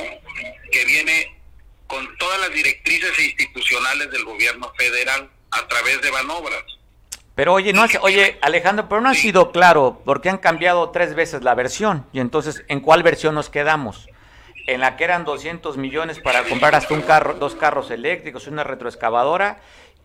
que 0.71 0.85
viene 0.85 1.39
con 1.87 2.17
todas 2.17 2.39
las 2.39 2.51
directrices 2.51 3.17
institucionales 3.19 4.09
del 4.11 4.25
gobierno 4.25 4.73
federal 4.75 5.29
a 5.53 5.67
través 5.67 6.01
de 6.01 6.11
Banobras. 6.11 6.63
Pero 7.35 7.53
oye, 7.53 7.73
no 7.73 7.85
oye 8.01 8.37
Alejandro, 8.41 8.87
pero 8.87 9.01
no 9.01 9.09
ha 9.09 9.15
sido 9.15 9.51
claro 9.51 10.01
porque 10.05 10.29
han 10.29 10.37
cambiado 10.37 10.91
tres 10.91 11.15
veces 11.15 11.41
la 11.41 11.55
versión 11.55 12.05
y 12.13 12.19
entonces 12.19 12.63
¿en 12.67 12.79
cuál 12.79 13.01
versión 13.01 13.33
nos 13.33 13.49
quedamos? 13.49 14.07
En 14.67 14.81
la 14.81 14.95
que 14.97 15.03
eran 15.03 15.25
200 15.25 15.77
millones 15.77 16.19
para 16.19 16.43
comprar 16.43 16.75
hasta 16.75 16.93
un 16.93 17.01
carro, 17.01 17.33
dos 17.33 17.55
carros 17.55 17.89
eléctricos, 17.91 18.47
una 18.47 18.63
retroexcavadora 18.63 19.59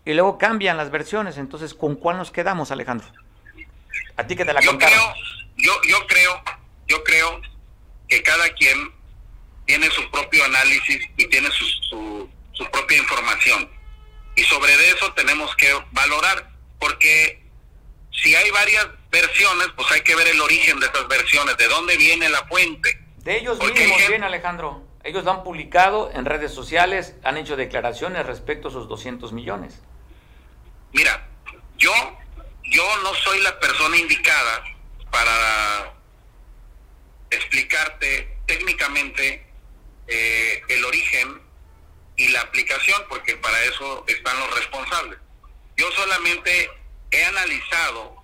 y 0.05 0.13
luego 0.13 0.37
cambian 0.37 0.75
las 0.75 0.91
versiones. 0.91 1.37
Entonces, 1.37 1.73
¿con 1.73 1.95
cuál 1.95 2.17
nos 2.17 2.31
quedamos, 2.31 2.71
Alejandro? 2.71 3.07
A 4.17 4.25
ti 4.25 4.35
que 4.35 4.43
te 4.43 4.51
la 4.51 4.59
yo 4.59 4.77
creo, 4.77 5.13
yo, 5.55 5.71
yo 5.87 6.07
creo, 6.07 6.41
yo 6.87 7.03
creo 7.03 7.41
que 8.07 8.21
cada 8.23 8.49
quien 8.49 8.91
tiene 9.65 9.89
su 9.91 10.09
propio 10.09 10.43
análisis 10.43 11.07
y 11.15 11.27
tiene 11.27 11.47
su, 11.51 11.65
su, 11.89 12.29
su 12.53 12.65
propia 12.71 12.97
información. 12.97 13.69
Y 14.39 14.43
sobre 14.45 14.73
eso 14.89 15.11
tenemos 15.15 15.53
que 15.57 15.69
valorar, 15.91 16.49
porque 16.79 17.43
si 18.09 18.33
hay 18.33 18.49
varias 18.51 18.87
versiones, 19.11 19.67
pues 19.75 19.91
hay 19.91 19.99
que 19.99 20.15
ver 20.15 20.29
el 20.29 20.39
origen 20.39 20.79
de 20.79 20.85
esas 20.85 21.09
versiones, 21.09 21.57
de 21.57 21.67
dónde 21.67 21.97
viene 21.97 22.29
la 22.29 22.45
fuente. 22.47 22.97
De 23.17 23.35
ellos 23.35 23.59
mismos 23.59 24.07
bien, 24.07 24.23
Alejandro. 24.23 24.81
Ellos 25.03 25.25
lo 25.25 25.31
han 25.31 25.43
publicado 25.43 26.09
en 26.13 26.23
redes 26.23 26.53
sociales, 26.53 27.15
han 27.25 27.35
hecho 27.35 27.57
declaraciones 27.57 28.25
respecto 28.25 28.69
a 28.69 28.71
esos 28.71 28.87
200 28.87 29.33
millones. 29.33 29.81
Mira, 30.93 31.27
yo, 31.77 31.91
yo 32.63 32.97
no 33.03 33.13
soy 33.15 33.41
la 33.41 33.59
persona 33.59 33.97
indicada 33.97 34.63
para 35.11 35.93
explicarte 37.29 38.37
técnicamente 38.45 39.45
eh, 40.07 40.61
el 40.69 40.85
origen 40.85 41.48
y 42.19 42.27
la 42.27 42.41
aplicación, 42.41 43.01
porque 43.07 43.37
para 43.37 43.63
eso 43.63 44.03
están 44.07 44.37
los 44.39 44.53
responsables. 44.55 45.17
Yo 45.77 45.89
solamente 45.93 46.69
he 47.11 47.23
analizado 47.23 48.21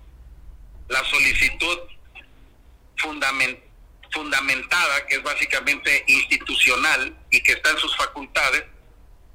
la 0.88 1.02
solicitud 1.04 1.78
fundamental 2.98 3.62
fundamentada, 4.12 5.04
que 5.06 5.16
es 5.16 5.22
básicamente 5.22 6.04
institucional 6.06 7.14
y 7.30 7.42
que 7.42 7.52
está 7.52 7.70
en 7.70 7.78
sus 7.78 7.94
facultades, 7.96 8.64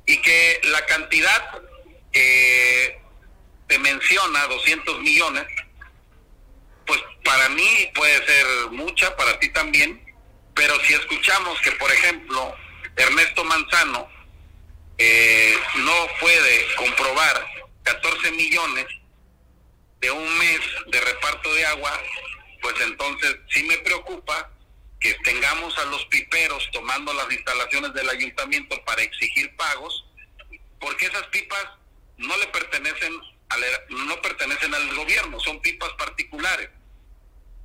y 0.07 0.17
que 0.17 0.61
la 0.63 0.83
cantidad 0.87 1.61
que 2.11 2.99
te 3.67 3.77
menciona, 3.79 4.47
200 4.47 4.99
millones, 5.01 5.45
pues 6.87 6.99
para 7.23 7.49
mí 7.49 7.91
puede 7.93 8.25
ser 8.25 8.45
mucha, 8.71 9.15
para 9.15 9.37
ti 9.39 9.49
también, 9.49 10.03
pero 10.55 10.73
si 10.85 10.93
escuchamos 10.93 11.59
que, 11.61 11.71
por 11.73 11.91
ejemplo, 11.91 12.55
Ernesto 12.95 13.43
Manzano 13.43 14.09
eh, 14.97 15.55
no 15.77 16.07
puede 16.19 16.75
comprobar 16.75 17.45
14 17.83 18.31
millones 18.31 18.85
de 19.99 20.11
un 20.11 20.37
mes 20.37 20.59
de 20.87 21.01
reparto 21.01 21.53
de 21.53 21.65
agua, 21.65 22.01
pues 22.61 22.75
entonces 22.81 23.37
sí 23.49 23.63
me 23.63 23.77
preocupa 23.79 24.51
que 24.99 25.13
tengamos 25.23 25.77
a 25.79 25.85
los 25.85 26.05
piperos 26.05 26.69
tomando 26.71 27.13
las 27.13 27.31
instalaciones 27.31 27.93
del 27.93 28.09
ayuntamiento 28.09 28.83
para 28.85 29.01
exigir 29.01 29.55
pagos, 29.55 30.05
porque 30.79 31.07
esas 31.07 31.23
pipas 31.27 31.65
no 32.17 32.37
le 32.37 32.47
pertenecen 32.47 33.13
al, 33.49 33.61
no 34.07 34.21
pertenecen 34.21 34.73
al 34.73 34.95
gobierno, 34.95 35.39
son 35.39 35.59
pipas 35.61 35.91
particulares. 35.93 36.69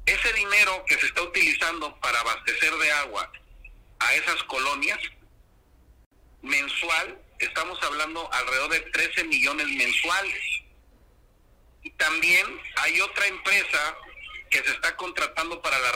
Ese 0.07 0.33
dinero 0.33 0.85
que 0.87 0.97
se 0.99 1.07
está 1.07 1.23
utilizando 1.23 1.99
para 2.01 2.21
abastecer 2.21 2.73
de 2.75 2.91
agua 2.93 3.31
a 3.99 4.15
esas 4.15 4.43
colonias, 4.45 4.99
mensual, 6.47 7.21
estamos 7.39 7.83
hablando 7.83 8.33
alrededor 8.33 8.71
de 8.71 8.81
13 8.81 9.25
millones 9.25 9.67
mensuales. 9.69 10.41
Y 11.83 11.91
también 11.91 12.47
hay 12.77 13.01
otra 13.01 13.27
empresa 13.27 13.97
que 14.51 14.59
se 14.63 14.71
está 14.71 14.97
contratando 14.97 15.61
para 15.61 15.79
la 15.79 15.93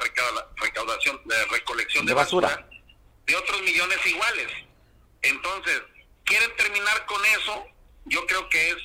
recaudación, 0.56 1.20
de 1.24 1.44
recolección 1.46 2.06
de, 2.06 2.14
basura. 2.14 2.68
de 3.26 3.36
otros 3.36 3.62
millones 3.62 3.98
iguales. 4.06 4.48
Entonces, 5.22 5.82
quieren 6.24 6.54
terminar 6.56 7.06
con 7.06 7.24
eso, 7.26 7.66
yo 8.06 8.26
creo 8.26 8.48
que 8.48 8.70
es 8.70 8.76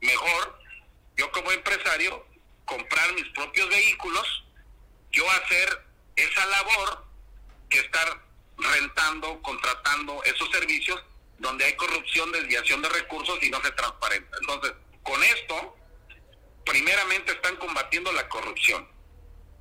mejor, 0.00 0.58
yo 1.16 1.30
como 1.32 1.50
empresario, 1.52 2.26
comprar 2.64 3.12
mis 3.14 3.26
propios 3.32 3.68
vehículos, 3.68 4.44
yo 5.10 5.28
hacer 5.30 5.84
esa 6.16 6.46
labor 6.46 7.06
que 7.70 7.78
estar 7.78 8.23
rentando, 8.56 9.40
contratando 9.42 10.22
esos 10.24 10.50
servicios 10.50 11.02
donde 11.38 11.64
hay 11.64 11.74
corrupción, 11.74 12.30
desviación 12.32 12.80
de 12.82 12.88
recursos 12.88 13.38
y 13.42 13.50
no 13.50 13.60
se 13.62 13.70
transparenta. 13.72 14.36
Entonces, 14.40 14.72
con 15.02 15.22
esto, 15.22 15.76
primeramente 16.64 17.32
están 17.32 17.56
combatiendo 17.56 18.12
la 18.12 18.28
corrupción. 18.28 18.88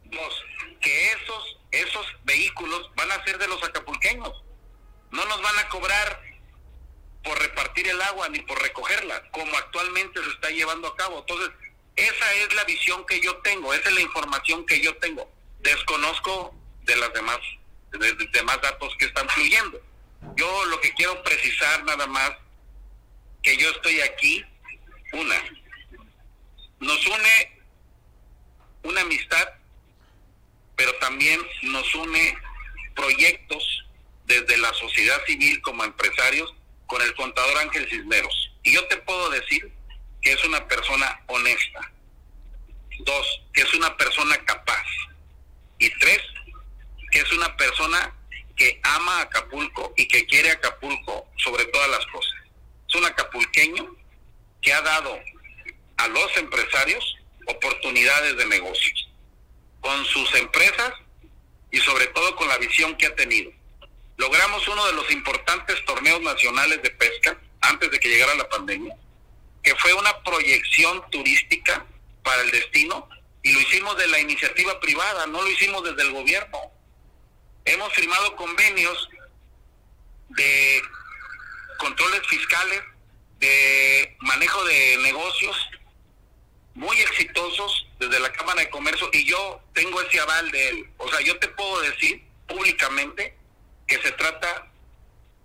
Dos, 0.05 0.43
que 0.81 1.11
esos, 1.11 1.57
esos 1.71 2.05
vehículos 2.23 2.91
van 2.95 3.11
a 3.11 3.23
ser 3.23 3.37
de 3.37 3.47
los 3.47 3.63
acapulqueños. 3.63 4.43
No 5.11 5.25
nos 5.25 5.41
van 5.41 5.57
a 5.59 5.69
cobrar 5.69 6.21
por 7.23 7.39
repartir 7.39 7.87
el 7.87 8.01
agua 8.01 8.29
ni 8.29 8.39
por 8.39 8.61
recogerla, 8.61 9.29
como 9.31 9.55
actualmente 9.57 10.23
se 10.23 10.29
está 10.29 10.49
llevando 10.49 10.87
a 10.87 10.95
cabo. 10.95 11.19
Entonces, 11.19 11.51
esa 11.95 12.33
es 12.33 12.53
la 12.53 12.63
visión 12.65 13.05
que 13.05 13.21
yo 13.21 13.37
tengo, 13.37 13.73
esa 13.73 13.89
es 13.89 13.95
la 13.95 14.01
información 14.01 14.65
que 14.65 14.81
yo 14.81 14.95
tengo. 14.97 15.29
Desconozco 15.59 16.53
de 16.81 16.95
las 16.97 17.13
demás, 17.13 17.39
de, 17.99 18.27
demás 18.31 18.61
datos 18.61 18.95
que 18.97 19.05
están 19.05 19.27
fluyendo. 19.29 19.81
Yo 20.35 20.65
lo 20.65 20.79
que 20.79 20.93
quiero 20.93 21.21
precisar 21.23 21.83
nada 21.83 22.07
más, 22.07 22.31
que 23.41 23.57
yo 23.57 23.69
estoy 23.69 23.99
aquí, 24.01 24.43
una, 25.11 25.35
nos 26.79 27.05
une 27.07 27.53
una 28.83 29.01
amistad, 29.01 29.47
pero 30.75 30.93
también 30.95 31.39
nos 31.63 31.93
une 31.95 32.37
proyectos 32.95 33.85
desde 34.25 34.57
la 34.57 34.73
sociedad 34.73 35.23
civil 35.25 35.61
como 35.61 35.83
empresarios 35.83 36.53
con 36.87 37.01
el 37.01 37.13
contador 37.15 37.57
Ángel 37.59 37.87
Cisneros. 37.89 38.51
Y 38.63 38.73
yo 38.73 38.85
te 38.87 38.97
puedo 38.97 39.29
decir 39.29 39.71
que 40.21 40.33
es 40.33 40.43
una 40.45 40.67
persona 40.67 41.21
honesta. 41.27 41.91
Dos, 42.99 43.41
que 43.53 43.61
es 43.61 43.73
una 43.73 43.95
persona 43.97 44.37
capaz. 44.45 44.85
Y 45.79 45.89
tres, 45.99 46.21
que 47.14 47.20
es 47.20 47.32
una 47.32 47.55
persona 47.55 48.11
que 48.55 48.82
ama 48.82 49.22
Acapulco 49.22 49.93
y 49.95 50.07
que 50.07 50.26
quiere 50.26 50.49
Acapulco 50.49 51.28
sobre 51.38 51.66
todas 51.66 51.89
las 51.91 52.05
cosas. 52.07 52.34
acapulqueño 53.05 53.95
que 54.61 54.74
ha 54.74 54.82
dado 54.82 55.20
a 55.97 56.07
los 56.07 56.38
empresarios 56.38 57.16
oportunidades 57.45 58.36
de 58.38 58.45
negocios 58.47 59.09
con 59.82 60.05
sus 60.05 60.34
empresas 60.36 60.93
y 61.70 61.78
sobre 61.80 62.07
todo 62.07 62.36
con 62.36 62.47
la 62.47 62.57
visión 62.57 62.95
que 62.97 63.05
ha 63.05 63.16
tenido. 63.16 63.51
Logramos 64.18 64.68
uno 64.68 64.86
de 64.88 64.93
los 64.93 65.11
importantes 65.11 65.84
torneos 65.86 66.22
nacionales 66.22 66.82
de 66.82 66.89
pesca 66.91 67.38
antes 67.61 67.91
de 67.91 67.99
que 67.99 68.09
llegara 68.09 68.34
la 68.36 68.49
pandemia, 68.49 68.95
que 69.61 69.76
fue 69.76 69.93
una 69.93 70.24
proyección 70.24 71.03
turística 71.11 71.86
para 72.24 72.41
el 72.41 72.49
destino 72.51 73.07
y 73.43 73.51
lo 73.51 73.61
hicimos 73.61 73.97
de 73.97 74.07
la 74.07 74.20
iniciativa 74.20 74.80
privada, 74.80 75.28
no 75.28 75.41
lo 75.41 75.49
hicimos 75.51 75.84
desde 75.84 76.01
el 76.01 76.14
gobierno. 76.14 76.74
Hemos 77.66 77.93
firmado 77.93 78.36
convenios 78.36 79.09
de 80.30 80.82
controles 81.78 82.22
fiscales, 82.28 82.82
de 83.39 84.16
manejo 84.20 84.64
de 84.66 84.97
negocios 85.03 85.55
muy 86.76 86.99
exitosos 86.99 87.88
desde 87.99 88.20
la 88.20 88.32
Cámara 88.32 88.61
de 88.61 88.70
Comercio 88.70 89.09
y 89.14 89.26
yo 89.26 89.61
tengo 89.74 90.01
ese 90.01 90.20
aval 90.20 90.51
de 90.51 90.70
él. 90.70 90.89
O 90.97 91.09
sea, 91.09 91.22
yo 91.22 91.38
te 91.39 91.47
puedo 91.49 91.82
decir 91.82 92.24
públicamente 92.47 93.36
que 93.88 94.01
se 94.01 94.11
trata 94.14 94.72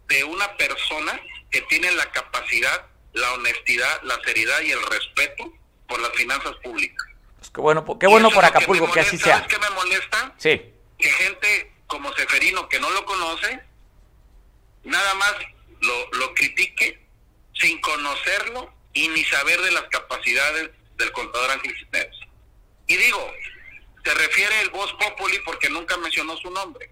de 0.09 0.25
una 0.25 0.57
persona 0.57 1.21
que 1.51 1.61
tiene 1.63 1.91
la 1.93 2.11
capacidad, 2.13 2.87
la 3.13 3.33
honestidad, 3.35 4.03
la 4.03 4.19
seriedad 4.25 4.61
y 4.63 4.71
el 4.71 4.83
respeto 4.83 5.53
por 5.87 6.01
las 6.01 6.13
finanzas 6.13 6.55
públicas. 6.63 7.07
Pues 7.39 7.51
qué 7.51 7.61
bueno, 7.61 7.99
qué 7.99 8.07
bueno 8.07 8.31
por 8.31 8.45
Acapulco 8.45 8.91
que, 8.91 9.01
así 9.01 9.19
sea. 9.19 9.39
¿Sabes 9.39 9.49
qué 9.49 9.59
me 9.59 9.71
molesta? 9.71 10.35
Sí. 10.39 10.73
Que 10.99 11.11
gente 11.11 11.73
como 11.89 12.15
Seferino 12.15 12.69
que 12.69 12.79
no 12.79 12.89
lo 12.91 13.05
conoce, 13.05 13.61
nada 14.85 15.15
más 15.15 15.35
lo, 15.81 16.11
lo 16.13 16.35
critique 16.35 17.05
sin 17.55 17.81
conocerlo 17.81 18.73
y 18.93 19.09
ni 19.09 19.25
saber 19.25 19.61
de 19.61 19.73
las 19.73 19.85
capacidades 19.85 20.71
del 20.97 21.13
contador 21.13 21.51
Ángel 21.51 21.75
Cisneros. 21.77 22.21
Y 22.87 22.97
digo, 22.97 23.33
se 24.05 24.15
refiere 24.15 24.61
el 24.61 24.71
voz 24.71 24.93
populi 24.95 25.39
porque 25.45 25.69
nunca 25.69 25.97
mencionó 25.97 26.37
su 26.37 26.51
nombre, 26.51 26.91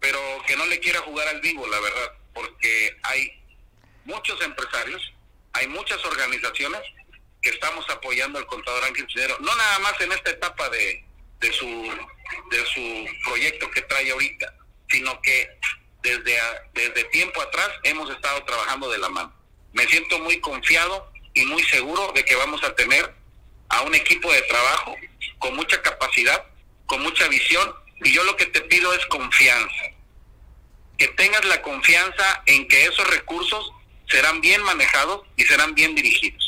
pero 0.00 0.18
que 0.46 0.56
no 0.56 0.66
le 0.66 0.80
quiera 0.80 1.00
jugar 1.00 1.28
al 1.28 1.40
vivo, 1.40 1.66
la 1.66 1.80
verdad, 1.80 2.12
porque 2.34 2.96
hay 3.02 3.32
muchos 4.04 4.40
empresarios, 4.42 5.12
hay 5.52 5.66
muchas 5.68 6.02
organizaciones 6.04 6.80
que 7.42 7.50
estamos 7.50 7.88
apoyando 7.90 8.38
al 8.38 8.46
contador 8.46 8.84
Ángel 8.84 9.06
Cisneros, 9.06 9.40
no 9.40 9.54
nada 9.54 9.78
más 9.80 10.00
en 10.00 10.12
esta 10.12 10.30
etapa 10.30 10.68
de, 10.70 11.04
de 11.40 11.52
su 11.52 11.66
de 12.50 12.66
su 12.66 13.06
proyecto 13.24 13.70
que 13.70 13.82
trae 13.82 14.10
ahorita, 14.10 14.54
sino 14.90 15.20
que 15.22 15.48
desde, 16.02 16.38
desde 16.74 17.04
tiempo 17.04 17.40
atrás 17.40 17.70
hemos 17.82 18.10
estado 18.10 18.42
trabajando 18.44 18.90
de 18.90 18.98
la 18.98 19.08
mano. 19.08 19.32
Me 19.72 19.86
siento 19.86 20.18
muy 20.20 20.40
confiado 20.40 21.10
y 21.34 21.44
muy 21.46 21.62
seguro 21.64 22.12
de 22.14 22.24
que 22.24 22.36
vamos 22.36 22.62
a 22.64 22.74
tener 22.74 23.14
a 23.68 23.82
un 23.82 23.94
equipo 23.94 24.32
de 24.32 24.42
trabajo 24.42 24.96
con 25.38 25.54
mucha 25.56 25.80
capacidad, 25.82 26.44
con 26.86 27.02
mucha 27.02 27.28
visión, 27.28 27.74
y 28.02 28.12
yo 28.12 28.22
lo 28.24 28.36
que 28.36 28.46
te 28.46 28.60
pido 28.62 28.92
es 28.94 29.04
confianza. 29.06 29.84
Que 30.96 31.08
tengas 31.08 31.44
la 31.44 31.62
confianza 31.62 32.42
en 32.46 32.66
que 32.66 32.86
esos 32.86 33.08
recursos 33.08 33.70
serán 34.08 34.40
bien 34.40 34.62
manejados 34.62 35.26
y 35.36 35.44
serán 35.44 35.74
bien 35.74 35.94
dirigidos. 35.94 36.47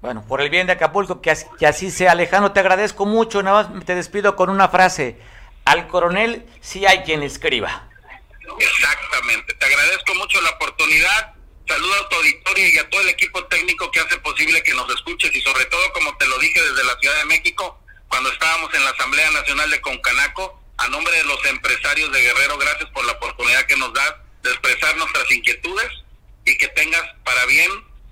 Bueno, 0.00 0.24
por 0.26 0.40
el 0.40 0.48
bien 0.48 0.66
de 0.66 0.72
Acapulco, 0.72 1.20
que 1.20 1.30
así, 1.30 1.46
que 1.58 1.66
así 1.66 1.90
sea. 1.90 2.12
Alejandro, 2.12 2.52
te 2.52 2.60
agradezco 2.60 3.04
mucho. 3.04 3.42
Nada 3.42 3.68
más 3.68 3.84
te 3.84 3.94
despido 3.94 4.34
con 4.34 4.48
una 4.48 4.68
frase. 4.68 5.18
Al 5.64 5.88
coronel 5.88 6.46
sí 6.60 6.86
hay 6.86 7.00
quien 7.00 7.22
escriba. 7.22 7.88
Exactamente. 8.58 9.54
Te 9.54 9.66
agradezco 9.66 10.14
mucho 10.14 10.40
la 10.40 10.50
oportunidad. 10.50 11.34
Saludo 11.68 11.94
a 11.94 12.08
tu 12.08 12.16
auditorio 12.16 12.68
y 12.68 12.78
a 12.78 12.88
todo 12.88 13.00
el 13.02 13.10
equipo 13.10 13.44
técnico 13.44 13.90
que 13.90 14.00
hace 14.00 14.16
posible 14.18 14.62
que 14.62 14.74
nos 14.74 14.92
escuches 14.92 15.34
y 15.34 15.40
sobre 15.40 15.66
todo, 15.66 15.92
como 15.92 16.16
te 16.16 16.26
lo 16.26 16.38
dije 16.38 16.60
desde 16.60 16.82
la 16.84 16.98
Ciudad 16.98 17.16
de 17.18 17.24
México, 17.26 17.78
cuando 18.08 18.32
estábamos 18.32 18.74
en 18.74 18.82
la 18.82 18.90
Asamblea 18.90 19.30
Nacional 19.30 19.70
de 19.70 19.80
Concanaco, 19.80 20.60
a 20.78 20.88
nombre 20.88 21.16
de 21.16 21.24
los 21.24 21.44
empresarios 21.46 22.10
de 22.10 22.22
Guerrero, 22.22 22.58
gracias 22.58 22.90
por 22.90 23.04
la 23.04 23.12
oportunidad 23.12 23.66
que 23.66 23.76
nos 23.76 23.92
das 23.92 24.14
de 24.42 24.50
expresar 24.50 24.96
nuestras 24.96 25.30
inquietudes 25.30 25.88
y 26.44 26.58
que 26.58 26.66
tengas 26.68 27.04
para 27.22 27.46
bien 27.46 27.70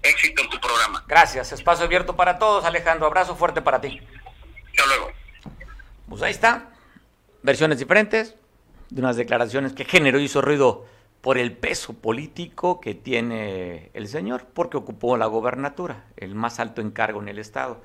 éxito 0.09 0.43
en 0.43 0.51
tu 0.51 0.61
programa. 0.61 1.05
Gracias, 1.07 1.53
espacio 1.53 1.85
abierto 1.85 2.17
para 2.17 2.39
todos, 2.39 2.65
Alejandro. 2.65 3.07
Abrazo 3.07 3.37
fuerte 3.37 3.63
para 3.63 3.81
ti. 3.81 4.01
Hasta 4.71 4.87
luego. 4.87 5.11
Pues 6.09 6.23
ahí 6.23 6.31
está, 6.31 6.71
versiones 7.43 7.79
diferentes 7.79 8.35
de 8.91 9.01
unas 9.01 9.17
declaraciones 9.17 9.73
que 9.73 9.85
generó 9.85 10.19
y 10.19 10.25
hizo 10.25 10.41
ruido 10.41 10.87
por 11.21 11.37
el 11.37 11.53
peso 11.53 11.95
político 11.95 12.81
que 12.81 12.95
tiene 12.95 13.91
el 13.93 14.09
señor, 14.09 14.47
porque 14.55 14.77
ocupó 14.77 15.17
la 15.17 15.27
gobernatura, 15.27 16.05
el 16.17 16.35
más 16.35 16.61
alto 16.61 16.81
encargo 16.81 17.21
en 17.21 17.29
el 17.29 17.39
Estado. 17.39 17.83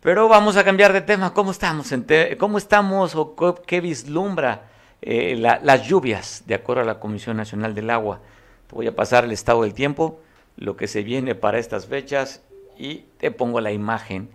Pero 0.00 0.28
vamos 0.28 0.56
a 0.56 0.64
cambiar 0.64 0.92
de 0.92 1.00
tema. 1.00 1.32
¿Cómo 1.32 1.50
estamos? 1.50 1.92
¿Cómo 2.38 2.58
estamos 2.58 3.14
o 3.14 3.34
qué 3.66 3.80
vislumbra 3.80 4.68
eh, 5.00 5.36
las 5.36 5.86
lluvias 5.86 6.42
de 6.46 6.54
acuerdo 6.54 6.82
a 6.82 6.86
la 6.86 7.00
Comisión 7.00 7.36
Nacional 7.36 7.74
del 7.74 7.88
Agua? 7.88 8.20
Te 8.66 8.74
voy 8.74 8.86
a 8.86 8.94
pasar 8.94 9.24
el 9.24 9.32
estado 9.32 9.62
del 9.62 9.74
tiempo 9.74 10.20
lo 10.56 10.76
que 10.76 10.86
se 10.86 11.02
viene 11.02 11.34
para 11.34 11.58
estas 11.58 11.86
fechas 11.86 12.42
y 12.78 13.04
te 13.18 13.30
pongo 13.30 13.60
la 13.60 13.72
imagen 13.72 14.30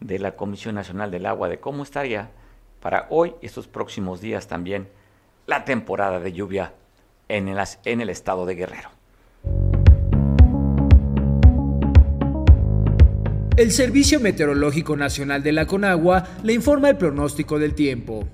de 0.00 0.18
la 0.18 0.36
Comisión 0.36 0.74
Nacional 0.74 1.10
del 1.10 1.26
Agua 1.26 1.48
de 1.48 1.58
cómo 1.58 1.82
estaría 1.82 2.30
para 2.80 3.06
hoy 3.10 3.34
y 3.40 3.46
estos 3.46 3.66
próximos 3.66 4.20
días 4.20 4.46
también 4.46 4.88
la 5.46 5.64
temporada 5.64 6.20
de 6.20 6.32
lluvia 6.32 6.72
en 7.28 7.48
el, 7.48 8.10
estado 8.10 8.46
de 8.46 8.54
Guerrero. 8.54 8.90
El 13.56 13.70
Servicio 13.70 14.20
Meteorológico 14.20 14.96
Nacional 14.96 15.42
de 15.42 15.52
la 15.52 15.66
Conagua 15.66 16.26
le 16.42 16.52
informa 16.52 16.90
el 16.90 16.96
pronóstico 16.96 17.58
del 17.58 17.74
tiempo. 17.74 18.26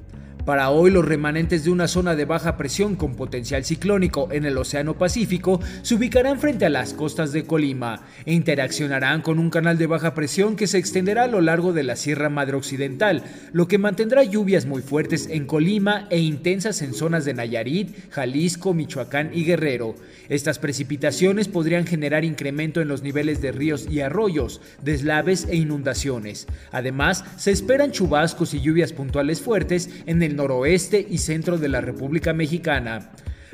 Para 0.45 0.71
hoy, 0.71 0.91
los 0.91 1.05
remanentes 1.05 1.65
de 1.65 1.71
una 1.71 1.87
zona 1.87 2.17
de 2.17 2.25
baja 2.25 2.57
presión 2.57 2.97
con 2.97 3.15
potencial 3.15 3.65
ciclónico 3.65 4.29
en 4.33 4.47
el 4.47 4.57
Océano 4.57 4.97
Pacífico 4.97 5.61
se 5.83 5.95
ubicarán 5.95 6.41
frente 6.41 6.65
a 6.65 6.71
las 6.71 6.95
costas 6.95 7.33
de 7.33 7.45
Colima 7.45 8.03
e 8.25 8.33
interaccionarán 8.33 9.21
con 9.21 9.39
un 9.39 9.51
canal 9.51 9.77
de 9.77 9.87
baja 9.87 10.15
presión 10.15 10.57
que 10.57 10.67
se 10.67 10.79
extenderá 10.79 11.25
a 11.25 11.29
lo 11.29 11.43
largo 11.43 11.75
de 11.75 11.83
la 11.83 11.95
Sierra 11.95 12.31
Madre 12.31 12.57
Occidental, 12.57 13.23
lo 13.53 13.69
que 13.69 13.79
mantendrá 13.79 14.25
lluvias 14.25 14.65
muy 14.65 14.81
fuertes 14.81 15.29
en 15.31 15.47
Colima 15.47 16.07
e 16.11 16.19
intensas 16.19 16.81
en 16.81 16.95
zonas 16.95 17.27
de 17.27 17.35
Nayarit, 17.35 18.11
Jalisco, 18.11 18.73
Michoacán 18.73 19.31
y 19.35 19.45
Guerrero. 19.45 19.95
Estas 20.31 20.59
precipitaciones 20.59 21.49
podrían 21.49 21.87
generar 21.87 22.25
incremento 22.25 22.81
en 22.81 22.89
los 22.89 23.03
niveles 23.03 23.43
de 23.43 23.53
ríos 23.53 23.87
y 23.91 24.01
arroyos, 24.01 24.61
deslaves 24.83 25.47
e 25.51 25.57
inundaciones. 25.57 26.47
Además, 26.73 27.25
se 27.37 27.51
esperan 27.51 27.93
chubascos 27.93 28.55
y 28.55 28.61
lluvias 28.61 28.93
puntuales 28.93 29.41
fuertes 29.41 29.91
en 30.07 30.23
el 30.23 30.30
noroeste 30.37 31.07
y 31.09 31.19
centro 31.19 31.59
de 31.59 31.69
la 31.69 31.81
República 31.81 32.33
Mexicana. 32.33 33.11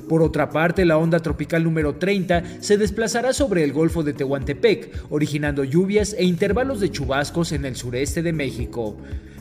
Por 0.08 0.22
otra 0.22 0.50
parte, 0.50 0.84
la 0.84 0.98
onda 0.98 1.20
tropical 1.20 1.64
número 1.64 1.96
30 1.96 2.60
se 2.60 2.76
desplazará 2.76 3.32
sobre 3.32 3.64
el 3.64 3.72
Golfo 3.72 4.02
de 4.02 4.12
Tehuantepec, 4.12 5.06
originando 5.10 5.64
lluvias 5.64 6.14
e 6.16 6.24
intervalos 6.24 6.80
de 6.80 6.90
chubascos 6.90 7.52
en 7.52 7.64
el 7.64 7.76
sureste 7.76 8.22
de 8.22 8.32
México. 8.32 8.96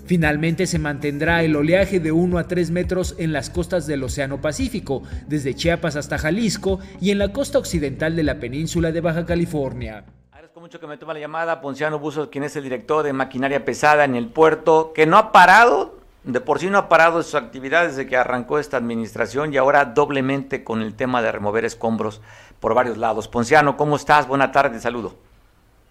Finalmente 0.06 0.68
se 0.68 0.80
mantendrá 0.80 1.44
el 1.44 1.56
oleaje 1.56 2.00
de 2.00 2.12
1 2.12 2.38
a 2.38 2.48
3 2.48 2.72
metros 2.72 3.16
en 3.18 3.34
las 3.34 3.50
costas 3.50 3.88
del 3.88 4.04
Océano 4.04 4.40
Pacífico, 4.40 5.04
desde 5.28 5.56
Chiapas 5.56 5.96
hasta 5.96 6.18
Jalisco 6.18 6.80
y 7.02 7.12
en 7.12 7.18
la 7.18 7.34
costa 7.34 7.58
occidental 7.58 8.16
de 8.16 8.24
la 8.24 8.40
península 8.40 8.92
de 8.92 9.02
Baja 9.02 9.26
California. 9.26 10.06
Agradezco 10.32 10.62
mucho 10.62 10.80
que 10.80 10.88
me 10.88 10.98
toma 10.98 11.16
la 11.16 11.20
llamada 11.20 11.60
Ponciano 11.60 12.00
Buzo, 12.00 12.30
quien 12.30 12.44
es 12.44 12.56
el 12.56 12.64
director 12.64 13.04
de 13.04 13.14
maquinaria 13.14 13.66
pesada 13.66 14.06
en 14.06 14.16
el 14.16 14.28
puerto, 14.28 14.94
que 14.94 15.08
no 15.08 15.18
ha 15.18 15.32
parado 15.32 16.05
de 16.26 16.42
por 16.42 16.60
sí 16.60 16.70
no 16.72 16.80
ha 16.80 16.90
parado 16.90 17.22
sus 17.22 17.36
actividades 17.36 17.96
desde 17.96 18.10
que 18.10 18.18
arrancó 18.18 18.58
esta 18.58 18.78
administración 18.78 19.54
y 19.54 19.58
ahora 19.58 19.86
doblemente 19.86 20.64
con 20.64 20.82
el 20.82 20.96
tema 20.96 21.22
de 21.22 21.32
remover 21.32 21.66
escombros 21.66 22.20
por 22.60 22.74
varios 22.74 22.98
lados. 22.98 23.28
Ponciano, 23.28 23.78
¿cómo 23.78 23.96
estás? 23.96 24.28
Buenas 24.28 24.52
tardes, 24.52 24.82
saludo. 24.82 25.16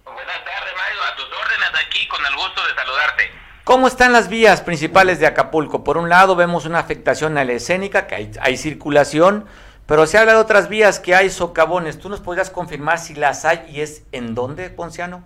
Buenas 0.04 0.44
tardes, 0.44 0.74
Mario, 0.76 1.00
a 1.12 1.16
tus 1.16 1.26
órdenes 1.26 1.86
aquí, 1.86 2.08
con 2.08 2.26
el 2.26 2.34
gusto 2.34 2.66
de 2.66 2.74
saludarte. 2.74 3.30
¿Cómo 3.62 3.86
están 3.86 4.12
las 4.12 4.28
vías 4.28 4.60
principales 4.60 5.20
de 5.20 5.28
Acapulco? 5.28 5.84
Por 5.84 5.96
un 5.96 6.08
lado 6.08 6.34
vemos 6.34 6.66
una 6.66 6.80
afectación 6.80 7.38
a 7.38 7.44
la 7.44 7.52
escénica, 7.52 8.08
que 8.08 8.16
hay, 8.16 8.32
hay 8.40 8.56
circulación, 8.56 9.46
pero 9.86 10.04
se 10.08 10.18
habla 10.18 10.32
de 10.32 10.38
otras 10.38 10.68
vías 10.68 10.98
que 10.98 11.14
hay 11.14 11.30
socavones. 11.30 12.00
¿Tú 12.00 12.08
nos 12.08 12.20
podrías 12.20 12.50
confirmar 12.50 12.98
si 12.98 13.14
las 13.14 13.44
hay 13.44 13.64
y 13.68 13.82
es 13.82 14.02
en 14.10 14.34
dónde, 14.34 14.68
Ponciano? 14.68 15.24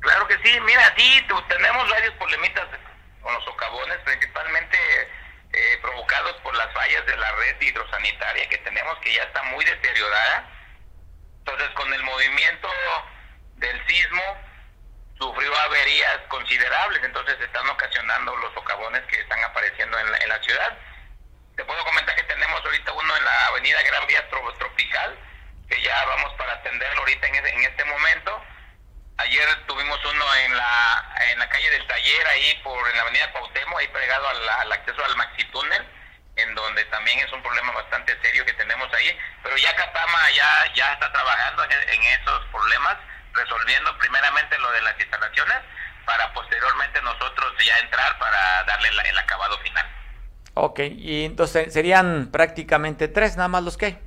Claro 0.00 0.26
que 0.26 0.36
sí, 0.42 0.58
mira, 0.64 0.94
sí, 0.96 1.20
tenemos 1.48 1.90
varios 1.90 2.14
problemitas 2.14 2.64
con 3.26 3.34
los 3.34 3.44
socavones, 3.44 3.98
principalmente 4.04 4.78
eh, 5.52 5.78
provocados 5.82 6.34
por 6.42 6.54
las 6.54 6.72
fallas 6.72 7.04
de 7.06 7.16
la 7.16 7.32
red 7.32 7.60
hidrosanitaria 7.60 8.48
que 8.48 8.58
tenemos, 8.58 8.96
que 9.00 9.12
ya 9.12 9.24
está 9.24 9.42
muy 9.42 9.64
deteriorada. 9.64 10.48
Entonces, 11.38 11.68
con 11.70 11.92
el 11.92 12.04
movimiento 12.04 12.68
del 13.56 13.84
sismo, 13.88 14.22
sufrió 15.18 15.58
averías 15.58 16.20
considerables, 16.28 17.02
entonces 17.02 17.36
están 17.40 17.68
ocasionando 17.68 18.36
los 18.36 18.54
socavones 18.54 19.02
que 19.06 19.18
están 19.18 19.42
apareciendo 19.42 19.98
en 19.98 20.12
la, 20.12 20.18
en 20.18 20.28
la 20.28 20.40
ciudad. 20.44 20.78
Te 21.56 21.64
puedo 21.64 21.82
comentar 21.84 22.14
que 22.14 22.22
tenemos 22.22 22.64
ahorita 22.64 22.92
uno 22.92 23.16
en 23.16 23.24
la 23.24 23.46
avenida 23.48 23.82
Gran 23.82 24.06
Vía 24.06 24.28
Tropical, 24.28 25.18
que 25.68 25.82
ya 25.82 26.04
vamos 26.04 26.32
para 26.34 26.52
atenderlo 26.52 27.00
ahorita 27.00 27.26
en, 27.26 27.64
este 27.64 27.84
momento. 27.86 28.40
Ayer 29.18 29.48
tuvimos 29.66 29.98
uno 30.04 30.24
en 30.44 30.56
la, 30.56 31.14
en 31.32 31.38
la 31.38 31.48
calle 31.48 31.70
del 31.70 31.86
taller, 31.86 32.26
ahí 32.26 32.60
por 32.62 32.88
en 32.90 32.96
la 32.96 33.02
avenida 33.02 33.32
Cuauhtémoc, 33.32 33.78
ahí 33.78 33.88
pegado 33.88 34.28
al, 34.28 34.72
acceso 34.72 35.02
al 35.04 35.16
Maxi 35.16 35.44
Túnel, 35.44 35.86
en 36.36 36.54
donde 36.54 36.84
también 36.86 37.18
es 37.20 37.32
un 37.32 37.42
problema 37.42 37.72
bastante 37.72 38.16
serio 38.22 38.44
que 38.44 38.52
tenemos 38.54 38.92
ahí. 38.92 39.18
Pero 39.42 39.56
ya 39.56 39.74
Catama 39.74 40.30
ya, 40.34 40.74
ya 40.74 40.92
está 40.92 41.10
trabajando 41.12 41.64
en, 41.64 42.02
esos 42.20 42.44
problemas, 42.52 42.96
resolviendo 43.32 43.96
primeramente 43.98 44.58
lo 44.58 44.70
de 44.72 44.82
las 44.82 45.00
instalaciones, 45.00 45.56
para 46.04 46.32
posteriormente 46.34 47.00
nosotros 47.02 47.54
ya 47.64 47.78
entrar 47.78 48.18
para 48.18 48.64
darle 48.64 48.88
el 48.88 49.18
acabado 49.18 49.58
final. 49.60 49.86
Ok, 50.58 50.80
y 50.80 51.26
entonces 51.26 51.72
serían 51.72 52.30
prácticamente 52.30 53.08
tres 53.08 53.36
nada 53.36 53.48
más 53.48 53.62
los 53.62 53.76
que. 53.76 54.05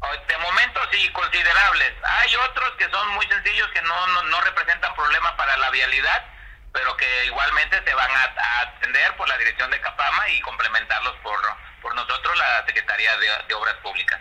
De 0.00 0.38
momento 0.38 0.80
sí, 0.90 1.08
considerables. 1.12 1.92
Hay 2.02 2.34
otros 2.36 2.70
que 2.78 2.88
son 2.88 3.08
muy 3.10 3.26
sencillos 3.26 3.68
que 3.72 3.82
no, 3.82 4.22
no, 4.22 4.40
representan 4.40 4.94
problema 4.94 5.36
para 5.36 5.56
la 5.58 5.70
vialidad, 5.70 6.24
pero 6.72 6.96
que 6.96 7.26
igualmente 7.26 7.82
se 7.84 7.94
van 7.94 8.10
a, 8.10 8.60
atender 8.62 9.14
por 9.16 9.28
la 9.28 9.36
dirección 9.36 9.70
de 9.70 9.80
Capama 9.80 10.28
y 10.30 10.40
complementarlos 10.40 11.14
por, 11.22 11.38
por 11.82 11.94
nosotros, 11.94 12.36
la 12.38 12.64
Secretaría 12.66 13.10
de, 13.46 13.54
Obras 13.54 13.74
Públicas. 13.82 14.18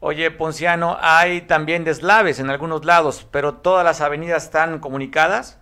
Oye, 0.00 0.32
Ponciano, 0.32 0.98
hay 1.00 1.42
también 1.42 1.84
deslaves 1.84 2.40
en 2.40 2.50
algunos 2.50 2.84
lados, 2.84 3.26
pero 3.30 3.54
todas 3.54 3.84
las 3.84 4.00
avenidas 4.00 4.44
están 4.44 4.80
comunicadas. 4.80 5.60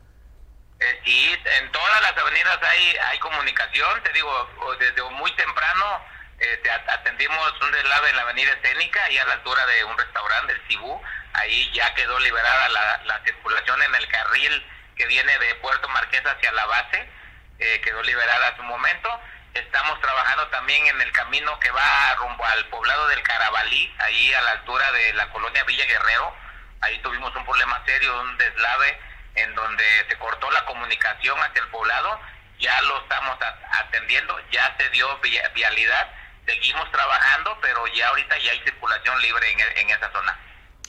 Eh, 0.80 1.00
sí, 1.04 1.36
en 1.60 1.72
todas 1.72 2.00
las 2.00 2.16
avenidas 2.16 2.58
hay, 2.62 2.96
hay 3.10 3.18
comunicación, 3.18 4.02
te 4.02 4.12
digo, 4.12 4.48
desde 4.78 5.02
muy 5.10 5.30
temprano 5.32 6.00
este, 6.39 6.70
atendimos 6.70 7.61
un 7.61 7.72
deslave 7.72 8.11
en 8.11 8.16
la 8.16 8.22
avenida 8.22 8.53
escénica 8.53 9.11
y 9.11 9.18
a 9.18 9.24
la 9.24 9.34
altura 9.34 9.66
de 9.66 9.84
un 9.84 9.99
restaurante, 9.99 10.53
el 10.53 10.61
Cibú, 10.68 11.03
ahí 11.32 11.70
ya 11.72 11.93
quedó 11.95 12.18
liberada 12.20 12.68
la, 12.68 13.20
circulación 13.24 13.82
en 13.82 13.95
el 13.95 14.09
carril 14.09 14.66
que 14.97 15.07
viene 15.07 15.36
de 15.39 15.55
Puerto 15.57 15.89
Marqués 15.89 16.24
hacia 16.24 16.53
la 16.53 16.64
base, 16.66 17.11
eh, 17.59 17.80
quedó 17.82 18.03
liberada 18.03 18.49
hace 18.49 18.61
un 18.61 18.68
momento. 18.68 19.20
Estamos 19.53 20.01
trabajando 20.01 20.47
también 20.49 20.86
en 20.86 21.01
el 21.01 21.12
camino 21.12 21.59
que 21.61 21.70
va 21.70 22.14
rumbo 22.14 22.45
al 22.45 22.66
poblado 22.66 23.09
del 23.09 23.22
Carabalí, 23.22 23.95
ahí 23.99 24.32
a 24.32 24.43
la 24.43 24.51
altura 24.53 24.91
de 24.93 25.12
la 25.14 25.28
colonia 25.30 25.64
Villa 25.64 25.84
Guerrero. 25.86 26.34
Ahí 26.80 26.99
tuvimos 27.01 27.34
un 27.34 27.45
problema 27.45 27.82
serio, 27.84 28.20
un 28.20 28.39
deslave 28.39 28.99
en 29.34 29.55
donde 29.55 29.84
se 30.09 30.16
cortó 30.18 30.51
la 30.53 30.64
comunicación 30.64 31.39
hacia 31.43 31.62
el 31.62 31.68
poblado. 31.68 32.20
Ya 32.61 32.80
lo 32.82 33.03
estamos 33.03 33.36
atendiendo, 33.72 34.41
ya 34.51 34.74
se 34.78 34.89
dio 34.91 35.18
vialidad 35.55 36.09
seguimos 36.49 36.90
trabajando, 36.90 37.57
pero 37.61 37.86
ya 37.94 38.09
ahorita 38.09 38.38
ya 38.38 38.53
hay 38.53 38.61
circulación 38.61 39.20
libre 39.20 39.46
en, 39.76 39.90
esa 39.90 40.11
zona. 40.11 40.38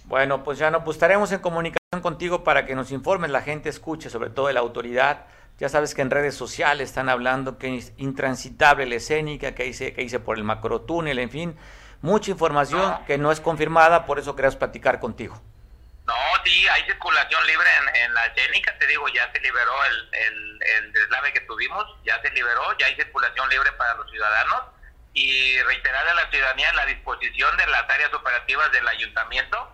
Bueno, 0.05 0.43
pues 0.43 0.57
ya 0.57 0.71
no, 0.71 0.83
pues 0.83 0.95
estaremos 0.95 1.31
en 1.31 1.39
comunicación 1.39 2.01
contigo 2.01 2.43
para 2.43 2.65
que 2.65 2.75
nos 2.75 2.91
informes, 2.91 3.29
la 3.29 3.41
gente 3.41 3.69
escuche, 3.69 4.09
sobre 4.09 4.29
todo 4.29 4.51
la 4.51 4.61
autoridad. 4.61 5.25
Ya 5.59 5.67
sabes 5.67 5.93
que 5.93 6.01
en 6.01 6.09
redes 6.09 6.35
sociales 6.35 6.89
están 6.89 7.09
hablando 7.09 7.57
que 7.57 7.75
es 7.75 7.91
intransitable 7.97 8.85
la 8.85 8.95
escénica, 8.95 9.53
que 9.53 9.65
hice, 9.65 9.93
que 9.93 10.01
hice 10.01 10.19
por 10.19 10.37
el 10.37 10.45
macrotúnel, 10.45 11.19
en 11.19 11.29
fin, 11.29 11.59
mucha 12.01 12.31
información 12.31 12.97
que 13.05 13.17
no 13.17 13.31
es 13.31 13.41
confirmada, 13.41 14.05
por 14.05 14.19
eso 14.19 14.35
queremos 14.35 14.55
platicar 14.55 15.01
contigo. 15.01 15.39
No, 16.07 16.15
sí, 16.45 16.67
hay 16.69 16.83
circulación 16.85 17.45
libre 17.45 17.67
en, 18.05 18.13
la 18.13 18.25
escénica, 18.27 18.75
te 18.79 18.87
digo, 18.87 19.07
ya 19.09 19.29
se 19.31 19.39
liberó 19.41 19.73
el, 19.85 20.09
el, 20.13 20.63
el 20.77 20.93
deslave 20.93 21.33
que 21.33 21.41
tuvimos, 21.41 21.85
ya 22.03 22.19
se 22.21 22.31
liberó, 22.31 22.75
ya 22.79 22.87
hay 22.87 22.95
circulación 22.95 23.47
libre 23.49 23.71
para 23.73 23.93
los 23.95 24.09
ciudadanos 24.09 24.78
y 25.19 25.61
reiterar 25.63 26.07
a 26.07 26.13
la 26.13 26.29
ciudadanía 26.31 26.71
la 26.71 26.85
disposición 26.85 27.57
de 27.57 27.67
las 27.67 27.83
áreas 27.89 28.13
operativas 28.13 28.71
del 28.71 28.87
ayuntamiento, 28.87 29.73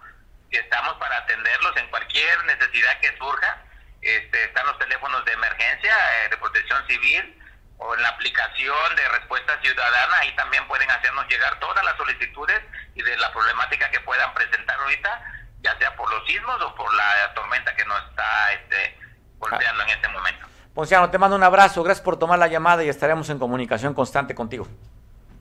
que 0.49 0.57
estamos 0.57 0.95
para 0.95 1.17
atenderlos 1.17 1.77
en 1.77 1.87
cualquier 1.89 2.43
necesidad 2.45 2.99
que 2.99 3.15
surja. 3.15 3.61
Este, 4.01 4.43
están 4.45 4.65
los 4.65 4.79
teléfonos 4.79 5.23
de 5.23 5.33
emergencia, 5.33 5.93
eh, 5.93 6.29
de 6.29 6.37
protección 6.37 6.87
civil, 6.87 7.43
o 7.77 7.93
en 7.93 8.01
la 8.01 8.09
aplicación 8.09 8.95
de 8.95 9.07
respuesta 9.09 9.61
ciudadana, 9.61 10.17
ahí 10.21 10.35
también 10.35 10.67
pueden 10.67 10.89
hacernos 10.89 11.27
llegar 11.27 11.59
todas 11.59 11.85
las 11.85 11.95
solicitudes 11.95 12.61
y 12.95 13.03
de 13.03 13.15
la 13.17 13.31
problemática 13.31 13.91
que 13.91 13.99
puedan 13.99 14.33
presentar 14.33 14.79
ahorita, 14.79 15.21
ya 15.61 15.77
sea 15.77 15.95
por 15.95 16.11
los 16.11 16.25
sismos 16.25 16.59
o 16.63 16.73
por 16.73 16.91
la 16.95 17.33
tormenta 17.35 17.75
que 17.75 17.85
nos 17.85 18.03
está 18.09 18.53
este, 18.53 18.97
golpeando 19.37 19.83
en 19.83 19.89
este 19.89 20.07
momento. 20.07 20.47
Ponciano, 20.73 21.11
te 21.11 21.19
mando 21.19 21.35
un 21.35 21.43
abrazo, 21.43 21.83
gracias 21.83 22.03
por 22.03 22.17
tomar 22.17 22.39
la 22.39 22.47
llamada 22.47 22.83
y 22.83 22.89
estaremos 22.89 23.29
en 23.29 23.37
comunicación 23.37 23.93
constante 23.93 24.33
contigo. 24.33 24.67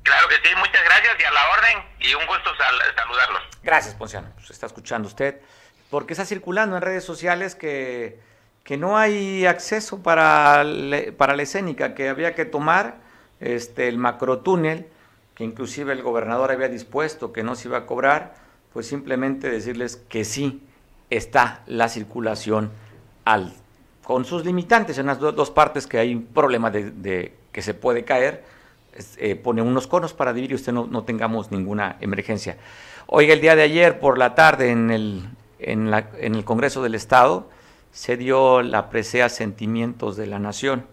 Claro 0.04 0.28
que 0.28 0.34
sí, 0.36 0.54
muchas 0.56 0.84
gracias 0.84 1.16
y 1.18 1.24
a 1.24 1.30
la 1.30 1.50
orden 1.50 1.82
y 1.98 2.14
un 2.14 2.26
gusto 2.26 2.50
saludarlos. 2.94 3.42
Gracias, 3.62 3.94
Ponciano. 3.94 4.28
Pues 4.34 4.50
está 4.50 4.66
escuchando 4.66 5.08
usted, 5.08 5.40
porque 5.90 6.12
está 6.12 6.26
circulando 6.26 6.76
en 6.76 6.82
redes 6.82 7.04
sociales 7.04 7.54
que, 7.54 8.20
que 8.64 8.76
no 8.76 8.98
hay 8.98 9.46
acceso 9.46 10.02
para, 10.02 10.62
para 11.16 11.34
la 11.34 11.42
escénica, 11.42 11.94
que 11.94 12.10
había 12.10 12.34
que 12.34 12.44
tomar 12.44 12.96
este, 13.40 13.88
el 13.88 13.96
macrotúnel, 13.96 14.86
que 15.34 15.44
inclusive 15.44 15.94
el 15.94 16.02
gobernador 16.02 16.52
había 16.52 16.68
dispuesto 16.68 17.32
que 17.32 17.42
no 17.42 17.54
se 17.54 17.68
iba 17.68 17.78
a 17.78 17.86
cobrar, 17.86 18.34
pues 18.74 18.86
simplemente 18.86 19.48
decirles 19.48 19.96
que 19.96 20.26
sí 20.26 20.62
está 21.08 21.62
la 21.66 21.88
circulación 21.88 22.72
al, 23.24 23.54
con 24.02 24.26
sus 24.26 24.44
limitantes 24.44 24.98
en 24.98 25.06
las 25.06 25.18
dos 25.18 25.50
partes 25.50 25.86
que 25.86 25.98
hay 25.98 26.14
un 26.14 26.26
problema 26.26 26.70
de 26.70 27.34
que 27.52 27.62
se 27.62 27.72
puede 27.72 28.04
caer 28.04 28.44
eh, 29.16 29.36
pone 29.36 29.62
unos 29.62 29.86
conos 29.86 30.12
para 30.12 30.32
dividir 30.32 30.52
y 30.52 30.54
usted 30.54 30.72
no, 30.72 30.86
no, 30.86 31.04
tengamos 31.04 31.50
ninguna 31.50 31.96
emergencia. 32.00 32.56
Oiga, 33.06 33.32
el 33.32 33.40
día 33.40 33.56
de 33.56 33.62
ayer 33.62 33.98
por 33.98 34.18
la 34.18 34.34
tarde 34.34 34.70
en 34.70 34.90
el, 34.90 35.28
en, 35.58 35.90
la, 35.90 36.10
en 36.18 36.34
el 36.34 36.44
Congreso 36.44 36.82
del 36.82 36.94
Estado 36.94 37.48
se 37.92 38.16
dio 38.16 38.62
la 38.62 38.90
presea 38.90 39.28
Sentimientos 39.28 40.16
de 40.16 40.26
la 40.26 40.38
Nación. 40.38 40.86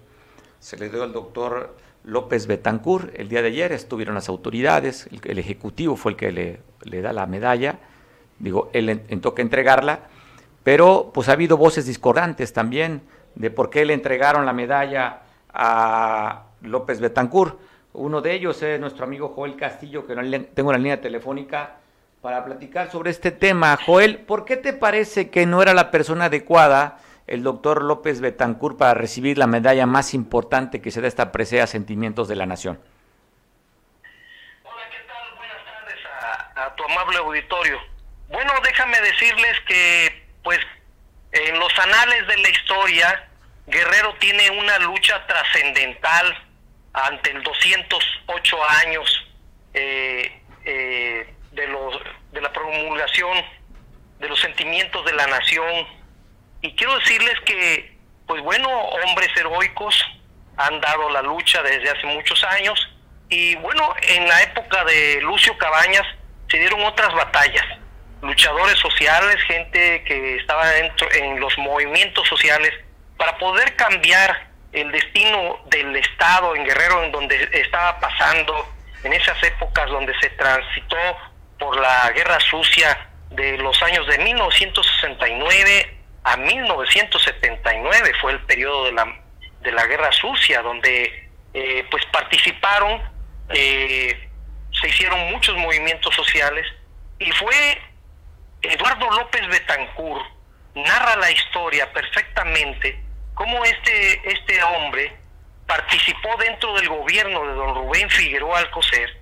Se 0.59 0.77
le 0.77 0.89
dio 0.89 1.03
al 1.03 1.13
doctor 1.13 1.75
López 2.03 2.47
Betancourt 2.47 3.13
el 3.19 3.29
día 3.29 3.41
de 3.41 3.49
ayer, 3.49 3.71
estuvieron 3.71 4.15
las 4.15 4.29
autoridades, 4.29 5.07
el, 5.23 5.37
Ejecutivo 5.37 5.95
fue 5.95 6.13
el 6.13 6.17
que 6.17 6.31
le, 6.31 6.61
le, 6.83 7.01
da 7.01 7.13
la 7.13 7.25
medalla, 7.25 7.79
digo, 8.39 8.69
él 8.73 9.01
que 9.35 9.41
entregarla, 9.41 10.01
pero 10.63 11.11
pues 11.13 11.29
ha 11.29 11.33
habido 11.33 11.57
voces 11.57 11.85
discordantes 11.85 12.53
también 12.53 13.01
de 13.35 13.49
por 13.51 13.69
qué 13.69 13.85
le 13.85 13.93
entregaron 13.93 14.45
la 14.45 14.53
medalla 14.53 15.21
a 15.53 16.45
López 16.61 16.99
Betancourt. 16.99 17.57
Uno 17.93 18.21
de 18.21 18.33
ellos 18.33 18.61
es 18.63 18.79
nuestro 18.79 19.03
amigo 19.03 19.29
Joel 19.29 19.57
Castillo, 19.57 20.07
que 20.07 20.15
tengo 20.53 20.71
la 20.71 20.77
línea 20.77 21.01
telefónica 21.01 21.77
para 22.21 22.45
platicar 22.45 22.89
sobre 22.89 23.11
este 23.11 23.31
tema. 23.31 23.77
Joel, 23.85 24.19
¿por 24.19 24.45
qué 24.45 24.55
te 24.55 24.73
parece 24.73 25.29
que 25.29 25.45
no 25.45 25.61
era 25.61 25.73
la 25.73 25.91
persona 25.91 26.25
adecuada 26.25 26.99
el 27.27 27.43
doctor 27.43 27.83
López 27.83 28.21
Betancourt 28.21 28.77
para 28.77 28.93
recibir 28.93 29.37
la 29.37 29.47
medalla 29.47 29.85
más 29.85 30.13
importante 30.13 30.81
que 30.81 30.91
se 30.91 31.01
da 31.01 31.07
esta 31.07 31.31
presea 31.31 31.67
Sentimientos 31.67 32.27
de 32.27 32.35
la 32.35 32.45
Nación? 32.45 32.79
Hola, 34.63 34.83
¿qué 34.89 34.97
tal? 35.07 35.37
Buenas 35.37 35.65
tardes 35.65 35.99
a 36.55 36.75
tu 36.75 36.83
amable 36.85 37.17
auditorio. 37.17 37.77
Bueno, 38.29 38.53
déjame 38.63 39.01
decirles 39.01 39.59
que, 39.67 40.27
pues, 40.43 40.59
en 41.33 41.59
los 41.59 41.77
anales 41.79 42.27
de 42.27 42.37
la 42.37 42.49
historia, 42.49 43.29
Guerrero 43.67 44.13
tiene 44.19 44.49
una 44.51 44.79
lucha 44.79 45.25
trascendental 45.27 46.50
ante 46.93 47.31
el 47.31 47.43
208 47.43 48.57
años 48.85 49.27
eh, 49.73 50.41
eh, 50.65 51.33
de, 51.51 51.67
los, 51.67 51.99
de 52.31 52.41
la 52.41 52.51
promulgación 52.51 53.37
de 54.19 54.29
los 54.29 54.39
sentimientos 54.39 55.05
de 55.05 55.13
la 55.13 55.27
nación. 55.27 55.87
Y 56.61 56.73
quiero 56.75 56.97
decirles 56.99 57.39
que, 57.45 57.97
pues 58.27 58.41
bueno, 58.43 58.69
hombres 58.69 59.29
heroicos 59.35 60.05
han 60.57 60.79
dado 60.79 61.09
la 61.09 61.21
lucha 61.21 61.63
desde 61.63 61.89
hace 61.89 62.05
muchos 62.05 62.43
años. 62.43 62.79
Y 63.29 63.55
bueno, 63.55 63.93
en 64.01 64.27
la 64.27 64.43
época 64.43 64.83
de 64.85 65.19
Lucio 65.21 65.57
Cabañas 65.57 66.05
se 66.49 66.59
dieron 66.59 66.83
otras 66.83 67.13
batallas. 67.13 67.65
Luchadores 68.21 68.77
sociales, 68.77 69.41
gente 69.47 70.03
que 70.03 70.35
estaba 70.35 70.67
dentro 70.67 71.11
en 71.13 71.39
los 71.39 71.57
movimientos 71.57 72.27
sociales, 72.27 72.71
para 73.17 73.37
poder 73.39 73.75
cambiar 73.75 74.50
el 74.71 74.91
destino 74.91 75.59
del 75.65 75.95
Estado 75.95 76.55
en 76.55 76.63
Guerrero, 76.63 77.03
en 77.03 77.11
donde 77.11 77.49
estaba 77.53 77.99
pasando, 77.99 78.67
en 79.03 79.13
esas 79.13 79.41
épocas 79.43 79.89
donde 79.89 80.13
se 80.19 80.29
transitó 80.31 80.97
por 81.57 81.79
la 81.79 82.11
guerra 82.11 82.39
sucia 82.39 83.09
de 83.31 83.57
los 83.57 83.81
años 83.83 84.05
de 84.07 84.17
1969 84.19 85.97
a 86.23 86.37
1979, 86.37 88.13
fue 88.21 88.33
el 88.33 88.39
periodo 88.41 88.85
de 88.85 88.91
la, 88.93 89.19
de 89.61 89.71
la 89.71 89.85
guerra 89.87 90.11
sucia, 90.11 90.61
donde 90.61 91.29
eh, 91.53 91.85
pues 91.89 92.05
participaron, 92.11 93.01
eh, 93.49 94.29
se 94.71 94.87
hicieron 94.87 95.31
muchos 95.31 95.55
movimientos 95.57 96.13
sociales, 96.15 96.65
y 97.19 97.31
fue 97.31 97.81
Eduardo 98.61 99.09
López 99.09 99.47
Betancourt, 99.47 100.25
narra 100.75 101.15
la 101.17 101.31
historia 101.31 101.91
perfectamente, 101.91 103.03
cómo 103.33 103.63
este, 103.63 104.31
este 104.31 104.63
hombre 104.63 105.15
participó 105.65 106.35
dentro 106.37 106.73
del 106.73 106.89
gobierno 106.89 107.45
de 107.45 107.53
don 107.53 107.75
Rubén 107.75 108.09
Figueroa 108.09 108.59
Alcocer, 108.59 109.21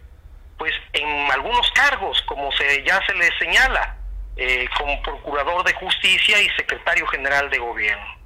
pues 0.57 0.73
en 0.93 1.31
algunos 1.31 1.69
cargos, 1.71 2.21
como 2.23 2.51
se, 2.53 2.83
ya 2.83 2.99
se 3.05 3.13
le 3.13 3.29
señala, 3.37 3.97
eh, 4.35 4.67
como 4.77 5.01
procurador 5.01 5.63
de 5.63 5.73
justicia 5.73 6.41
y 6.41 6.49
secretario 6.51 7.05
general 7.07 7.49
de 7.49 7.59
gobierno. 7.59 8.17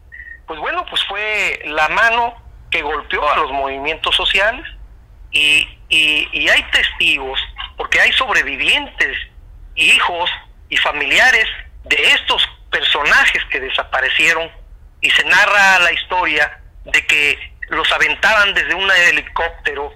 Pues 0.48 0.60
bueno, 0.60 0.86
pues 0.90 1.04
fue 1.06 1.62
la 1.66 1.90
mano 1.90 2.36
que 2.70 2.82
golpeó 2.82 3.30
a 3.30 3.38
los 3.38 3.52
movimientos 3.52 4.16
sociales 4.16 4.66
y, 5.32 5.68
y 5.90 6.50
hay 6.50 6.64
testigos, 6.72 7.40
porque 7.78 8.00
hay 8.00 8.12
sobrevivientes, 8.14 9.18
hijos 9.76 10.30
y 10.70 10.78
familiares 10.78 11.48
de 11.84 11.96
estos 11.96 12.48
personajes 12.72 13.44
que 13.46 13.60
desaparecieron 13.60 14.50
y 15.04 15.10
se 15.12 15.24
narra 15.26 15.80
la 15.80 15.92
historia 15.92 16.60
de 16.86 17.06
que 17.06 17.38
los 17.70 17.92
aventaban 17.92 18.54
desde 18.54 18.74
un 18.74 18.90
helicóptero, 18.90 19.94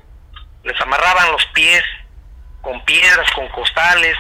les 0.63 0.79
amarraban 0.81 1.31
los 1.31 1.45
pies 1.53 1.83
con 2.61 2.83
piedras, 2.85 3.31
con 3.31 3.47
costales, 3.49 4.17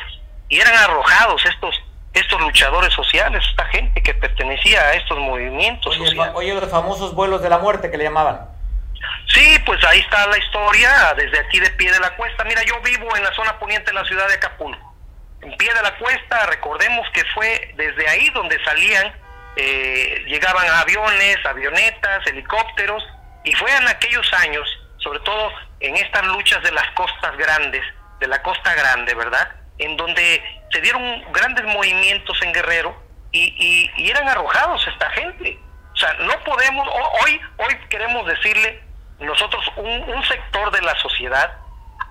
y 0.47 0.59
eran 0.59 0.75
arrojados 0.75 1.45
estos 1.45 1.75
estos 2.13 2.41
luchadores 2.41 2.91
sociales, 2.93 3.43
esta 3.47 3.65
gente 3.65 4.01
que 4.01 4.13
pertenecía 4.15 4.81
a 4.81 4.93
estos 4.93 5.19
movimientos 5.19 5.95
oye, 5.95 6.05
sociales. 6.07 6.33
Oye, 6.35 6.53
los 6.55 6.71
famosos 6.71 7.13
vuelos 7.13 7.43
de 7.43 7.49
la 7.49 7.59
muerte 7.59 7.91
que 7.91 7.97
le 7.97 8.05
llamaban. 8.05 8.49
Sí, 9.27 9.59
pues 9.65 9.83
ahí 9.85 9.99
está 9.99 10.25
la 10.25 10.37
historia, 10.37 11.13
desde 11.15 11.37
aquí 11.39 11.59
de 11.59 11.69
pie 11.71 11.91
de 11.91 11.99
la 11.99 12.15
cuesta. 12.15 12.43
Mira, 12.45 12.63
yo 12.63 12.81
vivo 12.81 13.15
en 13.15 13.23
la 13.23 13.31
zona 13.35 13.59
poniente 13.59 13.91
de 13.91 13.93
la 13.93 14.05
ciudad 14.05 14.27
de 14.27 14.35
Acapulco. 14.35 14.95
En 15.41 15.55
pie 15.57 15.71
de 15.71 15.81
la 15.83 15.95
cuesta, 15.97 16.47
recordemos 16.47 17.07
que 17.13 17.23
fue 17.35 17.73
desde 17.75 18.07
ahí 18.09 18.29
donde 18.31 18.57
salían, 18.63 19.13
eh, 19.57 20.23
llegaban 20.27 20.67
aviones, 20.69 21.37
avionetas, 21.45 22.25
helicópteros, 22.27 23.03
y 23.43 23.53
fue 23.53 23.75
en 23.75 23.87
aquellos 23.87 24.31
años, 24.33 24.67
sobre 24.97 25.19
todo 25.21 25.51
en 25.79 25.95
estas 25.95 26.25
luchas 26.27 26.61
de 26.63 26.71
las 26.71 26.89
costas 26.91 27.35
grandes, 27.37 27.83
de 28.19 28.27
la 28.27 28.41
costa 28.43 28.73
grande, 28.75 29.15
¿verdad? 29.15 29.49
En 29.79 29.97
donde 29.97 30.43
se 30.71 30.81
dieron 30.81 31.23
grandes 31.31 31.65
movimientos 31.65 32.39
en 32.41 32.53
Guerrero 32.53 32.95
y, 33.31 33.89
eran 34.09 34.27
arrojados 34.27 34.85
esta 34.87 35.09
gente. 35.11 35.59
O 35.93 35.97
sea, 35.97 36.13
no 36.19 36.33
podemos, 36.43 36.87
hoy, 37.23 37.41
hoy 37.57 37.75
queremos 37.89 38.27
decirle 38.27 38.81
nosotros 39.19 39.65
un, 39.75 40.23
sector 40.25 40.71
de 40.71 40.81
la 40.81 40.95
sociedad 40.99 41.57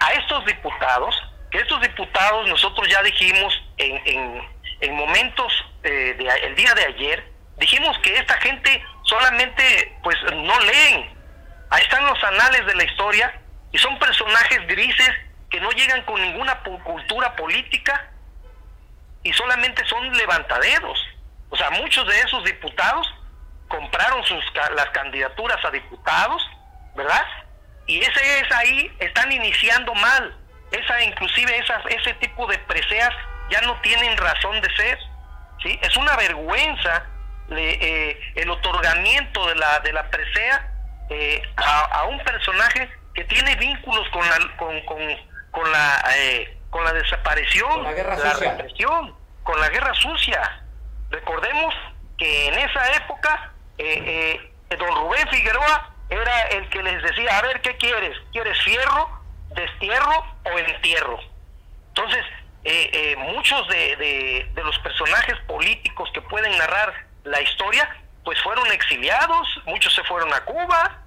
a 0.01 0.13
estos 0.15 0.45
diputados, 0.47 1.15
que 1.51 1.59
estos 1.59 1.81
diputados 1.81 2.49
nosotros 2.49 2.89
ya 2.89 3.03
dijimos 3.03 3.55
en, 3.77 4.43
en, 4.81 4.95
momentos 4.95 5.53
eh, 5.83 6.17
de, 6.19 6.55
día 6.55 6.75
de 6.75 6.85
ayer, 6.87 7.36
dijimos 7.59 7.99
que 8.01 8.17
esta 8.17 8.35
gente 8.41 8.85
solamente 9.03 9.99
pues 10.03 10.17
no 10.33 10.61
leen, 10.61 11.17
Ahí 11.71 11.83
están 11.83 12.07
los 12.07 12.23
anales 12.23 12.65
de 12.67 12.75
la 12.75 12.85
historia 12.85 13.41
y 13.73 13.79
son 13.79 13.99
personajes 13.99 14.67
grises 14.69 15.11
que 15.51 15.61
no 15.61 15.71
llegan 15.71 16.03
con 16.03 16.21
ninguna 16.21 16.61
cultura 16.63 17.35
política 17.35 18.11
y 19.23 19.33
solamente 19.33 19.85
son 19.87 20.13
levantaderos. 20.17 20.99
O 21.51 21.57
sea, 21.57 21.71
muchos 21.71 22.07
de 22.07 22.21
esos 22.21 22.45
diputados 22.45 23.13
compraron 23.69 24.25
sus 24.25 24.45
las 24.75 24.91
candidaturas 24.91 25.65
a 25.65 25.71
diputados, 25.71 26.49
¿verdad? 26.95 27.27
Y 27.87 28.01
ese 28.01 28.41
es 28.41 28.53
ahí 28.53 28.93
están 29.01 29.33
iniciando 29.33 29.93
mal. 29.95 30.37
Esa 30.71 31.03
inclusive 31.03 31.59
esas 31.59 31.85
ese 31.87 32.15
tipo 32.15 32.47
de 32.47 32.59
preseas 32.61 33.13
ya 33.51 33.61
no 33.63 33.81
tienen 33.81 34.17
razón 34.17 34.61
de 34.61 34.77
ser. 34.77 34.99
¿Sí? 35.63 35.79
Es 35.83 35.97
una 35.97 36.15
vergüenza 36.17 37.07
eh, 37.51 38.21
el 38.35 38.51
otorgamiento 38.51 39.47
de 39.49 39.55
la 39.57 39.81
de 39.81 39.93
la 39.93 40.11
presea 40.11 40.73
eh, 41.09 41.41
a, 41.57 42.05
un 42.05 42.19
personaje 42.19 42.91
que 43.15 43.23
tiene 43.25 43.55
vínculos 43.57 44.09
con 44.11 44.29
la, 44.29 44.57
con, 44.57 44.81
con, 45.53 45.73
la, 45.73 46.05
eh, 46.17 46.59
con 46.69 46.85
la 46.85 46.93
desaparición, 46.93 47.85
la, 47.85 47.93
guerra 47.93 48.17
la 48.17 48.33
represión, 48.35 49.15
con 49.45 49.61
la 49.61 49.69
guerra 49.69 49.95
sucia. 49.95 50.65
Recordemos 51.11 51.75
que 52.19 52.49
en 52.49 52.55
esa 52.55 52.93
época 52.97 53.53
eh, 53.79 54.53
don 54.77 54.97
Rubén 54.97 55.29
Figueroa 55.29 55.95
era 56.11 56.43
el 56.49 56.69
que 56.71 56.83
les 56.83 57.01
decía, 57.03 57.39
a 57.39 57.43
ver, 57.43 57.61
¿qué 57.61 57.77
quieres? 57.77 58.17
¿Quieres 58.33 58.61
fierro, 58.63 59.09
destierro 59.51 60.25
o 60.45 60.59
entierro? 60.59 61.21
Entonces, 61.89 62.25
muchos 63.19 63.69
de, 63.69 63.97
de, 63.97 64.51
de 64.55 64.65
los 64.65 64.77
personajes 64.81 65.39
políticos 65.47 66.11
que 66.13 66.21
pueden 66.23 66.59
narrar 66.59 67.06
la 67.27 67.41
historia 67.41 67.89
pues 68.25 68.41
fueron 68.43 68.67
exiliados, 68.73 69.49
muchos 69.67 69.95
se 69.95 70.03
fueron 70.05 70.33
a 70.35 70.41
Cuba, 70.45 70.99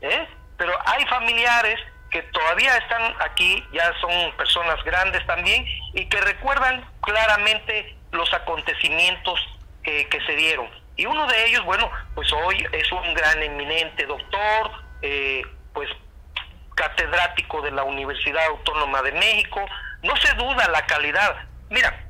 ¿eh? 0.00 0.28
pero 0.56 0.72
hay 0.86 1.04
familiares 1.06 1.80
que 2.10 2.22
todavía 2.22 2.76
están 2.76 3.14
aquí, 3.20 3.64
ya 3.72 3.92
son 4.00 4.36
personas 4.36 4.82
grandes 4.84 5.24
también, 5.26 5.66
y 5.94 6.06
que 6.06 6.20
recuerdan 6.20 6.84
claramente 7.00 7.96
los 8.12 8.32
acontecimientos 8.34 9.40
que, 9.82 10.08
se 10.26 10.36
dieron. 10.36 10.68
Y 10.96 11.06
uno 11.06 11.26
de 11.26 11.46
ellos, 11.46 11.64
bueno, 11.64 11.90
pues 12.14 12.32
hoy 12.32 12.66
es 12.72 12.92
un 12.92 13.14
gran 13.14 13.42
eminente 13.42 14.06
doctor, 14.06 14.70
eh, 15.02 15.42
pues 15.72 15.88
catedrático 16.74 17.62
de 17.62 17.70
la 17.70 17.84
Universidad 17.84 18.44
Autónoma 18.46 19.02
de 19.02 19.12
México, 19.12 19.64
no 20.02 20.16
se 20.16 20.32
duda 20.34 20.68
la 20.68 20.86
calidad. 20.86 21.48
Mira, 21.68 22.06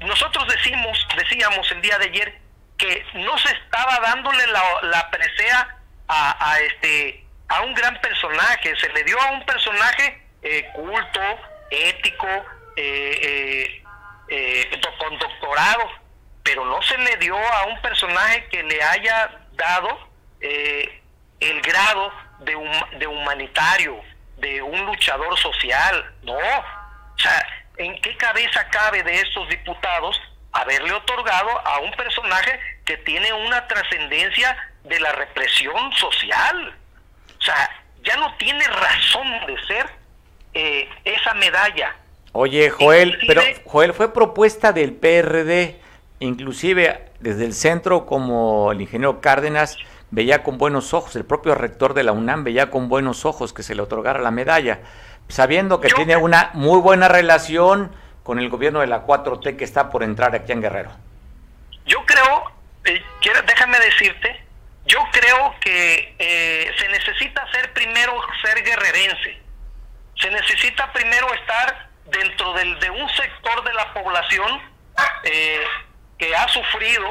nosotros 0.00 0.46
decimos, 0.48 1.06
decíamos 1.16 1.70
el 1.72 1.82
día 1.82 1.98
de 1.98 2.06
ayer, 2.06 2.45
que 2.78 3.04
no 3.14 3.38
se 3.38 3.52
estaba 3.52 3.98
dándole 4.00 4.46
la, 4.48 4.62
la 4.82 5.10
presea 5.10 5.76
a, 6.08 6.58
este 6.60 7.24
a 7.48 7.62
un 7.62 7.74
gran 7.74 8.00
personaje, 8.00 8.74
se 8.76 8.88
le 8.90 9.04
dio 9.04 9.20
a 9.20 9.32
un 9.32 9.44
personaje 9.44 10.22
eh, 10.42 10.68
culto, 10.74 11.20
ético, 11.70 12.28
eh, 12.76 13.82
eh, 14.28 14.80
con 14.98 15.18
doctorado, 15.18 15.90
pero 16.42 16.64
no 16.64 16.82
se 16.82 16.98
le 16.98 17.16
dio 17.16 17.36
a 17.36 17.66
un 17.66 17.80
personaje 17.80 18.46
que 18.48 18.62
le 18.62 18.82
haya 18.82 19.30
dado 19.52 20.08
el 20.40 21.60
grado 21.62 22.12
de, 22.40 22.54
de 22.98 23.06
humanitario, 23.06 24.00
de 24.38 24.62
un 24.62 24.86
luchador 24.86 25.36
social, 25.38 26.14
no. 26.22 26.36
O 26.36 27.18
sea, 27.18 27.46
¿en 27.78 28.00
qué 28.00 28.16
cabeza 28.16 28.68
cabe 28.68 29.02
de 29.02 29.20
estos 29.20 29.48
diputados 29.48 30.20
haberle 30.60 30.92
otorgado 30.92 31.50
a 31.66 31.80
un 31.80 31.90
personaje 31.92 32.58
que 32.84 32.96
tiene 32.98 33.32
una 33.32 33.66
trascendencia 33.66 34.56
de 34.84 35.00
la 35.00 35.12
represión 35.12 35.92
social. 35.94 36.74
O 37.38 37.42
sea, 37.42 37.70
ya 38.04 38.16
no 38.16 38.34
tiene 38.36 38.64
razón 38.64 39.26
de 39.46 39.66
ser 39.66 39.86
eh, 40.54 40.88
esa 41.04 41.34
medalla. 41.34 41.94
Oye, 42.32 42.70
Joel, 42.70 43.18
pero 43.26 43.42
Joel 43.64 43.94
fue 43.94 44.12
propuesta 44.12 44.72
del 44.72 44.92
PRD, 44.92 45.80
inclusive 46.20 47.06
desde 47.20 47.44
el 47.44 47.54
centro 47.54 48.06
como 48.06 48.72
el 48.72 48.80
ingeniero 48.80 49.20
Cárdenas 49.20 49.78
veía 50.10 50.42
con 50.42 50.58
buenos 50.58 50.94
ojos, 50.94 51.16
el 51.16 51.24
propio 51.24 51.54
rector 51.54 51.94
de 51.94 52.04
la 52.04 52.12
UNAM 52.12 52.44
veía 52.44 52.70
con 52.70 52.88
buenos 52.88 53.24
ojos 53.24 53.52
que 53.52 53.62
se 53.62 53.74
le 53.74 53.82
otorgara 53.82 54.20
la 54.20 54.30
medalla, 54.30 54.80
sabiendo 55.28 55.80
que 55.80 55.88
tiene 55.88 56.16
una 56.16 56.50
muy 56.54 56.80
buena 56.80 57.08
relación 57.08 57.92
con 58.26 58.40
el 58.40 58.48
gobierno 58.48 58.80
de 58.80 58.88
la 58.88 59.06
4T 59.06 59.56
que 59.56 59.62
está 59.62 59.88
por 59.88 60.02
entrar 60.02 60.34
aquí 60.34 60.50
en 60.50 60.60
Guerrero? 60.60 60.90
Yo 61.86 62.04
creo, 62.04 62.50
eh, 62.84 63.00
déjame 63.46 63.78
decirte, 63.78 64.44
yo 64.84 64.98
creo 65.12 65.54
que 65.60 66.16
eh, 66.18 66.72
se 66.76 66.88
necesita 66.88 67.46
ser 67.52 67.72
primero 67.72 68.12
ser 68.42 68.64
guerrerense. 68.64 69.40
Se 70.20 70.28
necesita 70.28 70.92
primero 70.92 71.32
estar 71.34 71.88
dentro 72.06 72.52
del, 72.54 72.76
de 72.80 72.90
un 72.90 73.08
sector 73.10 73.62
de 73.62 73.72
la 73.74 73.94
población 73.94 74.60
eh, 75.22 75.62
que 76.18 76.34
ha 76.34 76.48
sufrido 76.48 77.08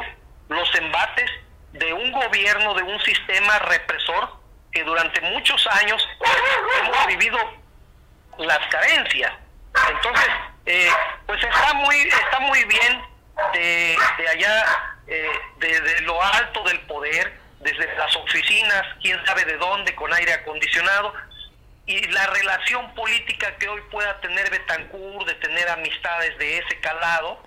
los 0.49 0.75
embates 0.75 1.31
de 1.71 1.93
un 1.93 2.11
gobierno, 2.11 2.73
de 2.73 2.83
un 2.83 2.99
sistema 2.99 3.57
represor 3.59 4.31
que 4.69 4.83
durante 4.83 5.21
muchos 5.21 5.65
años 5.67 6.05
hemos 6.81 7.07
vivido 7.07 7.37
las 8.37 8.59
carencias. 8.67 9.31
Entonces, 9.91 10.29
eh, 10.65 10.89
pues 11.25 11.43
está 11.43 11.73
muy, 11.73 11.95
está 11.95 12.39
muy 12.39 12.63
bien 12.65 13.01
de, 13.53 13.97
de 14.17 14.27
allá, 14.29 14.65
eh, 15.07 16.01
lo 16.01 16.21
alto 16.21 16.63
del 16.63 16.79
poder, 16.81 17.39
desde 17.59 17.95
las 17.95 18.15
oficinas, 18.15 18.83
quién 19.01 19.23
sabe 19.25 19.45
de 19.45 19.57
dónde, 19.57 19.95
con 19.95 20.13
aire 20.13 20.33
acondicionado, 20.33 21.13
y 21.87 22.07
la 22.07 22.27
relación 22.27 22.93
política 22.95 23.55
que 23.57 23.69
hoy 23.69 23.81
pueda 23.91 24.19
tener 24.21 24.49
Betancourt, 24.49 25.27
de 25.27 25.35
tener 25.35 25.69
amistades 25.69 26.37
de 26.37 26.57
ese 26.57 26.79
calado, 26.79 27.41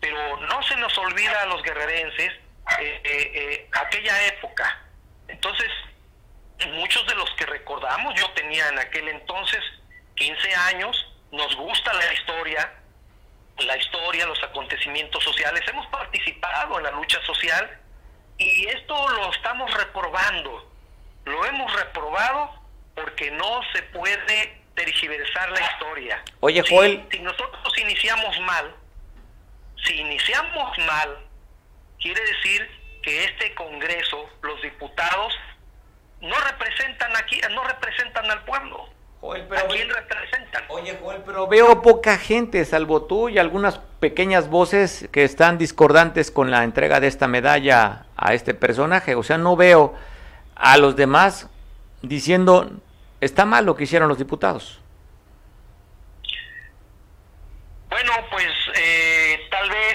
pero 0.00 0.36
no 0.48 0.62
se 0.64 0.76
nos 0.76 0.96
olvida 0.98 1.42
a 1.42 1.46
los 1.46 1.62
guerrerenses 1.62 2.32
eh, 2.80 3.00
eh, 3.04 3.68
aquella 3.72 4.26
época. 4.26 4.80
Entonces, 5.28 5.70
muchos 6.72 7.06
de 7.06 7.14
los 7.14 7.30
que 7.32 7.46
recordamos, 7.46 8.14
yo 8.14 8.28
tenía 8.30 8.68
en 8.68 8.78
aquel 8.78 9.08
entonces 9.08 9.60
15 10.16 10.54
años, 10.54 11.13
nos 11.34 11.54
gusta 11.56 11.92
la 11.92 12.12
historia, 12.12 12.72
la 13.58 13.76
historia, 13.76 14.26
los 14.26 14.42
acontecimientos 14.42 15.22
sociales, 15.22 15.62
hemos 15.68 15.86
participado 15.88 16.78
en 16.78 16.84
la 16.84 16.90
lucha 16.92 17.20
social 17.22 17.80
y 18.38 18.66
esto 18.66 19.08
lo 19.10 19.32
estamos 19.32 19.72
reprobando. 19.74 20.70
Lo 21.24 21.44
hemos 21.46 21.72
reprobado 21.72 22.50
porque 22.94 23.30
no 23.30 23.60
se 23.72 23.82
puede 23.84 24.62
tergiversar 24.74 25.50
la 25.50 25.60
historia. 25.60 26.22
Oye, 26.40 26.62
Joel. 26.68 27.06
Si, 27.10 27.18
nosotros 27.20 27.78
iniciamos 27.78 28.38
mal, 28.40 28.74
si 29.84 30.02
negociamos 30.04 30.78
mal, 30.78 31.18
quiere 32.00 32.20
decir 32.20 32.68
que 33.02 33.24
este 33.24 33.54
Congreso, 33.54 34.28
los 34.42 34.60
diputados, 34.62 35.34
no 36.20 36.34
representan 36.40 37.14
aquí, 37.16 37.40
no 37.50 37.64
representan 37.64 38.30
al 38.30 38.44
pueblo. 38.44 38.88
Pero 39.48 39.64
¿A 39.64 39.68
quién 39.68 39.88
representan? 39.88 40.64
Oye, 40.68 40.98
Joel, 41.00 41.22
pero 41.24 41.46
veo 41.46 41.80
poca 41.80 42.18
gente, 42.18 42.64
salvo 42.64 43.04
tú 43.04 43.28
y 43.28 43.38
algunas 43.38 43.78
pequeñas 44.00 44.48
voces 44.48 45.08
que 45.12 45.24
están 45.24 45.56
discordantes 45.56 46.30
con 46.30 46.50
la 46.50 46.62
entrega 46.62 47.00
de 47.00 47.06
esta 47.06 47.26
medalla 47.26 48.06
a 48.16 48.34
este 48.34 48.52
personaje. 48.52 49.14
O 49.14 49.22
sea, 49.22 49.38
no 49.38 49.56
veo 49.56 49.94
a 50.54 50.76
los 50.76 50.96
demás 50.96 51.48
diciendo, 52.02 52.70
está 53.20 53.46
mal 53.46 53.64
lo 53.64 53.76
que 53.76 53.84
hicieron 53.84 54.08
los 54.08 54.18
diputados. 54.18 54.80
Bueno, 57.88 58.12
pues 58.30 58.52
eh, 58.76 59.40
tal 59.50 59.70
vez 59.70 59.94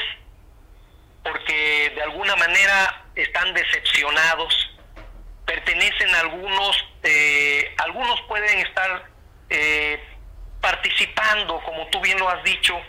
porque 1.24 1.92
de 1.94 2.02
alguna 2.02 2.36
manera 2.36 3.06
están 3.16 3.54
decepcionados, 3.54 4.72
pertenecen 5.46 6.16
a 6.16 6.22
algunos, 6.22 6.78
eh, 7.04 7.76
algunos 7.78 8.22
pueden 8.28 8.60
estar 8.60 9.19
eh, 9.50 10.00
participando, 10.62 11.62
como 11.64 11.88
tú 11.88 12.02
bien 12.02 12.20
lo 12.20 12.30
has 12.30 12.44
dicho, 12.44 12.80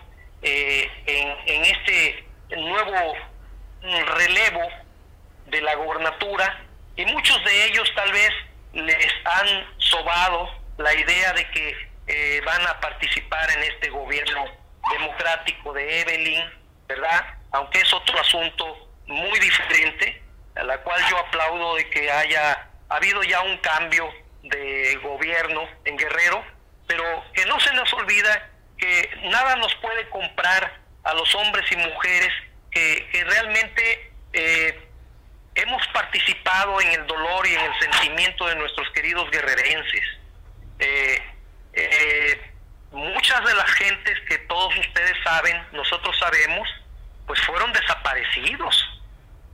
en, 0.42 1.36
en 1.46 1.64
este 1.66 2.24
nuevo 2.56 3.14
relevo 3.82 4.68
de 5.46 5.60
la 5.60 5.74
gobernatura 5.74 6.64
y 6.96 7.04
muchos 7.04 7.44
de 7.44 7.66
ellos 7.66 7.92
tal 7.94 8.10
vez 8.10 8.30
les 8.72 9.12
han 9.24 9.66
sobado 9.76 10.48
la 10.78 10.94
idea 10.94 11.32
de 11.34 11.46
que 11.50 12.40
van 12.44 12.66
a 12.66 12.80
participar 12.80 13.50
en 13.50 13.62
este 13.64 13.90
gobierno 13.90 14.44
democrático 14.90 15.72
de 15.72 16.00
Evelyn, 16.00 16.42
¿verdad? 16.88 17.34
Aunque 17.52 17.80
es 17.80 17.92
otro 17.92 18.18
asunto 18.20 18.90
muy 19.06 19.38
diferente, 19.38 20.22
a 20.56 20.62
la 20.64 20.78
cual 20.78 21.00
yo 21.08 21.18
aplaudo 21.18 21.76
de 21.76 21.88
que 21.90 22.10
haya 22.10 22.68
habido 22.88 23.22
ya 23.22 23.40
un 23.42 23.56
cambio 23.58 24.10
de 24.42 24.98
gobierno 25.02 25.68
en 25.84 25.96
Guerrero, 25.96 26.44
pero 26.86 27.04
que 27.34 27.44
no 27.46 27.58
se 27.60 27.72
nos 27.74 27.92
olvida 27.94 28.50
que 28.78 29.10
nada 29.24 29.56
nos 29.56 29.74
puede 29.76 30.08
comprar 30.08 30.80
a 31.04 31.14
los 31.14 31.34
hombres 31.34 31.70
y 31.70 31.76
mujeres 31.76 32.32
que, 32.70 33.24
realmente 33.28 34.12
eh, 34.32 34.88
hemos 35.54 35.86
participado 35.88 36.80
en 36.80 36.88
el 36.88 37.06
dolor 37.06 37.46
y 37.46 37.54
en 37.54 37.60
el 37.60 37.80
sentimiento 37.80 38.46
de 38.46 38.56
nuestros 38.56 38.88
queridos 38.90 39.30
guerrerenses. 39.30 40.04
Eh, 40.78 41.22
eh, 41.74 42.52
muchas 42.92 43.44
de 43.44 43.54
las 43.54 43.70
gentes 43.72 44.18
que 44.28 44.38
todos 44.38 44.76
ustedes 44.78 45.16
saben, 45.22 45.62
nosotros 45.72 46.16
sabemos, 46.18 46.68
pues 47.26 47.40
fueron 47.42 47.72
desaparecidos 47.72 48.99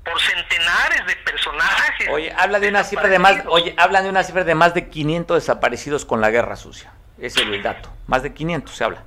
por 0.06 0.20
centenares 0.20 1.06
de 1.06 1.16
personajes. 1.16 2.08
Oye, 2.10 2.32
habla 2.38 2.60
de 2.60 2.68
una 2.68 2.84
cifra 2.84 3.08
de 3.08 3.18
más, 3.18 3.44
oye, 3.48 3.74
hablan 3.76 4.04
de 4.04 4.10
una 4.10 4.22
cifra 4.22 4.44
de 4.44 4.54
más 4.54 4.72
de 4.72 4.88
500 4.88 5.42
desaparecidos 5.42 6.04
con 6.04 6.20
la 6.20 6.30
guerra 6.30 6.54
sucia. 6.56 6.92
Ese 7.18 7.42
es 7.42 7.48
el 7.48 7.62
dato. 7.62 7.90
Más 8.06 8.22
de 8.22 8.32
500 8.32 8.74
se 8.74 8.84
habla. 8.84 9.02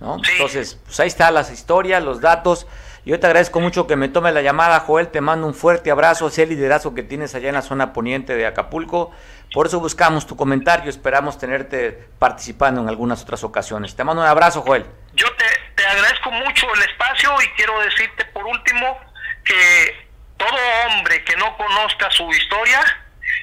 ¿no? 0.00 0.20
Entonces, 0.32 0.80
pues 0.84 0.98
ahí 1.00 1.06
están 1.06 1.32
las 1.32 1.50
historias, 1.52 2.02
los 2.02 2.20
datos. 2.20 2.66
Yo 3.04 3.20
te 3.20 3.26
agradezco 3.26 3.60
mucho 3.60 3.86
que 3.86 3.94
me 3.94 4.08
tome 4.08 4.32
la 4.32 4.42
llamada, 4.42 4.80
Joel. 4.80 5.08
Te 5.08 5.20
mando 5.20 5.46
un 5.46 5.54
fuerte 5.54 5.92
abrazo, 5.92 6.26
ese 6.26 6.44
liderazgo 6.44 6.92
que 6.92 7.04
tienes 7.04 7.36
allá 7.36 7.48
en 7.48 7.54
la 7.54 7.62
zona 7.62 7.92
poniente 7.92 8.34
de 8.34 8.46
Acapulco. 8.46 9.12
Por 9.52 9.66
eso 9.66 9.78
buscamos 9.78 10.26
tu 10.26 10.34
comentario, 10.36 10.90
esperamos 10.90 11.38
tenerte 11.38 12.08
participando 12.18 12.80
en 12.80 12.88
algunas 12.88 13.22
otras 13.22 13.44
ocasiones. 13.44 13.94
Te 13.94 14.02
mando 14.02 14.22
un 14.22 14.28
abrazo, 14.28 14.62
Joel. 14.62 14.84
Yo 15.14 15.28
te, 15.36 15.44
te 15.76 15.86
agradezco 15.86 16.32
mucho 16.32 16.66
el 16.74 16.82
espacio 16.82 17.30
y 17.42 17.48
quiero 17.56 17.78
decirte 17.80 18.24
por 18.34 18.44
último 18.44 18.98
que 19.44 20.05
todo 20.46 20.58
hombre 20.86 21.24
que 21.24 21.36
no 21.36 21.56
conozca 21.56 22.10
su 22.10 22.30
historia 22.30 22.80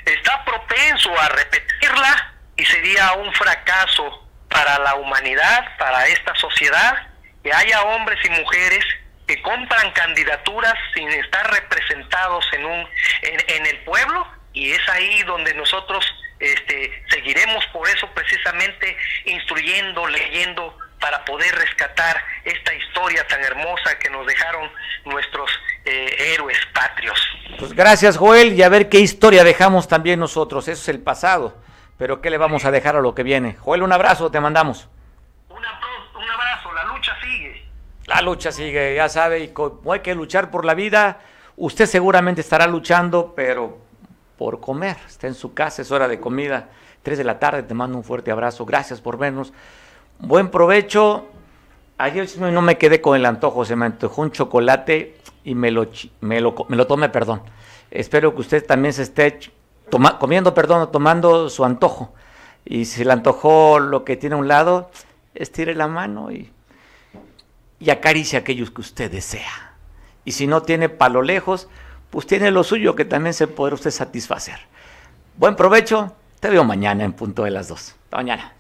está 0.06 0.44
propenso 0.46 1.20
a 1.20 1.30
repetirla 1.30 2.34
y 2.56 2.66
sería 2.66 3.14
un 3.14 3.34
fracaso 3.34 4.28
para 4.50 4.80
la 4.80 4.96
humanidad, 4.96 5.78
para 5.78 6.08
esta 6.08 6.34
sociedad, 6.36 7.08
que 7.44 7.54
haya 7.54 7.82
hombres 7.84 8.20
y 8.24 8.30
mujeres 8.30 8.86
que 9.28 9.42
compran 9.42 9.92
candidaturas 9.92 10.74
sin 10.94 11.10
estar 11.10 11.52
representados 11.52 12.46
en 12.54 12.66
un 12.66 12.88
en, 13.22 13.66
el 13.66 13.80
pueblo 13.80 14.28
y 14.54 14.72
es 14.72 14.90
ahí 14.90 15.24
donde 15.24 15.54
nosotros 15.54 16.06
este, 16.40 17.04
seguiremos 17.10 17.66
por 17.68 17.88
eso 17.88 18.10
precisamente 18.14 18.98
instruyendo, 19.26 20.06
leyendo 20.08 20.78
para 21.00 21.24
poder 21.26 21.54
rescatar 21.56 22.24
esta 22.46 22.74
historia 22.74 23.28
tan 23.28 23.44
hermosa 23.44 23.98
que 24.00 24.10
nos 24.10 24.26
dejaron 24.28 24.72
nuestros 25.06 25.50
eh, 25.86 26.34
héroes 26.34 26.58
patrios. 26.74 27.20
Pues 27.60 27.74
gracias 27.74 28.18
Joel 28.18 28.54
y 28.54 28.64
a 28.64 28.70
ver 28.70 28.90
qué 28.90 29.00
historia 29.00 29.44
dejamos 29.44 29.88
también 29.88 30.20
nosotros, 30.20 30.68
eso 30.68 30.82
es 30.82 30.90
el 30.90 31.00
pasado, 31.00 31.56
pero 31.98 32.22
qué 32.22 32.30
le 32.30 32.38
vamos 32.38 32.66
a 32.66 32.72
dejar 32.72 32.96
a 32.96 33.02
lo 33.02 33.14
que 33.14 33.24
viene. 33.24 33.58
Joel, 33.60 33.84
un 33.84 33.92
abrazo, 33.92 34.32
te 34.32 34.40
mandamos. 34.40 34.88
un 35.50 35.58
abrazo, 35.58 36.74
la 36.74 36.86
lucha 36.86 37.16
sigue. 37.22 37.66
La 38.06 38.22
lucha 38.22 38.52
sigue, 38.52 38.96
ya 38.96 39.10
sabe, 39.10 39.40
y 39.40 39.54
hay 39.92 40.00
que 40.02 40.16
luchar 40.16 40.52
por 40.52 40.66
la 40.66 40.74
vida, 40.74 41.20
usted 41.56 41.86
seguramente 41.86 42.42
estará 42.42 42.68
luchando, 42.68 43.34
pero 43.36 43.78
por 44.38 44.60
comer. 44.60 44.98
Está 45.08 45.28
en 45.28 45.36
su 45.36 45.54
casa, 45.54 45.82
es 45.82 45.92
hora 45.92 46.08
de 46.08 46.20
comida. 46.20 46.70
Tres 47.02 47.18
de 47.18 47.24
la 47.24 47.40
tarde, 47.40 47.64
te 47.64 47.74
mando 47.74 47.98
un 47.98 48.04
fuerte 48.04 48.32
abrazo. 48.32 48.66
Gracias 48.66 49.02
por 49.02 49.18
vernos. 49.18 49.54
Buen 50.20 50.50
provecho. 50.50 51.28
Ayer 51.98 52.28
no 52.38 52.62
me 52.62 52.78
quedé 52.78 53.02
con 53.02 53.16
el 53.16 53.26
antojo, 53.26 53.66
se 53.66 53.76
me 53.76 53.86
antojó 53.86 54.22
un 54.22 54.32
chocolate 54.32 55.18
y 55.44 55.56
me 55.56 55.72
lo, 55.72 55.88
me 56.22 56.42
lo, 56.42 56.56
me 56.70 56.78
lo 56.78 56.88
tomé, 56.88 57.10
perdón. 57.10 57.42
Espero 57.92 58.34
que 58.34 58.42
usted 58.42 58.66
también 58.66 58.94
se 58.94 59.04
esté 59.04 59.40
comiendo, 60.20 60.54
perdón, 60.54 60.92
tomando 60.92 61.50
su 61.50 61.66
antojo. 61.66 62.14
Y 62.66 62.86
si 62.86 63.04
le 63.04 63.12
antojó 63.12 63.80
lo 63.80 64.04
que 64.04 64.16
tiene 64.16 64.36
a 64.36 64.40
un 64.40 64.48
lado, 64.48 64.90
estire 65.36 65.76
la 65.76 65.88
mano 65.88 66.32
y 66.32 66.52
y 67.84 67.90
acaricia 67.90 68.40
a 68.40 68.42
aquellos 68.42 68.72
que 68.72 68.80
usted 68.80 69.12
desea. 69.12 69.74
Y 70.24 70.32
si 70.32 70.48
no 70.48 70.64
tiene 70.64 70.88
palo 70.88 71.22
lejos, 71.22 71.68
pues 72.12 72.26
tiene 72.26 72.50
lo 72.50 72.64
suyo 72.64 72.96
que 72.96 73.04
también 73.04 73.34
se 73.34 73.48
podrá 73.48 73.76
usted 73.76 73.92
satisfacer. 73.92 74.58
Buen 75.36 75.58
provecho, 75.58 76.16
te 76.40 76.50
veo 76.50 76.64
mañana 76.64 77.04
en 77.04 77.12
punto 77.12 77.44
de 77.44 77.52
las 77.52 77.68
dos. 77.68 77.96
Hasta 78.06 78.18
mañana. 78.18 78.54